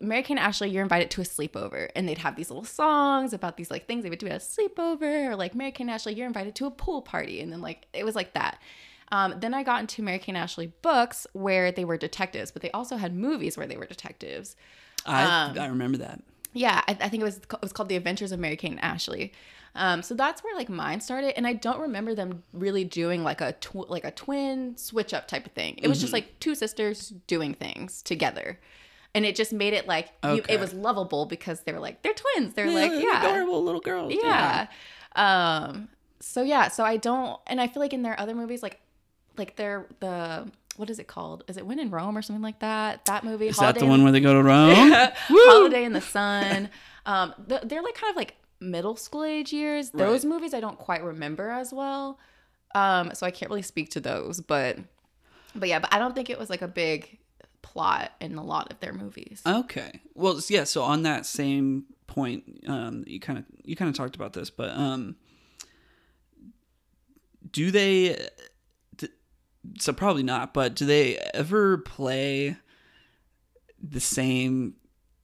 [0.00, 3.32] Mary Kate and Ashley, you're invited to a sleepover, and they'd have these little songs
[3.32, 5.90] about these like things they would do at a sleepover, or like Mary Kate and
[5.90, 8.58] Ashley, you're invited to a pool party, and then like it was like that.
[9.12, 12.62] Um, then I got into Mary Kate and Ashley books where they were detectives, but
[12.62, 14.56] they also had movies where they were detectives.
[15.04, 16.20] I Um, I remember that.
[16.56, 18.80] Yeah, I, I think it was it was called The Adventures of Mary Kate and
[18.82, 19.32] Ashley.
[19.74, 23.40] Um, so that's where like mine started, and I don't remember them really doing like
[23.42, 25.78] a tw- like a twin switch up type of thing.
[25.82, 26.26] It was just Mm-hmm.
[26.28, 28.58] like two sisters doing things together,
[29.14, 32.14] and it just made it like you, it was lovable because they were like they're
[32.14, 32.54] twins.
[32.54, 34.14] They're Yeah, like they're yeah, adorable little girls.
[34.16, 34.68] yeah.
[35.14, 35.88] Um.
[36.20, 36.68] So yeah.
[36.68, 38.80] So I don't, and I feel like in their other movies, like
[39.36, 41.44] like they're the what is it called?
[41.48, 43.04] Is it When in Rome or something like that?
[43.06, 43.48] That movie.
[43.48, 44.74] Is that the Holiday one where they go to Rome?
[45.28, 46.68] Holiday in the Sun.
[47.06, 49.90] Um, th- they're like kind of like middle school age years.
[49.90, 50.34] Those Right.
[50.34, 52.18] movies I don't quite remember as well.
[52.74, 54.76] Um, so I can't really speak to those, but
[55.54, 57.20] but yeah, but I don't think it was like a big
[57.62, 59.40] plot in a lot of their movies.
[59.46, 60.00] Okay.
[60.14, 60.64] Well, yeah.
[60.64, 64.50] So on that same point, um, you kind of you kind of talked about this,
[64.50, 65.14] but um,
[67.52, 68.18] do they?
[69.78, 70.54] So probably not.
[70.54, 72.56] But do they ever play
[73.82, 74.74] the same?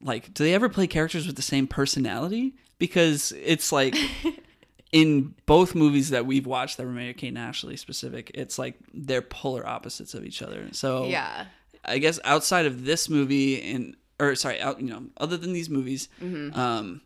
[0.01, 2.55] Like, do they ever play characters with the same personality?
[2.77, 3.95] Because it's like
[4.91, 8.77] in both movies that we've watched that were Mary Kate and Ashley specific, it's like
[8.93, 10.67] they're polar opposites of each other.
[10.71, 11.45] So yeah.
[11.85, 15.69] I guess outside of this movie and or sorry, out you know, other than these
[15.69, 16.57] movies, Mm-hmm.
[16.59, 17.01] um,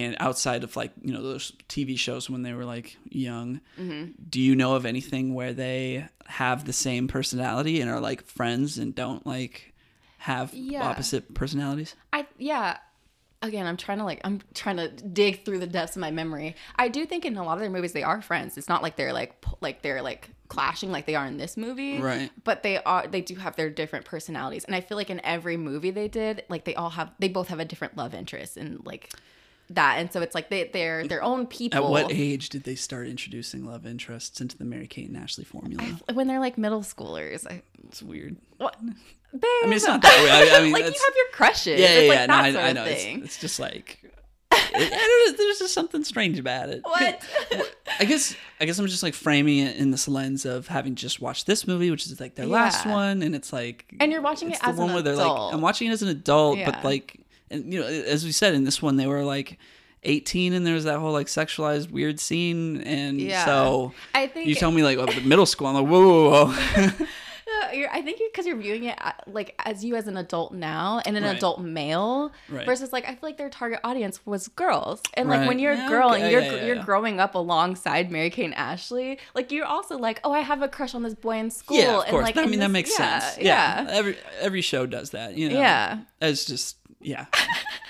[0.00, 4.12] and outside of like you know those TV shows when they were like young, Mm-hmm.
[4.28, 8.78] do you know of anything where they have the same personality and are like friends
[8.78, 9.74] and don't like
[10.18, 10.88] have Yeah.
[10.88, 11.94] opposite personalities?
[12.12, 12.78] I yeah.
[13.44, 16.54] Again, I'm trying to like I'm trying to dig through the depths of my memory.
[16.76, 18.56] I do think in a lot of their movies they are friends.
[18.56, 21.98] It's not like they're like like they're like clashing like they are in this movie.
[22.00, 22.30] Right.
[22.44, 24.64] But they are they do have their different personalities.
[24.64, 27.48] And I feel like in every movie they did, like they all have they both
[27.48, 29.10] have a different love interest and like
[29.74, 31.78] that, and so it's like they they're their own people.
[31.84, 35.44] At what age did they start introducing love interests into the Mary Kate and Ashley
[35.44, 35.82] formula?
[36.12, 37.46] when they're like middle schoolers.
[37.50, 38.36] I, It's weird.
[38.58, 38.76] what?
[38.80, 40.30] I mean, it's not that way.
[40.52, 41.80] I, I mean, like you have your crushes.
[41.80, 42.26] yeah, it's yeah, like yeah.
[42.26, 42.84] that No, I, sort I know.
[42.84, 43.98] It's, it's just like
[44.52, 46.82] it, I don't there's just something strange about it.
[46.84, 47.22] What?
[47.98, 51.22] I guess I guess I'm just like framing it in this lens of having just
[51.22, 54.50] watched this movie, which is like their last one, and it's like And you're watching
[54.50, 55.54] it the as one an where they're like adult.
[55.54, 56.70] I'm watching it as an adult, Yeah.
[56.70, 57.18] but like
[57.52, 59.58] and you know as we said in this one they were like
[60.04, 63.44] 18 and there was that whole like sexualized weird scene and Yeah.
[63.44, 66.00] so I think you tell me like oh, the middle school I'm like whoa
[66.30, 67.06] whoa whoa,
[67.72, 71.00] you're, I think because you're viewing it uh, like as you as an adult now
[71.06, 71.36] and an Right.
[71.36, 72.66] adult male Right.
[72.66, 75.88] versus like I feel like their target audience was girls and like when you're a
[75.88, 76.22] girl okay.
[76.22, 76.84] and you're Yeah, yeah, you're yeah.
[76.84, 80.68] growing up alongside Mary Kate and Ashley like you're also like oh I have a
[80.68, 82.90] crush on this boy in school yeah of and course like I mean that makes
[82.98, 85.98] yeah, sense yeah every every show does that you know Yeah.
[86.20, 87.26] it's just yeah.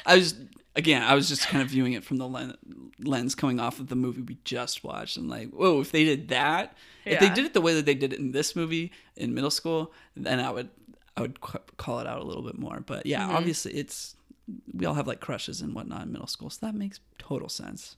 [0.06, 0.34] I was
[0.74, 2.56] again I was just kind of viewing it from the len-
[3.00, 5.16] lens coming off of the movie we just watched.
[5.16, 7.94] And like whoa if they did that if they did it the way that they
[7.94, 10.70] did it in this movie in middle school then I would
[11.16, 11.40] I would
[11.76, 12.80] call it out a little bit more.
[12.84, 13.36] But yeah Mm-hmm.
[13.36, 14.16] obviously it's
[14.74, 17.96] we all have like crushes and whatnot in middle school so that makes total sense.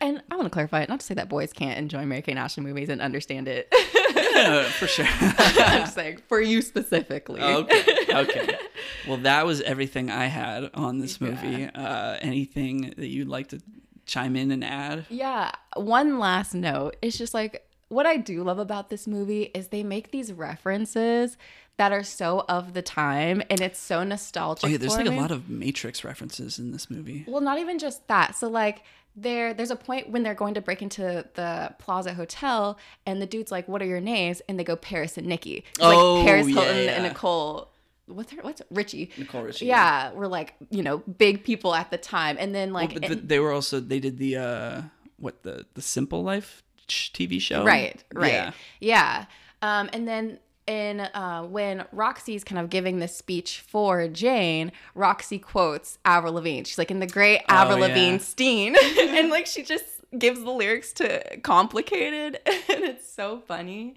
[0.00, 2.32] And I want to clarify it not to say that boys can't enjoy Mary Kate
[2.32, 3.72] and Ashley movies and understand it.
[4.14, 5.06] Yeah, for sure.
[5.20, 7.40] I'm just saying for you specifically.
[7.40, 7.84] Okay
[8.14, 8.58] okay.
[9.08, 11.64] Well that was everything i had on this movie.
[11.66, 13.60] Uh anything that you'd like to
[14.06, 15.06] chime in and add?
[15.08, 15.52] Yeah.
[15.76, 16.96] One last note.
[17.02, 21.36] It's just like what I do love about this movie is they make these references
[21.76, 24.64] that are so of the time and it's so nostalgic.
[24.64, 25.16] oh yeah there's like me.
[25.16, 28.36] a lot of matrix references in this movie Well, not even just that.
[28.36, 28.82] So like
[29.16, 33.26] there there's a point when they're going to break into the Plaza Hotel and the
[33.26, 34.40] dude's like, What are your names?
[34.48, 35.64] And they go Paris and Nikki.
[35.80, 36.90] Oh, like Paris yeah, Hilton yeah.
[36.92, 37.70] and Nicole
[38.06, 39.10] what's her what's Richie.
[39.16, 42.36] nicole richie Yeah, we're like, you know, big people at the time.
[42.38, 44.82] And then like but th- and- they were also they did the uh
[45.16, 48.30] what the the simple life tv show Right, right.
[48.32, 49.24] yeah Yeah.
[49.62, 55.38] Um, and then in uh, when Roxy's kind of giving this speech for Jane, Roxy
[55.38, 56.64] quotes Avril Lavigne.
[56.64, 57.88] She's like in the great Avril Oh, yeah.
[57.88, 59.84] Lavigne Steen, and like she just
[60.18, 63.94] gives the lyrics to "Complicated," and it's so funny.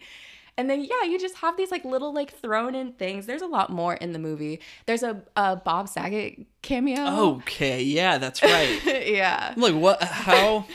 [0.59, 3.27] And then yeah, you just have these like little like thrown in things.
[3.27, 4.59] There's a lot more in the movie.
[4.87, 7.35] There's a, a Bob Saget cameo.
[7.35, 9.53] okay yeah that's right yeah.
[9.55, 10.65] Like what how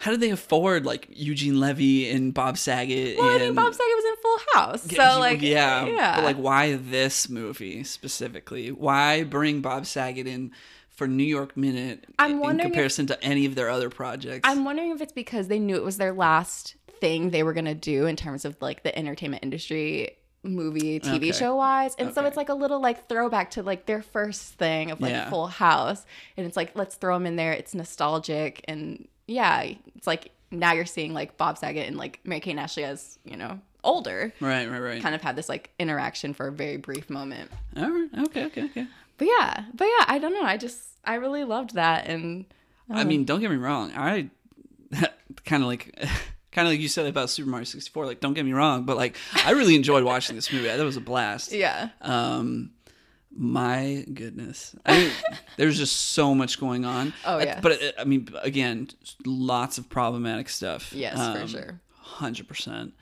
[0.00, 3.72] how did they afford like Eugene Levy and Bob Saget Well, I and mean, Bob
[3.74, 6.16] Saget was in Full House, so Yeah, like yeah, yeah.
[6.16, 8.72] But like, why this movie specifically?
[8.72, 10.52] Why bring Bob Saget in
[10.88, 14.40] for New York Minute I'm in wondering if- comparison to any of their other projects?
[14.48, 17.74] I'm wondering if it's because they knew it was their last thing they were gonna
[17.74, 21.32] do in terms of like the entertainment industry movie TV Okay.
[21.32, 21.94] show wise.
[21.98, 25.10] And so it's like a little like throwback to like their first thing of like
[25.12, 25.28] Yeah.
[25.28, 26.04] Full House.
[26.38, 27.52] And it's like let's throw them in there.
[27.52, 29.62] It's nostalgic and yeah,
[29.96, 33.18] it's like now you're seeing like Bob Saget and like Mary Kate and Ashley as,
[33.24, 34.32] you know, older.
[34.40, 35.02] right, right, right.
[35.02, 37.50] Kind of had this like interaction for a very brief moment.
[37.76, 38.86] All right, okay, okay, okay.
[39.18, 40.44] But yeah, but yeah, I don't know.
[40.44, 42.46] I just I really loved that and
[42.92, 43.92] I mean, don't get me wrong.
[43.94, 44.30] I
[45.44, 45.94] kind of like.
[46.52, 48.96] Kind of like you said about Super Mario 64, like don't get me wrong, but
[48.96, 50.66] like I really enjoyed watching this movie.
[50.66, 51.52] That was a blast.
[51.52, 51.90] yeah.
[52.00, 52.72] Um,
[53.36, 55.12] my goodness, I mean,
[55.56, 57.12] there's just so much going on.
[57.24, 57.60] Oh, yes.
[57.62, 58.88] but uh, I mean, again,
[59.24, 60.92] lots of problematic stuff.
[60.92, 61.80] Yes, for sure.
[61.96, 62.94] hundred percent.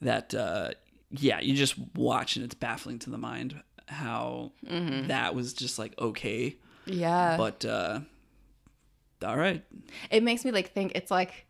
[0.00, 0.70] That uh,
[1.10, 5.08] yeah, you just watch and it's baffling to the mind how Mm-hmm.
[5.08, 6.56] that was just like okay,
[6.86, 7.36] Yeah.
[7.36, 8.00] but uh,
[9.24, 9.64] all right,
[10.10, 11.46] it makes me like think it's like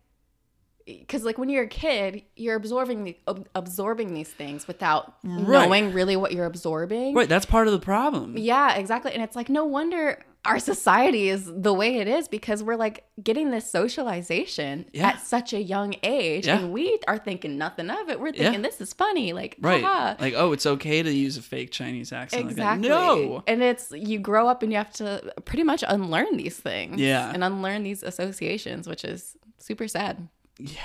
[0.86, 5.66] because like when you're a kid you're absorbing the, ab- absorbing these things without Right.
[5.69, 7.28] knowing really what you're absorbing right.
[7.28, 8.36] That's part of the problem.
[8.36, 12.62] yeah exactly and it's like no wonder our society is the way it is because
[12.62, 15.09] we're like getting this socialization Yeah.
[15.09, 16.59] at such a young age Yeah.
[16.59, 18.43] and we are thinking nothing of it we're Yeah.
[18.44, 19.82] thinking this is funny like Right.
[19.82, 20.16] haha.
[20.20, 22.51] Like, oh, it's okay to use a fake Chinese accent.
[22.51, 22.89] Exactly.
[22.89, 22.98] Like.
[22.98, 23.43] No.
[23.47, 27.01] And it's you grow up and you have to pretty much unlearn these things.
[27.01, 27.31] Yeah.
[27.32, 30.28] And unlearn these associations, which is super sad.
[30.59, 30.81] Yeah.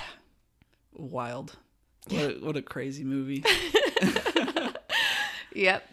[0.94, 1.56] Wild.
[2.08, 3.44] What, a, what a crazy movie.
[5.54, 5.88] Yep.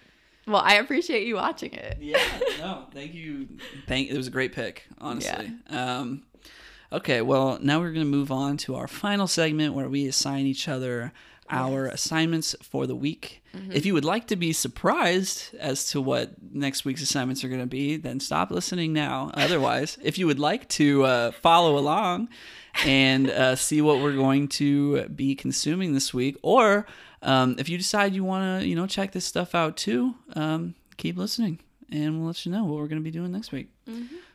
[0.45, 1.97] Well, I appreciate you watching it.
[1.99, 2.19] yeah.
[2.59, 3.47] No, thank you.
[3.87, 4.09] Thank.
[4.09, 5.51] It was a great pick, honestly.
[5.69, 6.23] Um,
[6.91, 7.21] okay.
[7.21, 11.11] Well, now we're gonna move on to our final segment where we assign each other
[11.49, 13.43] our assignments for the week.
[13.71, 17.59] If you would like to be surprised as to what next week's assignments are going
[17.61, 19.31] to be, then stop listening now.
[19.35, 22.29] Otherwise, if you would like to uh, follow along
[22.85, 26.85] and uh, see what we're going to be consuming this week, or
[27.23, 30.75] um, if you decide you want to, you know, check this stuff out too, um,
[30.97, 31.59] keep listening,
[31.91, 33.69] and we'll let you know what we're going to be doing next week.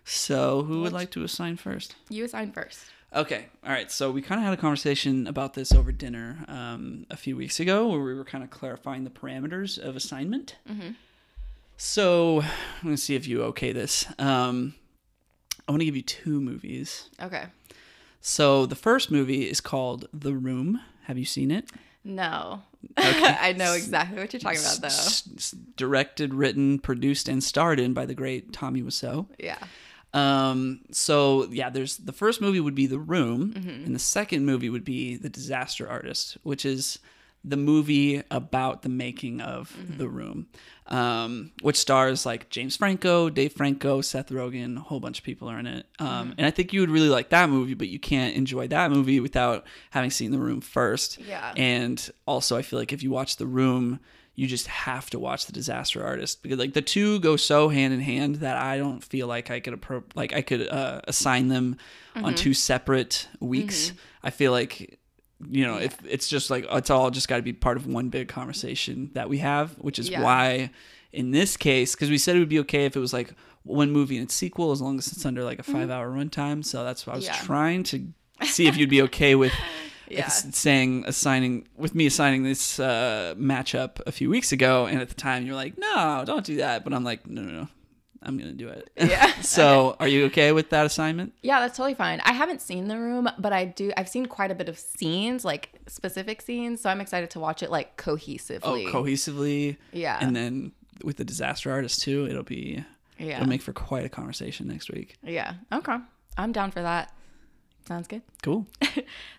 [0.05, 1.95] So, who would like to assign first?
[2.09, 2.87] You assign first.
[3.15, 3.47] Okay.
[3.65, 3.91] All right.
[3.91, 7.61] So we kind of had a conversation about this over dinner um, a few weeks
[7.61, 10.57] ago, where we were kind of clarifying the parameters of assignment.
[11.77, 12.49] So I'm
[12.85, 14.07] gonna see if you okay this.
[14.19, 14.75] Um,
[15.69, 17.09] I want to give you two movies.
[17.21, 17.45] Okay.
[18.21, 20.81] So the first movie is called The Room.
[21.05, 21.71] Have you seen it?
[22.05, 22.63] No.
[22.97, 25.59] I know exactly what you're talking about, though.
[25.77, 29.27] Directed, written, produced, and starred in by the great Tommy Wiseau.
[29.39, 29.59] Yeah.
[30.15, 33.85] Um, so yeah, there's the first movie would be The Room, Mm-hmm.
[33.87, 36.99] and the second movie would be The Disaster Artist, which is
[37.45, 39.99] the movie about the making of Mm-hmm.
[39.99, 40.47] The Room,
[40.89, 45.49] um, which stars like James Franco, Dave Franco, Seth Rogen, a whole bunch of people
[45.49, 45.87] are in it.
[45.99, 46.33] Um, Mm-hmm.
[46.39, 49.19] and I think you would really like that movie, but you can't enjoy that movie
[49.19, 51.19] without having seen The Room first.
[51.19, 51.53] Yeah.
[51.57, 53.99] And also, I feel like if you watch The Room,
[54.43, 57.95] you just have to watch The Disaster Artist because like the two go so hand
[57.95, 61.49] in hand that I don't feel like I could appro- like I could uh, assign
[61.49, 61.77] them
[62.15, 62.27] Mm-hmm.
[62.27, 63.93] on two separate weeks.
[64.23, 64.99] I feel like
[65.49, 68.11] you know if it's just like it's all just got to be part of one
[68.11, 70.23] big conversation that we have, which is Yeah.
[70.23, 70.71] why
[71.13, 73.33] in this case because we said it would be okay if it was like
[73.63, 76.63] one movie and its sequel as long as it's under like a five hour runtime.
[76.65, 77.41] So that's what I was Mm-hmm.
[77.43, 77.47] Yeah.
[77.47, 78.07] trying to
[78.43, 79.53] see if you'd be okay with
[80.09, 80.29] Yeah.
[80.29, 85.15] saying assigning with me assigning this uh, matchup a few weeks ago, and at the
[85.15, 86.85] time you're like, no, don't do that.
[86.85, 87.69] But I'm like, no, no, no,
[88.23, 88.91] I'm gonna do it.
[88.97, 89.33] Yeah.
[89.41, 91.33] so are you okay with that assignment?
[91.43, 92.21] Yeah, that's totally fine.
[92.25, 93.93] I haven't seen The Room, but I do.
[93.97, 96.81] I've seen quite a bit of scenes, like specific scenes.
[96.81, 98.61] So I'm excited to watch it like cohesively.
[98.63, 98.93] Oh, cohesively.
[98.93, 99.77] cohesively.
[99.93, 100.19] Yeah.
[100.21, 100.73] And then
[101.03, 102.85] with the disaster artist too, it'll be
[103.19, 103.37] yeah.
[103.37, 105.17] it'll make for quite a conversation next week.
[105.23, 105.55] yeah.
[105.73, 105.97] Okay.
[106.37, 107.13] I'm down for that.
[107.87, 108.23] Sounds good.
[108.43, 108.67] Cool.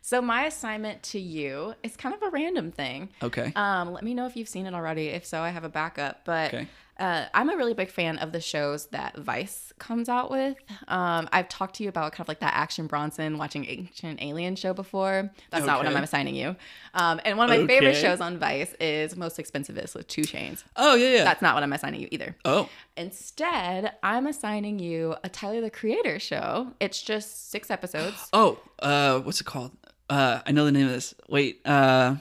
[0.02, 3.10] So my assignment to you is kind of a random thing.
[3.22, 3.53] Okay.
[3.56, 5.07] Um, let me know if you've seen it already.
[5.07, 6.26] If so, I have a backup.
[6.26, 6.68] But Okay.
[6.99, 10.57] Uh, I'm a really big fan of the shows that Vice comes out with.
[10.88, 14.56] Um, I've talked to you about kind of like that Action Bronson watching Ancient Alien
[14.56, 15.32] show before.
[15.49, 16.56] That's not what I'm assigning you.
[16.94, 20.64] Um, and one of my favorite shows on Vice is Most Expensivest with 2 Chainz.
[20.76, 21.24] oh yeah, yeah.
[21.24, 22.36] That's not what I'm assigning you either.
[22.45, 26.74] oh, Instead, I'm assigning you a Tyler the Creator show.
[26.80, 28.30] It's just six episodes.
[28.34, 28.60] oh.
[28.80, 29.72] Uh, what's it called?
[30.10, 31.15] Uh, I know the name of this.
[31.28, 31.61] Wait.
[31.65, 32.18] Uh,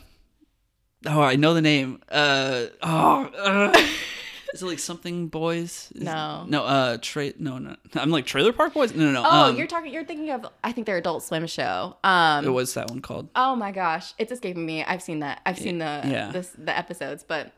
[1.06, 2.00] oh, I know the name.
[2.10, 3.72] Uh, oh.
[4.52, 5.90] Is it like something boys?
[5.94, 6.44] Is- No.
[6.48, 6.64] No.
[6.64, 7.76] Uh, tra- No, no.
[7.94, 8.94] I'm like Trailer Park Boys.
[8.94, 9.22] No, no, no.
[9.24, 9.92] Oh, um, you're talking.
[9.92, 10.46] You're thinking of.
[10.62, 11.96] I think their Adult Swim show.
[12.04, 13.28] Um, It was that one called.
[13.34, 14.84] Oh my gosh, it's escaping me.
[14.84, 15.40] I've seen that.
[15.46, 16.30] I've seen the Yeah.
[16.32, 17.52] this the episodes, but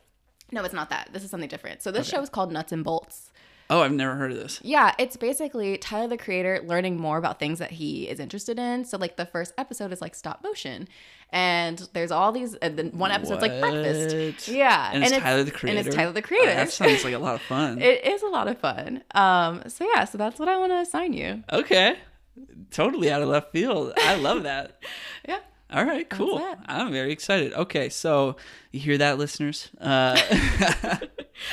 [0.53, 1.09] no, it's not that.
[1.12, 1.83] This is something different.
[1.83, 3.31] So this show is called Nuts and Bolts.
[3.70, 4.61] Oh, I've never heard of this.
[4.62, 8.85] Yeah, it's basically Tyler the creator learning more about things that he is interested in.
[8.85, 10.86] So like the first episode is like stop motion,
[11.31, 12.55] and there's all these.
[12.57, 14.49] And then one episode's like breakfast.
[14.49, 15.78] Yeah, And it's Tyler the Creator.
[15.78, 16.47] And it's Tyler the Oh, creator.
[16.55, 17.81] that sounds like a lot of fun.
[17.82, 19.03] it is a lot of fun.
[19.15, 19.62] Um.
[19.69, 20.05] So yeah.
[20.05, 21.43] So that's what I want to assign you.
[21.53, 21.97] okay.
[22.70, 23.93] Totally out of left field.
[23.97, 24.82] I love that.
[25.28, 25.39] Yeah.
[25.70, 26.45] All right, cool.
[26.66, 27.53] I'm very excited.
[27.55, 28.36] Okay, so
[28.70, 29.70] you hear that, listeners?
[29.81, 30.20] Uh,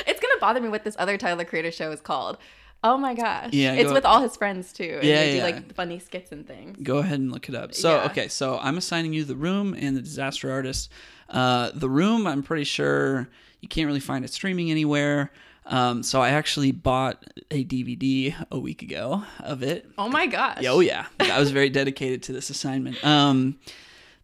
[0.06, 2.36] It's gonna bother me what this other Tyler the Creator show is called.
[2.84, 3.50] Oh my gosh.
[3.52, 4.98] Yeah, It's go- with all his friends too.
[5.00, 5.44] And Yeah, they do yeah.
[5.44, 6.76] like funny skits and things.
[6.82, 7.74] go ahead and look it up.
[7.74, 8.06] So, Yeah.
[8.06, 10.90] okay, so I'm assigning you The Room and The Disaster Artist.
[11.30, 13.28] Uh, the Room, I'm pretty sure
[13.60, 15.30] you can't really find it streaming anywhere.
[15.64, 19.88] Um, so I actually bought a DVD a week ago of it.
[19.96, 20.64] Oh my gosh.
[20.66, 23.02] Oh yeah, I was very dedicated to this assignment.
[23.04, 23.58] Um,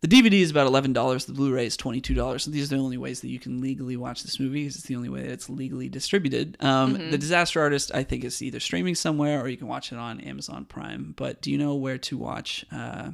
[0.00, 1.24] the DVD is about eleven dollars.
[1.24, 2.44] The Blu-ray is twenty-two dollars.
[2.44, 4.86] So these are the only ways that you can legally watch this movie because It's
[4.86, 6.56] the only way that it's legally distributed.
[6.60, 7.10] Um, Mm-hmm.
[7.10, 10.20] The Disaster Artist, I think, is either streaming somewhere or you can watch it on
[10.20, 11.14] Amazon Prime.
[11.16, 13.10] But do you know where to watch uh,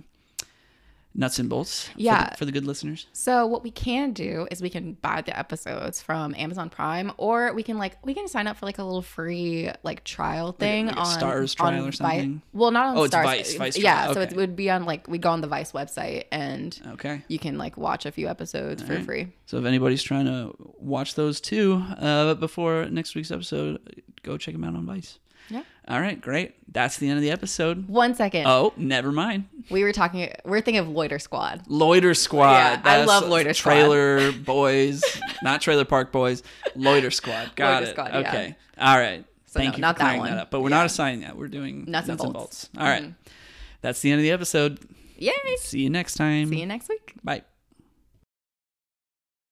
[1.17, 1.89] Nuts and Bolts?
[1.89, 2.35] for the- Yeah.
[2.35, 3.07] for the, good listeners.
[3.13, 7.53] So what we can do is we can buy the episodes from Amazon Prime, or
[7.53, 10.87] we can like we can sign up for like a little free like trial thing
[10.87, 12.43] like a on Stars on trial or Vi- something?
[12.53, 13.27] well, not on Oh, it's Stars.
[13.27, 15.73] Vice- Vice yeah, trial, so it would be on like we go on the Vice
[15.73, 17.23] website and Okay.
[17.29, 19.05] you can like watch a few episodes for right.
[19.05, 19.33] free.
[19.47, 23.79] So if anybody's trying to watch those too uh, before next week's episode,
[24.23, 25.19] go check them out on Vice.
[25.51, 25.63] Yeah.
[25.87, 26.55] All right, great.
[26.73, 27.89] That's the end of the episode.
[27.89, 28.47] One second.
[28.47, 29.49] Oh, never mind.
[29.71, 30.33] We were talking.
[30.45, 31.63] We're thinking of Loiter Squad.
[31.69, 32.53] Loiter Squad.
[32.53, 33.73] Yeah, I love Loiter Squad.
[33.73, 35.03] Trailer Boys,
[35.43, 36.43] not Trailer Park Boys.
[36.75, 37.55] Loiter Squad.
[37.55, 37.91] Got Loiter it.
[37.95, 38.19] Squad, yeah.
[38.21, 38.57] okay.
[38.79, 39.25] All right.
[39.47, 40.31] So Thank no, you not for that one.
[40.31, 40.51] that up.
[40.51, 41.37] But we're not assigning that.
[41.37, 42.71] We're doing Nuts and bolts.
[42.75, 42.83] Mm-hmm.
[42.83, 43.15] All right.
[43.83, 44.81] That's the end of the episode.
[45.17, 45.33] Yay!
[45.59, 46.49] See you next time.
[46.49, 47.15] See you next week.
[47.23, 47.43] Bye.